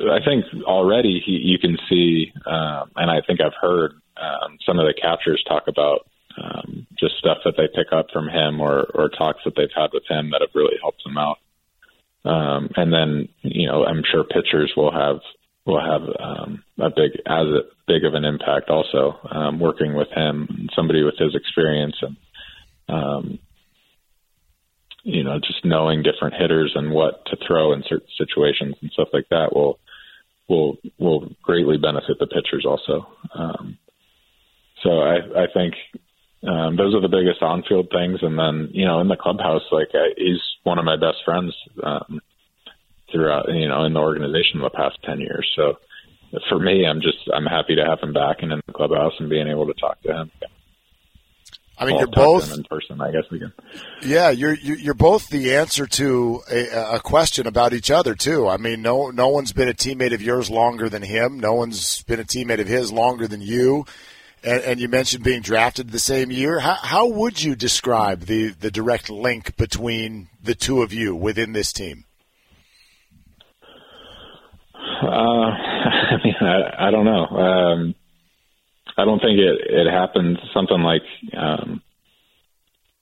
I 0.00 0.18
think 0.24 0.46
already 0.64 1.22
he, 1.24 1.32
you 1.32 1.58
can 1.58 1.76
see, 1.88 2.32
um, 2.46 2.90
and 2.96 3.10
I 3.10 3.20
think 3.26 3.40
I've 3.40 3.54
heard 3.60 3.92
um, 4.16 4.56
some 4.64 4.78
of 4.78 4.86
the 4.86 4.94
catchers 5.00 5.44
talk 5.46 5.64
about 5.68 6.08
um, 6.42 6.86
just 6.98 7.16
stuff 7.18 7.38
that 7.44 7.54
they 7.56 7.68
pick 7.68 7.92
up 7.92 8.06
from 8.12 8.28
him 8.28 8.60
or, 8.60 8.84
or 8.94 9.10
talks 9.10 9.40
that 9.44 9.54
they've 9.56 9.68
had 9.76 9.90
with 9.92 10.04
him 10.08 10.30
that 10.30 10.40
have 10.40 10.54
really 10.54 10.76
helped 10.80 11.04
them 11.04 11.18
out. 11.18 11.38
Um, 12.24 12.70
and 12.76 12.92
then, 12.92 13.28
you 13.42 13.66
know, 13.66 13.84
I'm 13.84 14.02
sure 14.10 14.24
pitchers 14.24 14.72
will 14.76 14.92
have 14.92 15.20
will 15.66 15.80
have 15.80 16.02
um, 16.18 16.64
a 16.78 16.88
big 16.88 17.12
as 17.26 17.46
big 17.86 18.04
of 18.04 18.14
an 18.14 18.24
impact 18.24 18.70
also 18.70 19.18
um, 19.30 19.60
working 19.60 19.94
with 19.94 20.08
him, 20.14 20.68
somebody 20.74 21.02
with 21.02 21.18
his 21.18 21.34
experience 21.34 21.96
and 22.00 22.16
um, 22.90 23.38
you 25.02 25.24
know, 25.24 25.38
just 25.38 25.64
knowing 25.64 26.02
different 26.02 26.34
hitters 26.34 26.72
and 26.74 26.90
what 26.90 27.24
to 27.26 27.36
throw 27.46 27.72
in 27.72 27.82
certain 27.88 28.08
situations 28.18 28.76
and 28.82 28.90
stuff 28.92 29.08
like 29.12 29.28
that 29.30 29.54
will 29.54 29.78
will 30.48 30.76
will 30.98 31.30
greatly 31.42 31.78
benefit 31.78 32.18
the 32.18 32.26
pitchers 32.26 32.66
also. 32.66 33.06
Um, 33.34 33.78
so 34.82 35.00
I 35.00 35.16
I 35.16 35.46
think 35.52 35.74
um, 36.46 36.76
those 36.76 36.94
are 36.94 37.00
the 37.00 37.08
biggest 37.08 37.42
on-field 37.42 37.88
things, 37.90 38.20
and 38.22 38.38
then 38.38 38.70
you 38.72 38.84
know 38.84 39.00
in 39.00 39.08
the 39.08 39.16
clubhouse, 39.16 39.62
like 39.70 39.88
I, 39.94 40.12
he's 40.16 40.42
one 40.64 40.78
of 40.78 40.84
my 40.84 40.96
best 40.96 41.18
friends 41.24 41.54
um, 41.82 42.20
throughout 43.10 43.46
you 43.52 43.68
know 43.68 43.84
in 43.84 43.94
the 43.94 44.00
organization 44.00 44.60
the 44.60 44.70
past 44.70 44.98
ten 45.04 45.20
years. 45.20 45.48
So 45.56 45.78
for 46.48 46.58
me, 46.58 46.86
I'm 46.86 47.00
just 47.00 47.18
I'm 47.34 47.46
happy 47.46 47.76
to 47.76 47.84
have 47.84 48.00
him 48.00 48.12
back 48.12 48.38
and 48.40 48.52
in 48.52 48.60
the 48.66 48.72
clubhouse 48.72 49.14
and 49.18 49.30
being 49.30 49.48
able 49.48 49.66
to 49.66 49.74
talk 49.74 50.00
to 50.02 50.12
him. 50.12 50.30
I 51.80 51.86
mean, 51.86 51.96
you're 51.98 52.08
both 52.08 52.52
in 52.52 52.62
person. 52.64 53.00
I 53.00 53.10
guess 53.10 53.24
we 53.30 53.38
can. 53.38 53.54
Yeah, 54.02 54.28
you're 54.28 54.52
you're 54.54 54.92
both 54.92 55.30
the 55.30 55.54
answer 55.54 55.86
to 55.86 56.42
a, 56.52 56.96
a, 56.96 57.00
question 57.00 57.46
about 57.46 57.72
each 57.72 57.90
other 57.90 58.14
too. 58.14 58.46
I 58.46 58.58
mean, 58.58 58.82
no 58.82 59.08
no 59.08 59.28
one's 59.28 59.54
been 59.54 59.68
a 59.68 59.72
teammate 59.72 60.12
of 60.12 60.20
yours 60.20 60.50
longer 60.50 60.90
than 60.90 61.00
him. 61.00 61.40
No 61.40 61.54
one's 61.54 62.02
been 62.02 62.20
a 62.20 62.24
teammate 62.24 62.60
of 62.60 62.68
his 62.68 62.92
longer 62.92 63.26
than 63.26 63.40
you. 63.40 63.86
And, 64.44 64.62
and 64.62 64.80
you 64.80 64.88
mentioned 64.88 65.24
being 65.24 65.40
drafted 65.40 65.90
the 65.90 65.98
same 65.98 66.30
year. 66.30 66.60
How, 66.60 66.74
how 66.74 67.08
would 67.08 67.42
you 67.42 67.56
describe 67.56 68.26
the 68.26 68.50
the 68.50 68.70
direct 68.70 69.08
link 69.08 69.56
between 69.56 70.28
the 70.42 70.54
two 70.54 70.82
of 70.82 70.92
you 70.92 71.16
within 71.16 71.54
this 71.54 71.72
team? 71.72 72.04
Uh, 75.02 75.06
I 75.08 76.16
mean, 76.22 76.34
I, 76.42 76.88
I 76.88 76.90
don't 76.90 77.06
know. 77.06 77.24
Um, 77.24 77.94
I 79.00 79.04
don't 79.04 79.20
think 79.20 79.38
it 79.38 79.58
it 79.70 79.90
happens 79.90 80.38
something 80.52 80.82
like 80.82 81.02
um, 81.36 81.82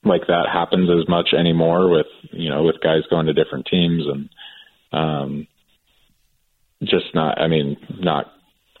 like 0.03 0.27
that 0.27 0.47
happens 0.51 0.89
as 0.89 1.09
much 1.09 1.33
anymore 1.37 1.89
with 1.89 2.07
you 2.31 2.49
know 2.49 2.63
with 2.63 2.79
guys 2.81 3.03
going 3.09 3.25
to 3.25 3.33
different 3.33 3.67
teams 3.69 4.03
and 4.07 4.29
um, 4.93 5.47
just 6.83 7.13
not 7.13 7.39
I 7.41 7.47
mean 7.47 7.75
not 7.99 8.31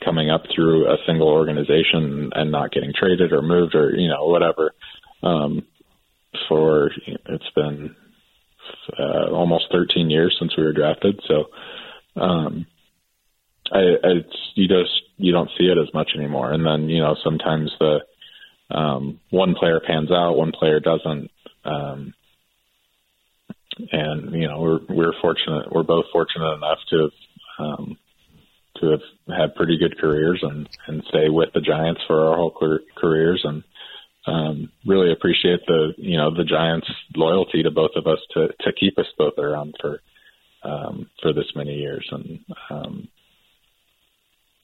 coming 0.03 0.29
up 0.29 0.43
through 0.55 0.87
a 0.87 0.95
single 1.05 1.27
organization 1.27 2.31
and 2.33 2.51
not 2.51 2.71
getting 2.71 2.93
traded 2.93 3.33
or 3.33 3.41
moved 3.41 3.75
or 3.75 3.91
you 3.95 4.07
know 4.07 4.27
whatever. 4.27 4.71
Um, 5.21 5.65
for 6.47 6.91
it's 7.05 7.49
been 7.53 7.95
uh, 8.97 9.31
almost 9.33 9.65
13 9.73 10.09
years 10.09 10.35
since 10.39 10.55
we 10.55 10.63
were 10.63 10.73
drafted. 10.73 11.19
So 11.27 11.45
um, 12.21 12.65
I, 13.71 13.79
it's 14.03 14.51
you 14.55 14.67
just 14.67 15.08
you 15.19 15.31
don't 15.31 15.51
see 15.57 15.65
it 15.65 15.77
as 15.77 15.93
much 15.93 16.11
anymore. 16.15 16.51
And 16.51 16.65
then 16.65 16.89
you 16.89 16.99
know 16.99 17.15
sometimes 17.23 17.71
the 17.79 17.99
um, 18.71 19.19
one 19.29 19.55
player 19.55 19.79
pans 19.85 20.11
out, 20.11 20.37
one 20.37 20.51
player 20.51 20.79
doesn't. 20.79 21.29
Um, 21.65 22.13
and 23.91 24.33
you 24.33 24.47
know 24.47 24.59
we're 24.59 24.79
we're 24.89 25.21
fortunate. 25.21 25.71
We're 25.71 25.83
both 25.83 26.05
fortunate 26.11 26.53
enough 26.55 26.79
to 26.89 27.09
have 27.57 27.65
um, 27.65 27.97
to 28.77 28.91
have 28.91 29.01
had 29.27 29.55
pretty 29.55 29.77
good 29.77 29.97
careers 29.99 30.39
and 30.41 30.67
and 30.87 31.03
stay 31.09 31.29
with 31.29 31.49
the 31.53 31.61
Giants 31.61 32.01
for 32.07 32.27
our 32.27 32.35
whole 32.35 32.79
careers 32.95 33.41
and 33.43 33.63
um, 34.27 34.71
really 34.85 35.11
appreciate 35.11 35.61
the 35.67 35.93
you 35.97 36.17
know 36.17 36.33
the 36.35 36.43
Giants' 36.43 36.87
loyalty 37.15 37.63
to 37.63 37.71
both 37.71 37.91
of 37.95 38.07
us 38.07 38.19
to 38.33 38.47
to 38.61 38.73
keep 38.73 38.97
us 38.97 39.07
both 39.17 39.37
around 39.37 39.75
for 39.79 40.01
um, 40.63 41.09
for 41.21 41.33
this 41.33 41.51
many 41.55 41.75
years 41.75 42.07
and 42.11 42.39
um, 42.69 43.07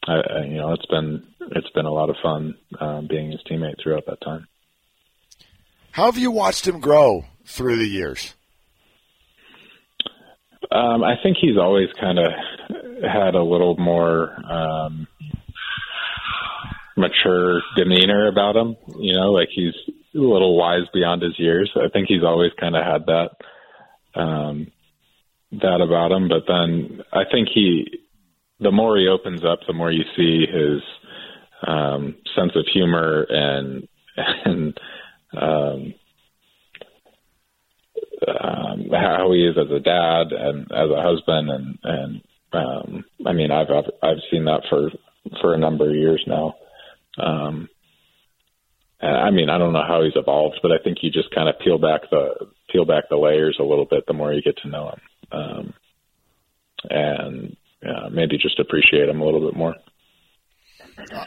I, 0.08 0.14
I, 0.14 0.44
you 0.46 0.58
know, 0.58 0.74
it's 0.74 0.86
been 0.86 1.24
it's 1.52 1.70
been 1.72 1.86
a 1.86 1.92
lot 1.92 2.10
of 2.10 2.16
fun 2.22 2.56
um, 2.80 3.08
being 3.08 3.32
his 3.32 3.42
teammate 3.50 3.82
throughout 3.82 4.06
that 4.08 4.22
time. 4.22 4.48
How 5.92 6.06
have 6.06 6.18
you 6.18 6.32
watched 6.32 6.68
him 6.68 6.80
grow 6.80 7.26
through 7.46 7.78
the 7.78 7.88
years? 7.88 8.34
Um, 10.72 11.04
I 11.04 11.14
think 11.22 11.38
he's 11.40 11.58
always 11.58 11.90
kind 12.00 12.20
of 12.20 12.26
had 13.04 13.36
a 13.36 13.44
little 13.44 13.78
more 13.78 14.36
um, 14.52 15.08
mature 16.98 17.62
demeanor 17.76 18.28
about 18.28 18.56
him. 18.56 18.76
You 19.00 19.14
know, 19.14 19.32
like 19.32 19.50
he's 19.54 19.74
a 20.14 20.18
little 20.18 20.58
wise 20.58 20.88
beyond 20.94 21.22
his 21.22 21.38
years. 21.38 21.72
I 21.76 21.90
think 21.90 22.08
he's 22.08 22.24
always 22.24 22.52
kind 22.60 22.76
of 22.76 22.84
had 22.84 23.06
that 23.06 24.20
um, 24.20 24.72
that 25.52 25.82
about 25.82 26.12
him. 26.12 26.28
But 26.28 26.44
then 26.48 27.02
I 27.12 27.24
think 27.30 27.50
he, 27.54 28.00
the 28.60 28.72
more 28.72 28.98
he 28.98 29.08
opens 29.08 29.44
up, 29.44 29.60
the 29.68 29.74
more 29.74 29.92
you 29.92 30.04
see 30.16 30.46
his 30.46 30.82
um, 31.66 32.16
sense 32.36 32.52
of 32.56 32.66
humor 32.72 33.26
and 33.30 33.88
and 34.46 34.80
um, 35.36 35.94
um, 38.28 38.90
how 38.92 39.32
he 39.34 39.46
is 39.46 39.58
as 39.58 39.72
a 39.72 39.80
dad 39.80 40.32
and 40.32 40.72
as 40.72 40.90
a 40.90 41.02
husband 41.02 41.50
and 41.50 41.80
and 41.84 42.22
um, 42.54 43.06
I 43.26 43.34
mean 43.34 43.52
I've 43.52 43.70
I've 43.70 43.92
I've 44.02 44.24
seen 44.32 44.46
that 44.46 44.62
for 44.70 44.90
for 45.42 45.54
a 45.54 45.60
number 45.60 45.90
of 45.90 45.96
years 45.96 46.24
now. 46.26 46.56
Um, 47.18 47.68
I 49.02 49.32
mean 49.32 49.50
I 49.50 49.58
don't 49.58 49.74
know 49.74 49.84
how 49.86 50.04
he's 50.04 50.16
evolved, 50.16 50.60
but 50.62 50.72
I 50.72 50.78
think 50.84 51.00
you 51.02 51.12
just 51.12 51.34
kind 51.36 51.50
of 51.50 51.60
peel 51.60 51.78
back 51.78 52.10
the 52.10 52.48
peel 52.72 52.86
back 52.86 53.06
the 53.10 53.18
layers 53.18 53.58
a 53.60 53.64
little 53.64 53.86
bit 53.86 54.06
the 54.08 54.14
more 54.14 54.32
you 54.32 54.42
get 54.42 54.58
to 54.58 54.70
know 54.70 54.90
him, 54.90 55.02
um, 55.32 55.74
and 56.90 57.58
uh, 57.86 58.10
maybe 58.10 58.38
just 58.38 58.60
appreciate 58.60 59.10
him 59.10 59.22
a 59.22 59.26
little 59.26 59.46
bit 59.46 59.56
more. 59.56 59.76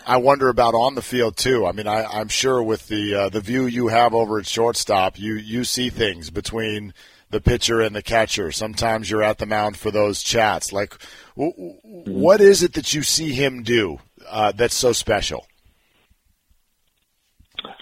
I 0.07 0.17
wonder 0.17 0.49
about 0.49 0.75
on 0.75 0.95
the 0.95 1.03
field 1.03 1.37
too. 1.37 1.67
I 1.67 1.73
mean, 1.73 1.87
I, 1.87 2.05
I'm 2.05 2.29
sure 2.29 2.63
with 2.63 2.89
the 2.89 3.15
uh, 3.15 3.29
the 3.29 3.41
view 3.41 3.67
you 3.67 3.89
have 3.89 4.15
over 4.15 4.39
at 4.39 4.47
shortstop, 4.47 5.19
you 5.19 5.35
you 5.35 5.65
see 5.65 5.91
things 5.91 6.31
between 6.31 6.95
the 7.31 7.41
pitcher 7.41 7.81
and 7.81 7.95
the 7.95 8.03
catcher. 8.03 8.51
Sometimes 8.51 9.11
you're 9.11 9.23
at 9.23 9.39
the 9.39 9.47
mound 9.47 9.77
for 9.77 9.91
those 9.91 10.23
chats. 10.23 10.73
Like, 10.73 10.95
w- 11.37 11.53
what 11.83 12.41
is 12.41 12.63
it 12.63 12.73
that 12.75 12.95
you 12.95 13.03
see 13.03 13.33
him 13.33 13.63
do 13.63 13.99
uh, 14.29 14.53
that's 14.53 14.75
so 14.75 14.93
special? 14.93 15.47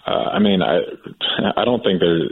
Uh, 0.07 0.31
I 0.35 0.39
mean, 0.39 0.63
I 0.63 0.79
I 1.57 1.65
don't 1.65 1.83
think 1.83 2.01
there's. 2.01 2.31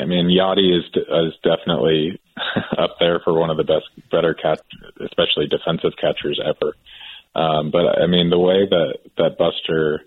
I 0.00 0.06
mean, 0.06 0.26
Yadi 0.26 0.76
is 0.76 0.84
is 0.94 1.34
definitely 1.44 2.20
up 2.78 2.96
there 2.98 3.20
for 3.20 3.32
one 3.32 3.50
of 3.50 3.56
the 3.56 3.64
best, 3.64 3.86
better 4.10 4.34
catch, 4.34 4.60
especially 5.00 5.46
defensive 5.46 5.92
catchers 6.00 6.40
ever. 6.44 6.74
Um, 7.34 7.70
but 7.70 8.02
I 8.02 8.06
mean, 8.06 8.28
the 8.28 8.38
way 8.38 8.66
that 8.68 8.98
that 9.18 9.38
Buster 9.38 10.02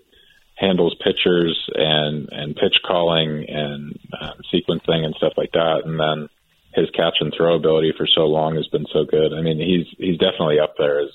handles 0.56 0.94
pitchers 1.02 1.58
and 1.74 2.28
and 2.30 2.54
pitch 2.54 2.76
calling 2.86 3.46
and 3.48 3.98
uh, 4.20 4.32
sequencing 4.52 5.04
and 5.04 5.14
stuff 5.16 5.32
like 5.38 5.52
that, 5.52 5.82
and 5.84 5.98
then 5.98 6.28
his 6.74 6.90
catch 6.90 7.16
and 7.20 7.32
throw 7.34 7.56
ability 7.56 7.94
for 7.96 8.06
so 8.06 8.26
long 8.26 8.56
has 8.56 8.66
been 8.68 8.86
so 8.92 9.04
good. 9.04 9.32
I 9.32 9.40
mean, 9.40 9.58
he's 9.58 9.86
he's 9.96 10.18
definitely 10.18 10.60
up 10.60 10.74
there 10.76 11.00
as 11.00 11.10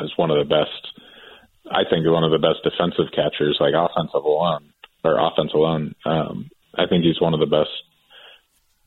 as 0.00 0.10
one 0.16 0.32
of 0.32 0.38
the 0.38 0.52
best. 0.52 1.05
I 1.70 1.82
think 1.88 2.06
one 2.06 2.24
of 2.24 2.30
the 2.30 2.38
best 2.38 2.62
defensive 2.62 3.12
catchers, 3.14 3.58
like 3.60 3.74
offensive 3.74 4.24
alone 4.24 4.72
or 5.04 5.18
offense 5.18 5.52
alone. 5.54 5.94
Um, 6.04 6.50
I 6.74 6.86
think 6.86 7.04
he's 7.04 7.20
one 7.20 7.34
of 7.34 7.40
the 7.40 7.46
best 7.46 7.70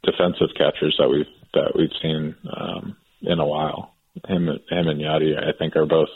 defensive 0.03 0.55
catchers 0.55 0.95
that 0.99 1.09
we've 1.09 1.27
that 1.53 1.73
we've 1.75 1.95
seen 2.01 2.35
um, 2.55 2.95
in 3.21 3.39
a 3.39 3.45
while 3.45 3.93
him 4.27 4.47
him 4.47 4.87
and 4.87 4.99
Yadi 4.99 5.37
I 5.37 5.57
think 5.57 5.75
are 5.75 5.85
both 5.85 6.09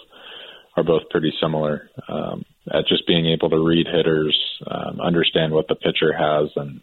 are 0.75 0.83
both 0.83 1.09
pretty 1.09 1.31
similar 1.39 1.89
um, 2.07 2.45
at 2.71 2.87
just 2.87 3.05
being 3.05 3.27
able 3.27 3.49
to 3.51 3.59
read 3.59 3.85
hitters, 3.85 4.37
um, 4.65 4.99
understand 4.99 5.53
what 5.53 5.67
the 5.67 5.75
pitcher 5.75 6.11
has, 6.11 6.49
and, 6.55 6.81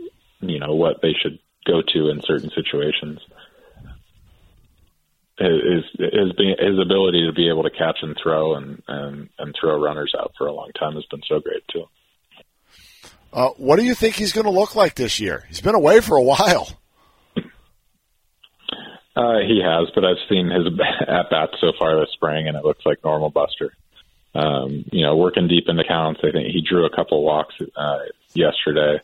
and 0.00 0.50
you 0.50 0.58
know 0.58 0.74
what 0.74 1.02
they 1.02 1.12
should 1.12 1.38
go 1.66 1.82
to 1.82 2.08
in 2.08 2.22
certain 2.22 2.50
situations. 2.54 3.20
His 5.38 5.84
his 5.98 6.32
his 6.36 6.78
ability 6.80 7.26
to 7.26 7.32
be 7.32 7.48
able 7.48 7.62
to 7.62 7.70
catch 7.70 7.98
and 8.02 8.16
throw 8.20 8.54
and, 8.54 8.82
and, 8.88 9.28
and 9.38 9.54
throw 9.58 9.80
runners 9.80 10.12
out 10.18 10.32
for 10.36 10.48
a 10.48 10.52
long 10.52 10.70
time 10.78 10.94
has 10.94 11.06
been 11.06 11.22
so 11.28 11.38
great 11.38 11.62
too. 11.68 11.84
Uh, 13.32 13.50
what 13.56 13.76
do 13.76 13.84
you 13.84 13.94
think 13.94 14.16
he's 14.16 14.32
going 14.32 14.46
to 14.46 14.50
look 14.50 14.74
like 14.74 14.94
this 14.94 15.20
year? 15.20 15.44
He's 15.48 15.60
been 15.60 15.74
away 15.74 16.00
for 16.00 16.16
a 16.16 16.22
while. 16.22 16.68
Uh, 19.16 19.40
he 19.40 19.60
has, 19.60 19.90
but 19.96 20.04
I've 20.04 20.28
seen 20.28 20.48
his 20.48 20.66
at 21.08 21.28
bats 21.28 21.54
so 21.60 21.72
far 21.76 21.98
this 21.98 22.12
spring, 22.12 22.46
and 22.46 22.56
it 22.56 22.64
looks 22.64 22.86
like 22.86 23.02
normal 23.02 23.30
Buster. 23.30 23.72
Um, 24.32 24.84
you 24.92 25.02
know, 25.02 25.16
working 25.16 25.48
deep 25.48 25.64
into 25.66 25.82
counts. 25.82 26.20
I 26.22 26.30
think 26.30 26.46
he 26.52 26.60
drew 26.60 26.86
a 26.86 26.94
couple 26.94 27.24
walks 27.24 27.56
uh, 27.74 27.98
yesterday. 28.34 29.00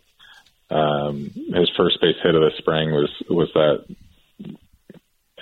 Um, 0.70 1.31
his 1.35 1.68
first 1.77 2.01
base 2.01 2.14
hit 2.23 2.37
of 2.37 2.42
the 2.42 2.53
spring 2.59 2.92
was 2.92 3.11
was 3.29 3.51
that 3.55 3.85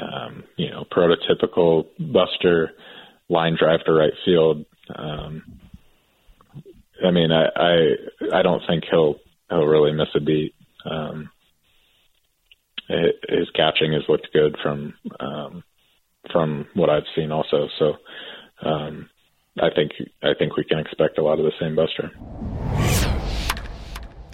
um, 0.03 0.45
you 0.57 0.71
know 0.71 0.85
prototypical 0.91 1.87
Buster 1.99 2.73
line 3.29 3.57
drive 3.59 3.85
to 3.85 3.93
right 3.93 4.12
field. 4.25 4.65
Um, 4.95 5.61
I 7.05 7.11
mean, 7.11 7.31
I, 7.33 7.47
I 7.57 8.38
I 8.38 8.43
don't 8.43 8.62
think 8.67 8.85
he'll 8.91 9.17
he'll 9.49 9.67
really 9.67 9.93
miss 9.93 10.09
a 10.15 10.21
beat. 10.21 10.55
Um, 10.85 11.31
his 12.88 13.49
catching 13.55 13.93
has 13.93 14.03
looked 14.09 14.33
good 14.33 14.57
from 14.62 14.95
um, 15.21 15.65
from 16.31 16.67
what 16.75 16.91
I've 16.91 17.05
seen 17.15 17.33
also. 17.33 17.69
So 17.79 17.95
um, 18.62 19.09
I 19.61 19.71
think 19.75 19.93
I 20.23 20.35
think 20.38 20.57
we 20.57 20.65
can 20.65 20.79
expect 20.79 21.19
a 21.19 21.23
lot 21.23 21.38
of 21.38 21.45
the 21.45 21.53
same 21.61 21.75
Buster. 21.75 22.82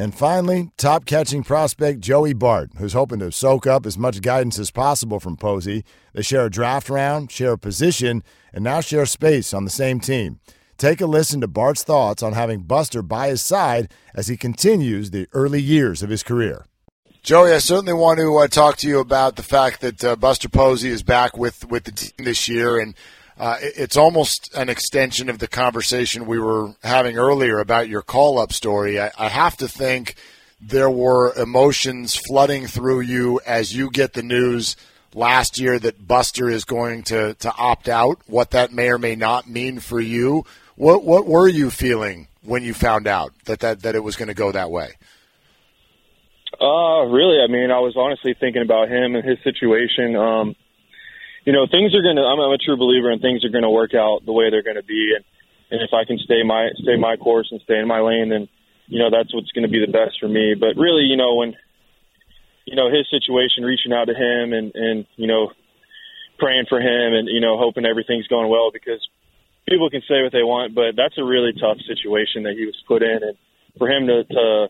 And 0.00 0.14
finally, 0.14 0.70
top 0.76 1.06
catching 1.06 1.42
prospect 1.42 1.98
Joey 1.98 2.32
Bart, 2.32 2.70
who's 2.78 2.92
hoping 2.92 3.18
to 3.18 3.32
soak 3.32 3.66
up 3.66 3.84
as 3.84 3.98
much 3.98 4.22
guidance 4.22 4.56
as 4.56 4.70
possible 4.70 5.18
from 5.18 5.36
Posey. 5.36 5.84
They 6.12 6.22
share 6.22 6.46
a 6.46 6.50
draft 6.50 6.88
round, 6.88 7.32
share 7.32 7.54
a 7.54 7.58
position, 7.58 8.22
and 8.52 8.62
now 8.62 8.80
share 8.80 9.06
space 9.06 9.52
on 9.52 9.64
the 9.64 9.70
same 9.70 9.98
team. 9.98 10.38
Take 10.76 11.00
a 11.00 11.06
listen 11.06 11.40
to 11.40 11.48
Bart's 11.48 11.82
thoughts 11.82 12.22
on 12.22 12.34
having 12.34 12.60
Buster 12.60 13.02
by 13.02 13.30
his 13.30 13.42
side 13.42 13.92
as 14.14 14.28
he 14.28 14.36
continues 14.36 15.10
the 15.10 15.26
early 15.32 15.60
years 15.60 16.00
of 16.04 16.10
his 16.10 16.22
career. 16.22 16.64
Joey, 17.24 17.52
I 17.52 17.58
certainly 17.58 17.92
want 17.92 18.20
to 18.20 18.36
uh, 18.36 18.46
talk 18.46 18.76
to 18.78 18.88
you 18.88 19.00
about 19.00 19.34
the 19.34 19.42
fact 19.42 19.80
that 19.80 20.04
uh, 20.04 20.14
Buster 20.14 20.48
Posey 20.48 20.90
is 20.90 21.02
back 21.02 21.36
with, 21.36 21.68
with 21.68 21.82
the 21.82 21.90
team 21.90 22.24
this 22.24 22.48
year, 22.48 22.78
and 22.78 22.94
uh, 23.38 23.56
it's 23.60 23.96
almost 23.96 24.52
an 24.54 24.68
extension 24.68 25.28
of 25.28 25.38
the 25.38 25.46
conversation 25.46 26.26
we 26.26 26.40
were 26.40 26.74
having 26.82 27.16
earlier 27.16 27.60
about 27.60 27.88
your 27.88 28.02
call 28.02 28.38
up 28.38 28.52
story. 28.52 29.00
I, 29.00 29.12
I 29.16 29.28
have 29.28 29.56
to 29.58 29.68
think 29.68 30.16
there 30.60 30.90
were 30.90 31.32
emotions 31.34 32.16
flooding 32.16 32.66
through 32.66 33.00
you 33.00 33.40
as 33.46 33.74
you 33.74 33.90
get 33.90 34.14
the 34.14 34.22
news 34.24 34.76
last 35.14 35.58
year 35.58 35.78
that 35.78 36.06
Buster 36.06 36.48
is 36.48 36.64
going 36.64 37.04
to, 37.04 37.34
to 37.34 37.54
opt 37.56 37.88
out, 37.88 38.18
what 38.26 38.50
that 38.50 38.72
may 38.72 38.90
or 38.90 38.98
may 38.98 39.14
not 39.14 39.48
mean 39.48 39.78
for 39.78 40.00
you. 40.00 40.44
What, 40.74 41.04
what 41.04 41.26
were 41.26 41.48
you 41.48 41.70
feeling 41.70 42.28
when 42.42 42.64
you 42.64 42.74
found 42.74 43.06
out 43.06 43.32
that, 43.44 43.60
that, 43.60 43.82
that 43.82 43.94
it 43.94 44.02
was 44.02 44.16
going 44.16 44.28
to 44.28 44.34
go 44.34 44.50
that 44.50 44.70
way? 44.70 44.94
Uh, 46.60 47.04
really, 47.04 47.40
I 47.40 47.46
mean, 47.46 47.70
I 47.70 47.78
was 47.78 47.94
honestly 47.96 48.34
thinking 48.38 48.62
about 48.62 48.88
him 48.88 49.14
and 49.14 49.24
his 49.24 49.38
situation. 49.44 50.16
Um, 50.16 50.56
you 51.48 51.54
know, 51.54 51.64
things 51.64 51.94
are 51.94 52.02
gonna. 52.02 52.20
I'm, 52.20 52.38
I'm 52.38 52.52
a 52.52 52.58
true 52.58 52.76
believer, 52.76 53.08
and 53.10 53.22
things 53.22 53.42
are 53.42 53.48
gonna 53.48 53.70
work 53.70 53.94
out 53.94 54.20
the 54.26 54.36
way 54.36 54.50
they're 54.50 54.62
gonna 54.62 54.82
be. 54.82 55.16
And 55.16 55.24
and 55.70 55.80
if 55.80 55.94
I 55.96 56.04
can 56.04 56.18
stay 56.18 56.42
my 56.44 56.68
stay 56.76 56.96
my 56.96 57.16
course 57.16 57.48
and 57.50 57.58
stay 57.62 57.78
in 57.78 57.88
my 57.88 58.00
lane, 58.00 58.28
then 58.28 58.48
you 58.86 58.98
know 58.98 59.08
that's 59.08 59.32
what's 59.32 59.50
gonna 59.52 59.72
be 59.72 59.80
the 59.80 59.90
best 59.90 60.20
for 60.20 60.28
me. 60.28 60.52
But 60.52 60.76
really, 60.76 61.04
you 61.08 61.16
know, 61.16 61.36
when 61.36 61.56
you 62.66 62.76
know 62.76 62.92
his 62.92 63.08
situation, 63.08 63.64
reaching 63.64 63.94
out 63.94 64.12
to 64.12 64.14
him 64.14 64.52
and 64.52 64.76
and 64.76 65.06
you 65.16 65.26
know 65.26 65.48
praying 66.38 66.66
for 66.68 66.80
him 66.84 67.16
and 67.16 67.28
you 67.32 67.40
know 67.40 67.56
hoping 67.56 67.86
everything's 67.86 68.28
going 68.28 68.50
well 68.50 68.68
because 68.70 69.00
people 69.66 69.88
can 69.88 70.02
say 70.04 70.20
what 70.20 70.32
they 70.32 70.44
want, 70.44 70.74
but 70.74 70.96
that's 71.00 71.16
a 71.16 71.24
really 71.24 71.56
tough 71.56 71.80
situation 71.88 72.42
that 72.42 72.60
he 72.60 72.66
was 72.66 72.76
put 72.86 73.02
in, 73.02 73.24
and 73.24 73.38
for 73.78 73.88
him 73.88 74.06
to, 74.06 74.24
to 74.24 74.68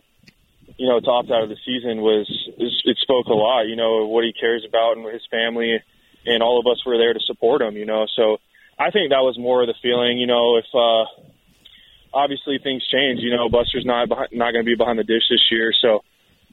you 0.77 0.87
know, 0.87 1.01
to 1.01 1.11
opt 1.11 1.29
out 1.29 1.43
of 1.43 1.49
the 1.49 1.59
season 1.65 1.99
was 1.99 2.23
it 2.55 2.97
spoke 3.03 3.27
a 3.27 3.35
lot. 3.35 3.67
You 3.67 3.75
know 3.75 4.05
what 4.05 4.23
he 4.23 4.31
cares 4.31 4.63
about 4.63 4.95
and 4.95 5.05
his 5.11 5.27
family, 5.29 5.83
and 6.29 6.43
all 6.43 6.59
of 6.59 6.67
us 6.67 6.85
were 6.85 6.97
there 6.97 7.13
to 7.13 7.19
support 7.25 7.61
him. 7.61 7.75
You 7.75 7.85
know, 7.85 8.05
so 8.15 8.37
I 8.77 8.91
think 8.91 9.09
that 9.09 9.25
was 9.25 9.37
more 9.37 9.61
of 9.61 9.67
the 9.67 9.75
feeling. 9.81 10.17
You 10.17 10.27
know, 10.27 10.57
if 10.57 10.65
uh, 10.73 11.05
obviously 12.13 12.59
things 12.61 12.85
change, 12.87 13.19
you 13.21 13.35
know, 13.35 13.49
Buster's 13.49 13.85
not 13.85 14.07
behind, 14.07 14.29
not 14.31 14.53
going 14.53 14.63
to 14.63 14.69
be 14.69 14.75
behind 14.75 14.99
the 14.99 15.03
dish 15.03 15.23
this 15.29 15.43
year, 15.51 15.73
so 15.81 16.03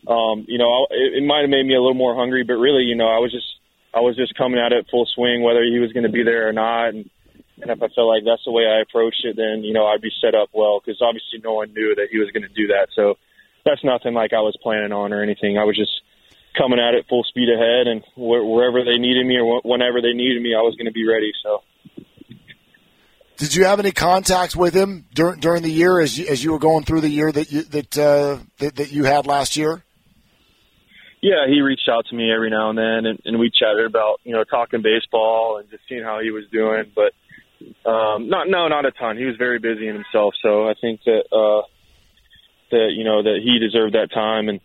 um, 0.06 0.44
you 0.48 0.58
know, 0.58 0.86
it, 0.90 1.22
it 1.22 1.26
might 1.26 1.42
have 1.42 1.50
made 1.50 1.66
me 1.66 1.74
a 1.74 1.80
little 1.80 1.94
more 1.94 2.14
hungry. 2.14 2.44
But 2.44 2.54
really, 2.54 2.84
you 2.84 2.96
know, 2.96 3.08
I 3.08 3.18
was 3.18 3.32
just 3.32 3.46
I 3.92 4.00
was 4.00 4.16
just 4.16 4.34
coming 4.34 4.60
at 4.60 4.72
it 4.72 4.86
full 4.90 5.06
swing, 5.14 5.42
whether 5.42 5.62
he 5.62 5.78
was 5.78 5.92
going 5.92 6.04
to 6.04 6.12
be 6.12 6.24
there 6.24 6.48
or 6.48 6.52
not, 6.52 6.88
and. 6.88 7.10
And 7.58 7.70
if 7.70 7.82
I 7.82 7.88
felt 7.88 8.08
like 8.08 8.22
that's 8.22 8.44
the 8.44 8.52
way 8.52 8.68
I 8.68 8.82
approached 8.82 9.24
it, 9.24 9.34
then 9.34 9.64
you 9.64 9.72
know 9.72 9.86
I'd 9.86 10.02
be 10.02 10.12
set 10.20 10.34
up 10.34 10.50
well 10.52 10.78
because 10.78 11.00
obviously 11.00 11.40
no 11.42 11.54
one 11.54 11.72
knew 11.72 11.94
that 11.94 12.08
he 12.12 12.18
was 12.18 12.28
going 12.30 12.42
to 12.42 12.52
do 12.52 12.66
that. 12.66 12.88
So 12.94 13.16
that's 13.64 13.82
nothing 13.82 14.12
like 14.12 14.32
I 14.32 14.40
was 14.40 14.56
planning 14.62 14.92
on 14.92 15.12
or 15.12 15.22
anything. 15.22 15.56
I 15.56 15.64
was 15.64 15.74
just 15.74 16.02
coming 16.56 16.78
at 16.78 16.94
it 16.94 17.06
full 17.08 17.24
speed 17.24 17.48
ahead, 17.48 17.86
and 17.86 18.02
wh- 18.14 18.44
wherever 18.44 18.84
they 18.84 18.98
needed 18.98 19.26
me 19.26 19.36
or 19.38 19.60
wh- 19.60 19.64
whenever 19.64 20.00
they 20.00 20.12
needed 20.12 20.42
me, 20.42 20.54
I 20.54 20.60
was 20.60 20.74
going 20.76 20.86
to 20.86 20.92
be 20.92 21.06
ready. 21.06 21.32
So. 21.42 21.62
Did 23.36 23.54
you 23.54 23.64
have 23.64 23.78
any 23.78 23.92
contacts 23.92 24.56
with 24.56 24.74
him 24.74 25.04
during 25.14 25.40
during 25.40 25.62
the 25.62 25.70
year 25.70 26.00
as 26.00 26.18
you, 26.18 26.26
as 26.26 26.42
you 26.42 26.52
were 26.52 26.58
going 26.58 26.84
through 26.84 27.02
the 27.02 27.10
year 27.10 27.30
that 27.30 27.52
you 27.52 27.62
that, 27.64 27.98
uh, 27.98 28.38
that 28.58 28.76
that 28.76 28.92
you 28.92 29.04
had 29.04 29.26
last 29.26 29.56
year? 29.56 29.82
Yeah, 31.20 31.46
he 31.46 31.60
reached 31.60 31.88
out 31.90 32.06
to 32.10 32.14
me 32.14 32.32
every 32.32 32.50
now 32.50 32.70
and 32.70 32.78
then, 32.78 33.06
and, 33.06 33.20
and 33.24 33.38
we 33.38 33.50
chatted 33.50 33.84
about 33.84 34.20
you 34.24 34.32
know 34.32 34.44
talking 34.44 34.80
baseball 34.80 35.58
and 35.58 35.68
just 35.70 35.82
seeing 35.88 36.02
how 36.02 36.20
he 36.20 36.30
was 36.30 36.44
doing. 36.50 36.92
But 36.94 37.12
um, 37.88 38.28
not 38.28 38.48
no, 38.48 38.68
not 38.68 38.86
a 38.86 38.90
ton. 38.92 39.18
He 39.18 39.24
was 39.24 39.36
very 39.36 39.58
busy 39.58 39.86
in 39.86 39.94
himself, 39.94 40.34
so 40.42 40.68
I 40.68 40.74
think 40.80 41.00
that 41.04 41.24
uh, 41.32 41.66
that 42.70 42.88
you 42.96 43.04
know 43.04 43.22
that 43.22 43.40
he 43.42 43.58
deserved 43.58 43.94
that 43.94 44.12
time, 44.12 44.48
and 44.48 44.60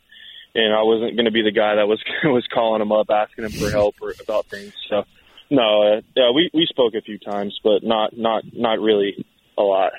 and 0.55 0.73
I 0.73 0.81
wasn't 0.83 1.15
going 1.15 1.25
to 1.25 1.31
be 1.31 1.41
the 1.41 1.51
guy 1.51 1.75
that 1.75 1.87
was 1.87 2.01
was 2.23 2.45
calling 2.53 2.81
him 2.81 2.91
up 2.91 3.09
asking 3.09 3.45
him 3.45 3.51
for 3.51 3.69
help 3.69 3.95
or 4.01 4.13
about 4.21 4.45
things. 4.47 4.73
So 4.89 5.03
no, 5.49 5.83
uh, 5.83 6.01
yeah, 6.15 6.31
we 6.31 6.49
we 6.53 6.65
spoke 6.69 6.93
a 6.95 7.01
few 7.01 7.17
times, 7.17 7.59
but 7.63 7.83
not 7.83 8.17
not 8.17 8.43
not 8.53 8.79
really 8.79 9.25
a 9.57 9.61
lot. 9.61 9.93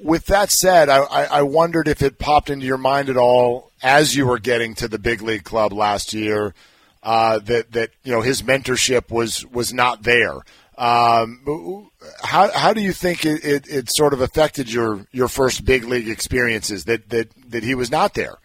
With 0.00 0.26
that 0.26 0.50
said, 0.50 0.88
I, 0.88 0.98
I 0.98 1.42
wondered 1.42 1.88
if 1.88 2.00
it 2.00 2.18
popped 2.18 2.48
into 2.48 2.64
your 2.64 2.78
mind 2.78 3.10
at 3.10 3.18
all 3.18 3.70
as 3.82 4.16
you 4.16 4.26
were 4.26 4.38
getting 4.38 4.74
to 4.76 4.88
the 4.88 4.98
big 4.98 5.20
league 5.20 5.44
club 5.44 5.74
last 5.74 6.14
year 6.14 6.54
uh, 7.02 7.38
that 7.40 7.72
that 7.72 7.90
you 8.02 8.12
know 8.12 8.22
his 8.22 8.42
mentorship 8.42 9.10
was 9.10 9.44
was 9.46 9.72
not 9.72 10.02
there. 10.02 10.40
Um, 10.76 11.90
how 12.22 12.50
how 12.50 12.72
do 12.72 12.80
you 12.80 12.92
think 12.92 13.24
it, 13.24 13.44
it, 13.44 13.68
it, 13.68 13.88
sort 13.94 14.12
of 14.12 14.20
affected 14.20 14.72
your, 14.72 15.06
your 15.12 15.28
first 15.28 15.64
big 15.64 15.84
league 15.84 16.08
experiences 16.08 16.86
that, 16.86 17.08
that, 17.10 17.30
that 17.50 17.62
he 17.62 17.76
was 17.76 17.92
not 17.92 18.14
there? 18.14 18.38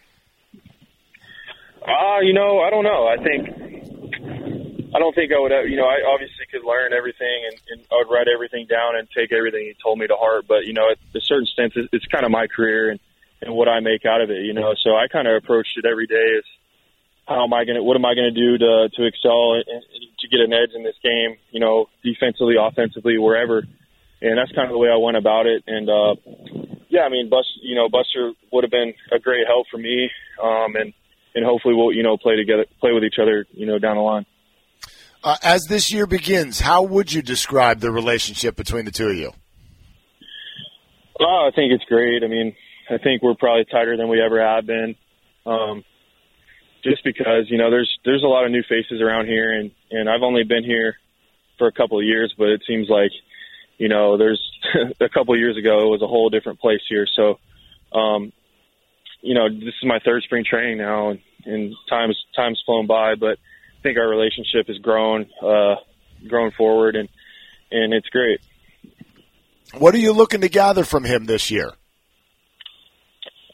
Uh, 1.90 2.20
you 2.22 2.34
know, 2.34 2.60
I 2.62 2.70
don't 2.70 2.84
know. 2.84 3.08
I 3.08 3.18
think 3.18 3.50
I 4.94 5.00
don't 5.00 5.14
think 5.16 5.32
I 5.34 5.40
would. 5.40 5.52
Have, 5.52 5.68
you 5.68 5.78
know, 5.78 5.88
I 5.88 6.06
obviously 6.08 6.46
could 6.52 6.64
learn 6.64 6.94
everything 6.94 7.50
and, 7.50 7.58
and 7.72 7.88
I 7.92 7.96
would 7.98 8.14
write 8.14 8.28
everything 8.28 8.68
down 8.70 8.96
and 8.96 9.08
take 9.10 9.32
everything 9.32 9.66
he 9.66 9.76
told 9.82 9.98
me 9.98 10.08
to 10.08 10.16
heart. 10.16 10.46
But 10.48 10.66
you 10.66 10.74
know, 10.74 10.92
at 10.92 10.98
a 11.16 11.22
certain 11.22 11.48
sense, 11.56 11.74
it's, 11.76 11.90
it's 11.92 12.06
kind 12.06 12.26
of 12.26 12.32
my 12.32 12.48
career 12.48 12.92
and 12.92 13.00
and 13.42 13.56
what 13.56 13.68
I 13.68 13.80
make 13.80 14.06
out 14.06 14.22
of 14.22 14.30
it. 14.30 14.46
You 14.46 14.54
know, 14.54 14.76
so 14.84 14.96
I 14.96 15.08
kind 15.08 15.28
of 15.28 15.36
approached 15.42 15.78
it 15.78 15.86
every 15.86 16.08
day 16.08 16.38
as 16.38 16.44
how 17.30 17.44
am 17.44 17.54
I 17.54 17.64
going 17.64 17.76
to, 17.76 17.84
what 17.84 17.96
am 17.96 18.06
I 18.06 18.16
going 18.16 18.34
to 18.34 18.40
do 18.40 18.58
to, 18.58 18.90
to 18.90 19.06
excel 19.06 19.54
and, 19.54 19.64
to 20.20 20.28
get 20.28 20.42
an 20.42 20.52
edge 20.52 20.72
in 20.76 20.84
this 20.84 20.96
game, 21.04 21.38
you 21.52 21.60
know, 21.60 21.88
defensively, 22.04 22.56
offensively, 22.60 23.18
wherever. 23.18 23.64
And 24.22 24.38
that's 24.38 24.52
kind 24.52 24.66
of 24.66 24.72
the 24.72 24.80
way 24.80 24.90
I 24.90 24.98
went 24.98 25.16
about 25.16 25.46
it. 25.46 25.64
And, 25.68 25.90
uh, 25.90 26.16
yeah, 26.90 27.02
I 27.02 27.10
mean, 27.10 27.30
Buster, 27.30 27.62
you 27.62 27.76
know, 27.76 27.88
Buster 27.88 28.34
would 28.52 28.64
have 28.64 28.72
been 28.72 28.94
a 29.12 29.20
great 29.20 29.46
help 29.48 29.68
for 29.70 29.78
me. 29.78 30.10
Um, 30.42 30.76
and, 30.76 30.94
and 31.36 31.46
hopefully 31.46 31.74
we'll, 31.76 31.92
you 31.92 32.04
know, 32.04 32.18
play 32.18 32.36
together, 32.36 32.66
play 32.80 32.92
with 32.92 33.04
each 33.04 33.20
other, 33.22 33.46
you 33.52 33.66
know, 33.66 33.80
down 33.80 33.96
the 33.96 34.02
line. 34.02 34.26
Uh, 35.24 35.36
as 35.44 35.66
this 35.66 35.92
year 35.92 36.08
begins, 36.08 36.62
how 36.62 36.82
would 36.82 37.12
you 37.12 37.22
describe 37.22 37.80
the 37.80 37.92
relationship 37.92 38.56
between 38.56 38.86
the 38.86 38.92
two 38.92 39.08
of 39.08 39.18
you? 39.18 39.32
Oh, 41.20 41.50
I 41.52 41.54
think 41.54 41.74
it's 41.74 41.84
great. 41.86 42.24
I 42.24 42.28
mean, 42.28 42.56
I 42.90 42.98
think 42.98 43.22
we're 43.22 43.36
probably 43.36 43.66
tighter 43.66 43.98
than 43.98 44.08
we 44.08 44.22
ever 44.22 44.42
have 44.42 44.66
been. 44.66 44.96
Um, 45.46 45.84
just 46.84 47.04
because 47.04 47.50
you 47.50 47.58
know 47.58 47.70
there's 47.70 48.00
there's 48.06 48.24
a 48.24 48.28
lot 48.28 48.46
of 48.46 48.52
new 48.52 48.64
faces 48.64 49.02
around 49.02 49.28
here, 49.28 49.52
and 49.52 49.72
and 49.92 50.10
I've 50.10 50.22
only 50.22 50.44
been 50.44 50.64
here 50.64 50.96
for 51.58 51.68
a 51.68 51.72
couple 51.72 52.00
of 52.00 52.06
years, 52.06 52.34
but 52.38 52.48
it 52.50 52.64
seems 52.66 52.88
like 52.90 53.12
you 53.78 53.90
know 53.90 54.18
there's 54.18 54.42
a 55.00 55.10
couple 55.10 55.34
of 55.34 55.40
years 55.40 55.58
ago 55.58 55.88
it 55.88 55.90
was 55.90 56.02
a 56.02 56.08
whole 56.08 56.30
different 56.30 56.60
place 56.60 56.82
here. 56.88 57.08
So, 57.16 57.40
um, 57.98 58.32
you 59.22 59.34
know, 59.34 59.50
this 59.50 59.74
is 59.82 59.84
my 59.84 60.00
third 60.04 60.24
spring 60.24 60.46
training 60.50 60.78
now, 60.78 61.10
and, 61.10 61.20
and 61.46 61.76
time's 61.90 62.18
time's 62.36 62.62
flown 62.66 62.88
by, 62.88 63.16
but 63.16 63.38
I 63.80 63.82
think 63.84 63.98
our 63.98 64.08
relationship 64.08 64.68
has 64.68 64.78
grown 64.78 65.28
uh, 65.42 65.76
grown 66.28 66.52
forward, 66.52 66.96
and 66.96 67.10
and 67.72 67.94
it's 67.94 68.08
great. 68.10 68.42
What 69.78 69.94
are 69.94 70.00
you 70.00 70.14
looking 70.14 70.42
to 70.42 70.50
gather 70.50 70.84
from 70.84 71.04
him 71.04 71.26
this 71.26 71.52
year? 71.52 71.72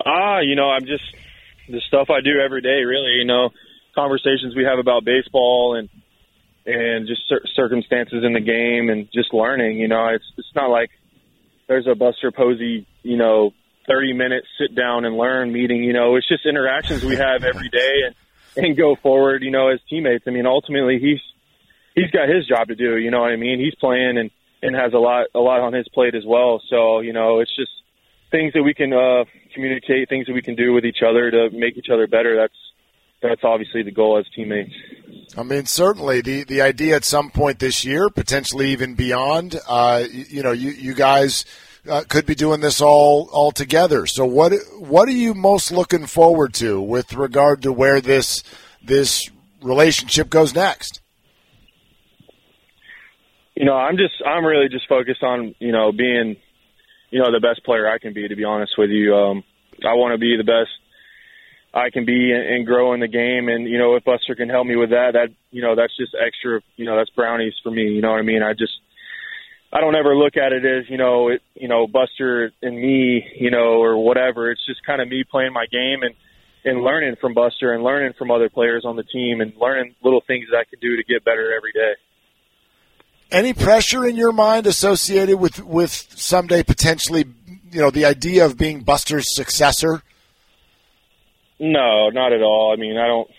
Ah, 0.05 0.39
you 0.39 0.55
know, 0.55 0.69
I'm 0.69 0.85
just 0.85 1.03
the 1.67 1.81
stuff 1.87 2.09
I 2.09 2.21
do 2.21 2.39
every 2.39 2.61
day. 2.61 2.83
Really, 2.83 3.13
you 3.13 3.25
know, 3.25 3.49
conversations 3.95 4.55
we 4.55 4.63
have 4.63 4.79
about 4.79 5.03
baseball 5.03 5.75
and 5.75 5.89
and 6.65 7.07
just 7.07 7.21
cir- 7.27 7.45
circumstances 7.53 8.23
in 8.23 8.33
the 8.33 8.41
game 8.41 8.89
and 8.89 9.07
just 9.13 9.33
learning. 9.33 9.79
You 9.79 9.87
know, 9.87 10.07
it's 10.07 10.25
it's 10.37 10.55
not 10.55 10.69
like 10.69 10.89
there's 11.67 11.87
a 11.87 11.95
Buster 11.95 12.31
Posey, 12.31 12.87
you 13.03 13.17
know, 13.17 13.51
30 13.87 14.13
minute 14.13 14.43
sit 14.59 14.75
down 14.75 15.05
and 15.05 15.17
learn 15.17 15.51
meeting. 15.51 15.83
You 15.83 15.93
know, 15.93 16.15
it's 16.15 16.27
just 16.27 16.45
interactions 16.45 17.03
we 17.03 17.15
have 17.15 17.43
every 17.43 17.69
day 17.69 18.01
and 18.05 18.15
and 18.57 18.77
go 18.77 18.95
forward. 18.95 19.43
You 19.43 19.51
know, 19.51 19.69
as 19.69 19.79
teammates. 19.89 20.25
I 20.27 20.31
mean, 20.31 20.45
ultimately 20.45 20.99
he's 20.99 21.21
he's 21.95 22.11
got 22.11 22.29
his 22.29 22.45
job 22.47 22.67
to 22.67 22.75
do. 22.75 22.97
You 22.97 23.11
know 23.11 23.21
what 23.21 23.31
I 23.31 23.35
mean? 23.35 23.59
He's 23.59 23.75
playing 23.75 24.17
and 24.17 24.31
and 24.61 24.75
has 24.75 24.93
a 24.93 24.97
lot 24.97 25.27
a 25.33 25.39
lot 25.39 25.61
on 25.61 25.73
his 25.73 25.87
plate 25.89 26.15
as 26.15 26.23
well. 26.25 26.61
So 26.69 26.99
you 26.99 27.13
know, 27.13 27.39
it's 27.39 27.55
just 27.55 27.71
things 28.31 28.53
that 28.53 28.63
we 28.63 28.73
can 28.73 28.93
uh, 28.93 29.25
communicate, 29.53 30.09
things 30.09 30.27
that 30.27 30.33
we 30.33 30.41
can 30.41 30.55
do 30.55 30.73
with 30.73 30.85
each 30.85 30.99
other 31.07 31.31
to 31.31 31.49
make 31.51 31.77
each 31.77 31.89
other 31.91 32.07
better. 32.07 32.35
That's 32.35 32.53
that's 33.21 33.43
obviously 33.43 33.83
the 33.83 33.91
goal 33.91 34.17
as 34.17 34.25
teammates. 34.35 34.73
I 35.37 35.43
mean, 35.43 35.65
certainly 35.65 36.21
the 36.21 36.43
the 36.43 36.61
idea 36.61 36.95
at 36.95 37.05
some 37.05 37.29
point 37.29 37.59
this 37.59 37.85
year, 37.85 38.09
potentially 38.09 38.69
even 38.69 38.95
beyond. 38.95 39.59
Uh, 39.67 40.03
you, 40.09 40.25
you, 40.29 40.43
know, 40.43 40.51
you 40.51 40.71
you 40.71 40.93
guys. 40.93 41.45
Uh, 41.89 42.03
could 42.07 42.25
be 42.25 42.35
doing 42.35 42.61
this 42.61 42.81
all 42.81 43.29
all 43.31 43.51
together. 43.51 44.05
So 44.07 44.25
what 44.25 44.53
what 44.79 45.07
are 45.07 45.11
you 45.11 45.33
most 45.33 45.71
looking 45.71 46.05
forward 46.07 46.53
to 46.55 46.81
with 46.81 47.13
regard 47.13 47.61
to 47.63 47.71
where 47.71 48.01
this 48.01 48.43
this 48.83 49.29
relationship 49.61 50.29
goes 50.29 50.55
next? 50.55 51.01
You 53.55 53.65
know, 53.65 53.75
I'm 53.75 53.97
just 53.97 54.15
I'm 54.25 54.43
really 54.43 54.69
just 54.69 54.87
focused 54.87 55.23
on 55.23 55.53
you 55.59 55.71
know 55.71 55.91
being 55.91 56.37
you 57.15 57.21
know, 57.21 57.31
the 57.31 57.39
best 57.39 57.63
player 57.63 57.89
I 57.89 57.97
can 57.97 58.13
be, 58.13 58.27
to 58.27 58.35
be 58.35 58.43
honest 58.43 58.73
with 58.77 58.89
you. 58.89 59.15
Um, 59.15 59.43
I 59.87 59.93
want 59.93 60.13
to 60.13 60.17
be 60.17 60.35
the 60.35 60.43
best 60.43 60.71
I 61.73 61.89
can 61.89 62.05
be 62.05 62.33
and, 62.33 62.45
and 62.45 62.65
grow 62.65 62.93
in 62.93 62.99
the 62.99 63.07
game. 63.07 63.47
And, 63.47 63.69
you 63.69 63.77
know, 63.77 63.95
if 63.95 64.03
Buster 64.03 64.35
can 64.35 64.49
help 64.49 64.67
me 64.67 64.75
with 64.75 64.89
that, 64.89 65.11
that, 65.13 65.29
you 65.49 65.61
know, 65.61 65.75
that's 65.75 65.95
just 65.95 66.13
extra, 66.13 66.61
you 66.75 66.85
know, 66.85 66.97
that's 66.97 67.09
brownies 67.11 67.53
for 67.63 67.71
me. 67.71 67.83
You 67.83 68.01
know 68.01 68.11
what 68.11 68.19
I 68.19 68.23
mean? 68.23 68.43
I 68.43 68.51
just, 68.51 68.73
I 69.75 69.81
don't 69.81 69.95
ever 69.95 70.15
look 70.15 70.37
at 70.37 70.53
it 70.53 70.63
as, 70.63 70.89
you 70.89 70.97
know, 70.97 71.27
it, 71.27 71.41
you 71.53 71.67
know, 71.67 71.85
Buster 71.85 72.49
and 72.61 72.77
me, 72.77 73.25
you 73.37 73.51
know, 73.51 73.83
or 73.83 73.97
whatever. 73.97 74.49
It's 74.49 74.65
just 74.65 74.85
kind 74.85 75.01
of 75.01 75.09
me 75.09 75.25
playing 75.29 75.51
my 75.51 75.65
game 75.69 76.01
and, 76.01 76.15
and 76.63 76.81
learning 76.81 77.17
from 77.19 77.33
Buster 77.33 77.73
and 77.73 77.83
learning 77.83 78.13
from 78.17 78.31
other 78.31 78.49
players 78.49 78.85
on 78.85 78.95
the 78.95 79.03
team 79.03 79.41
and 79.41 79.51
learning 79.59 79.93
little 80.01 80.23
things 80.25 80.45
that 80.49 80.59
I 80.59 80.63
can 80.63 80.79
do 80.79 80.95
to 80.95 81.03
get 81.03 81.25
better 81.25 81.53
every 81.53 81.73
day. 81.73 81.91
Any 83.31 83.51
pressure 83.51 84.05
in 84.05 84.15
your 84.15 84.31
mind 84.31 84.65
associated 84.65 85.35
with 85.41 85.61
with 85.61 85.91
someday 85.91 86.63
potentially, 86.63 87.25
you 87.69 87.81
know, 87.81 87.89
the 87.89 88.05
idea 88.05 88.45
of 88.45 88.57
being 88.57 88.81
Buster's 88.81 89.35
successor? 89.35 90.03
No, 91.59 92.09
not 92.11 92.31
at 92.31 92.41
all. 92.41 92.71
I 92.71 92.79
mean, 92.79 92.95
I 92.97 93.07
don't. 93.07 93.29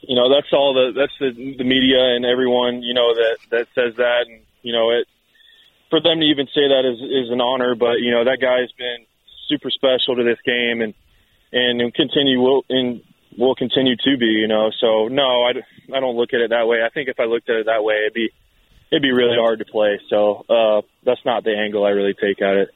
You 0.00 0.16
know, 0.16 0.34
that's 0.34 0.52
all 0.52 0.74
the 0.74 0.98
that's 0.98 1.12
the 1.20 1.54
the 1.58 1.64
media 1.64 2.16
and 2.16 2.24
everyone 2.24 2.82
you 2.82 2.94
know 2.94 3.14
that 3.14 3.36
that 3.50 3.66
says 3.74 3.94
that, 3.96 4.24
and 4.26 4.40
you 4.62 4.72
know 4.72 4.90
it. 4.90 5.06
For 5.90 6.00
them 6.00 6.20
to 6.20 6.26
even 6.26 6.46
say 6.46 6.68
that 6.68 6.84
is 6.86 7.00
is 7.00 7.32
an 7.32 7.40
honor, 7.40 7.74
but 7.74 8.00
you 8.00 8.10
know 8.10 8.24
that 8.24 8.38
guy's 8.40 8.70
been 8.78 9.06
super 9.48 9.70
special 9.70 10.16
to 10.16 10.24
this 10.24 10.38
game, 10.44 10.82
and 10.82 10.94
and 11.52 11.92
continue 11.94 12.40
will 12.40 12.64
and 12.68 13.02
will 13.36 13.54
continue 13.54 13.96
to 13.96 14.16
be. 14.18 14.26
You 14.26 14.48
know, 14.48 14.70
so 14.80 15.08
no, 15.08 15.42
I, 15.42 15.50
I 15.94 16.00
don't 16.00 16.16
look 16.16 16.32
at 16.32 16.40
it 16.40 16.50
that 16.50 16.66
way. 16.66 16.78
I 16.84 16.90
think 16.90 17.08
if 17.08 17.18
I 17.18 17.24
looked 17.24 17.48
at 17.50 17.56
it 17.56 17.66
that 17.66 17.82
way, 17.82 17.94
it'd 18.06 18.14
be 18.14 18.30
it'd 18.90 19.02
be 19.02 19.12
really 19.12 19.36
hard 19.36 19.58
to 19.58 19.64
play. 19.64 20.00
So 20.08 20.44
uh, 20.48 20.82
that's 21.04 21.24
not 21.24 21.44
the 21.44 21.56
angle 21.56 21.84
I 21.84 21.90
really 21.90 22.14
take 22.14 22.40
at 22.42 22.56
it. 22.56 22.70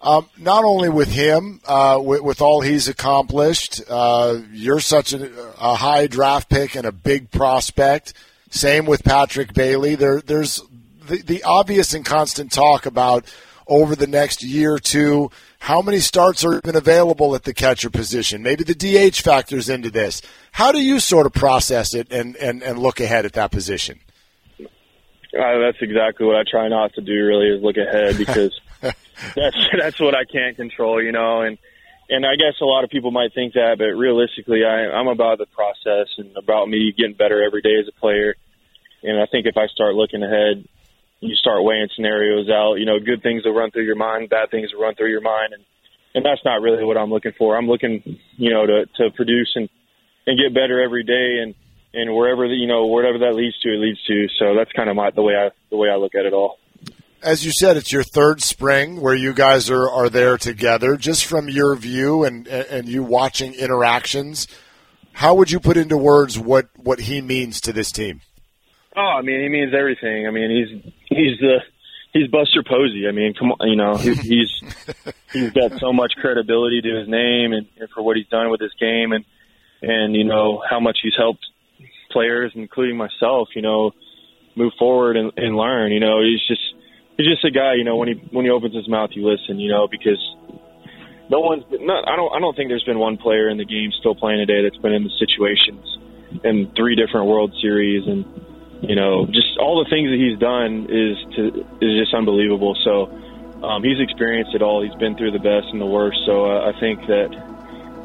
Um, 0.00 0.28
not 0.36 0.64
only 0.64 0.88
with 0.88 1.12
him, 1.12 1.60
uh, 1.64 2.00
with, 2.02 2.22
with, 2.22 2.42
all 2.42 2.60
he's 2.60 2.88
accomplished, 2.88 3.80
uh, 3.88 4.40
you're 4.50 4.80
such 4.80 5.12
a, 5.12 5.30
a, 5.60 5.76
high 5.76 6.08
draft 6.08 6.48
pick 6.48 6.74
and 6.74 6.84
a 6.84 6.90
big 6.90 7.30
prospect. 7.30 8.12
Same 8.50 8.84
with 8.84 9.04
Patrick 9.04 9.54
Bailey. 9.54 9.94
There, 9.94 10.20
there's 10.20 10.60
the, 11.06 11.22
the 11.22 11.42
obvious 11.44 11.94
and 11.94 12.04
constant 12.04 12.52
talk 12.52 12.86
about 12.86 13.24
over 13.66 13.94
the 13.94 14.06
next 14.06 14.42
year 14.42 14.74
or 14.74 14.78
two 14.78 15.30
how 15.62 15.80
many 15.80 16.00
starts 16.00 16.44
are 16.44 16.56
even 16.56 16.74
available 16.74 17.36
at 17.36 17.44
the 17.44 17.54
catcher 17.54 17.88
position? 17.88 18.42
Maybe 18.42 18.64
the 18.64 18.74
DH 18.74 19.20
factors 19.20 19.68
into 19.68 19.90
this. 19.90 20.20
How 20.50 20.72
do 20.72 20.82
you 20.82 20.98
sort 20.98 21.24
of 21.24 21.32
process 21.32 21.94
it 21.94 22.10
and, 22.10 22.34
and, 22.34 22.64
and 22.64 22.80
look 22.80 22.98
ahead 22.98 23.24
at 23.26 23.34
that 23.34 23.52
position? 23.52 24.00
Uh, 24.58 25.58
that's 25.60 25.78
exactly 25.80 26.26
what 26.26 26.34
I 26.34 26.42
try 26.50 26.66
not 26.68 26.92
to 26.94 27.00
do. 27.00 27.12
Really, 27.12 27.56
is 27.56 27.62
look 27.62 27.76
ahead 27.76 28.18
because 28.18 28.60
that's 28.80 29.56
that's 29.78 30.00
what 30.00 30.16
I 30.16 30.24
can't 30.24 30.56
control, 30.56 31.00
you 31.00 31.12
know. 31.12 31.42
And 31.42 31.58
and 32.10 32.26
I 32.26 32.34
guess 32.34 32.60
a 32.60 32.64
lot 32.64 32.82
of 32.82 32.90
people 32.90 33.12
might 33.12 33.32
think 33.32 33.54
that, 33.54 33.76
but 33.78 33.94
realistically, 33.96 34.64
I, 34.64 34.90
I'm 34.90 35.08
about 35.08 35.38
the 35.38 35.46
process 35.46 36.08
and 36.18 36.36
about 36.36 36.68
me 36.68 36.92
getting 36.98 37.14
better 37.14 37.42
every 37.42 37.62
day 37.62 37.78
as 37.80 37.88
a 37.88 37.98
player. 37.98 38.34
And 39.02 39.20
I 39.20 39.26
think 39.26 39.46
if 39.46 39.56
I 39.56 39.68
start 39.68 39.94
looking 39.94 40.22
ahead, 40.22 40.68
you 41.22 41.34
start 41.36 41.62
weighing 41.62 41.88
scenarios 41.94 42.50
out. 42.50 42.74
You 42.74 42.84
know, 42.84 42.98
good 42.98 43.22
things 43.22 43.44
will 43.44 43.54
run 43.54 43.70
through 43.70 43.84
your 43.84 43.96
mind, 43.96 44.28
bad 44.28 44.50
things 44.50 44.70
will 44.74 44.82
run 44.82 44.94
through 44.96 45.10
your 45.10 45.22
mind, 45.22 45.54
and 45.54 45.64
and 46.14 46.24
that's 46.24 46.44
not 46.44 46.60
really 46.60 46.84
what 46.84 46.98
I'm 46.98 47.10
looking 47.10 47.32
for. 47.38 47.56
I'm 47.56 47.66
looking, 47.66 48.18
you 48.36 48.50
know, 48.52 48.66
to 48.66 48.86
to 48.98 49.10
produce 49.14 49.52
and 49.54 49.68
and 50.26 50.38
get 50.38 50.52
better 50.52 50.82
every 50.82 51.04
day. 51.04 51.38
And 51.42 51.54
and 51.94 52.14
wherever 52.14 52.48
the, 52.48 52.54
you 52.54 52.66
know 52.66 52.86
whatever 52.86 53.18
that 53.18 53.34
leads 53.34 53.58
to, 53.60 53.68
it 53.68 53.78
leads 53.78 54.02
to. 54.04 54.26
So 54.38 54.54
that's 54.56 54.72
kind 54.72 54.90
of 54.90 54.96
my 54.96 55.10
the 55.10 55.22
way 55.22 55.34
I 55.34 55.50
the 55.70 55.76
way 55.76 55.88
I 55.88 55.96
look 55.96 56.14
at 56.14 56.26
it 56.26 56.32
all. 56.32 56.58
as 57.22 57.44
you 57.44 57.52
said, 57.52 57.76
it's 57.76 57.92
your 57.92 58.02
third 58.02 58.42
spring 58.42 59.00
where 59.00 59.14
you 59.14 59.32
guys 59.32 59.70
are, 59.70 59.88
are 59.88 60.08
there 60.08 60.36
together. 60.36 60.96
Just 60.96 61.24
from 61.24 61.48
your 61.48 61.76
view 61.76 62.24
and, 62.24 62.48
and 62.48 62.88
you 62.88 63.02
watching 63.02 63.54
interactions, 63.54 64.48
how 65.12 65.34
would 65.34 65.50
you 65.50 65.60
put 65.60 65.76
into 65.76 65.96
words 65.96 66.38
what, 66.38 66.68
what 66.76 67.00
he 67.00 67.20
means 67.20 67.60
to 67.62 67.72
this 67.72 67.92
team? 67.92 68.20
Oh, 68.96 69.00
I 69.00 69.22
mean, 69.22 69.40
he 69.40 69.48
means 69.48 69.72
everything. 69.74 70.26
I 70.26 70.30
mean, 70.30 70.50
he's 70.50 70.92
he's 71.08 71.38
the 71.38 71.58
he's 72.12 72.28
Buster 72.28 72.62
Posey. 72.62 73.06
I 73.08 73.12
mean, 73.12 73.34
come 73.34 73.52
on, 73.52 73.68
you 73.68 73.76
know, 73.76 73.96
he, 73.96 74.14
he's 74.14 74.62
he's 75.32 75.50
got 75.50 75.78
so 75.80 75.92
much 75.92 76.12
credibility 76.20 76.80
to 76.82 76.98
his 76.98 77.08
name 77.08 77.52
and, 77.52 77.66
and 77.78 77.88
for 77.90 78.02
what 78.02 78.16
he's 78.16 78.28
done 78.28 78.50
with 78.50 78.60
his 78.60 78.72
game 78.78 79.12
and 79.12 79.24
and 79.80 80.14
you 80.14 80.24
know 80.24 80.62
how 80.68 80.78
much 80.78 80.98
he's 81.02 81.14
helped 81.16 81.44
players, 82.10 82.52
including 82.54 82.96
myself, 82.96 83.48
you 83.56 83.62
know, 83.62 83.92
move 84.54 84.72
forward 84.78 85.16
and, 85.16 85.32
and 85.36 85.56
learn. 85.56 85.92
You 85.92 86.00
know, 86.00 86.22
he's 86.22 86.46
just 86.46 86.62
he's 87.16 87.26
just 87.26 87.44
a 87.44 87.50
guy. 87.50 87.74
You 87.74 87.84
know, 87.84 87.96
when 87.96 88.08
he 88.08 88.14
when 88.30 88.44
he 88.44 88.50
opens 88.50 88.74
his 88.74 88.88
mouth, 88.88 89.10
you 89.14 89.26
listen. 89.26 89.58
You 89.58 89.70
know, 89.70 89.88
because 89.88 90.20
no 91.30 91.40
one's 91.40 91.64
not. 91.70 92.06
I 92.06 92.16
don't. 92.16 92.32
I 92.34 92.40
don't 92.40 92.54
think 92.54 92.68
there's 92.68 92.84
been 92.84 92.98
one 92.98 93.16
player 93.16 93.48
in 93.48 93.56
the 93.56 93.64
game 93.64 93.90
still 93.98 94.14
playing 94.14 94.46
today 94.46 94.62
that's 94.62 94.80
been 94.82 94.92
in 94.92 95.04
the 95.04 95.12
situations 95.18 95.98
in 96.44 96.70
three 96.76 96.96
different 96.96 97.26
World 97.26 97.52
Series 97.60 98.06
and 98.06 98.24
you 98.82 98.96
know, 98.96 99.26
just 99.26 99.56
all 99.58 99.82
the 99.82 99.88
things 99.88 100.10
that 100.10 100.18
he's 100.18 100.38
done 100.38 100.90
is 100.90 101.14
to 101.38 101.42
is 101.80 101.92
just 102.02 102.14
unbelievable. 102.14 102.76
So 102.82 103.06
um, 103.62 103.82
he's 103.82 104.00
experienced 104.00 104.54
it 104.54 104.62
all. 104.62 104.82
He's 104.82 104.94
been 104.98 105.16
through 105.16 105.30
the 105.30 105.38
best 105.38 105.70
and 105.70 105.80
the 105.80 105.86
worst. 105.86 106.18
So 106.26 106.50
uh, 106.50 106.66
I 106.66 106.78
think 106.80 107.00
that 107.06 107.30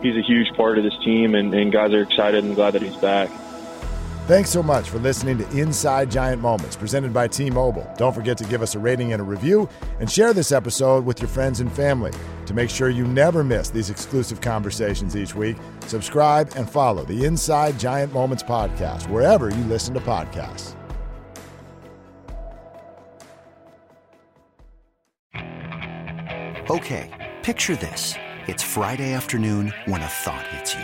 he's 0.04 0.16
a 0.16 0.22
huge 0.22 0.54
part 0.56 0.78
of 0.78 0.84
this 0.84 0.94
team, 1.04 1.34
and, 1.34 1.54
and 1.54 1.74
guys 1.74 1.92
are 1.94 2.04
excited 2.04 2.44
and 2.44 2.56
glad 2.56 2.76
that 2.76 2.84
he's 2.84 2.96
back. 3.02 3.30
Thanks 4.28 4.50
so 4.50 4.62
much 4.62 4.90
for 4.90 5.00
listening 5.00 5.38
to 5.38 5.50
Inside 5.58 6.12
Giant 6.12 6.42
Moments, 6.42 6.76
presented 6.76 7.14
by 7.14 7.30
T 7.30 7.50
Mobile. 7.50 7.90
Don't 7.98 8.14
forget 8.14 8.38
to 8.40 8.44
give 8.44 8.62
us 8.62 8.76
a 8.76 8.80
rating 8.80 9.14
and 9.14 9.22
a 9.22 9.24
review, 9.24 9.70
and 10.02 10.12
share 10.12 10.34
this 10.34 10.52
episode 10.52 11.06
with 11.06 11.22
your 11.22 11.30
friends 11.30 11.62
and 11.62 11.72
family. 11.72 12.12
To 12.48 12.54
make 12.54 12.70
sure 12.70 12.90
you 12.90 13.08
never 13.08 13.42
miss 13.42 13.70
these 13.70 13.90
exclusive 13.90 14.42
conversations 14.42 15.16
each 15.16 15.34
week, 15.34 15.56
subscribe 15.86 16.52
and 16.58 16.70
follow 16.70 17.06
the 17.06 17.24
Inside 17.24 17.80
Giant 17.80 18.12
Moments 18.12 18.44
podcast 18.44 19.10
wherever 19.10 19.50
you 19.50 19.64
listen 19.64 19.94
to 19.94 20.02
podcasts. 20.02 20.76
Okay, 26.70 27.34
picture 27.44 27.78
this. 27.78 28.16
It's 28.48 28.62
Friday 28.62 29.14
afternoon 29.14 29.74
when 29.86 30.02
a 30.02 30.06
thought 30.06 30.46
hits 30.48 30.76
you. 30.76 30.84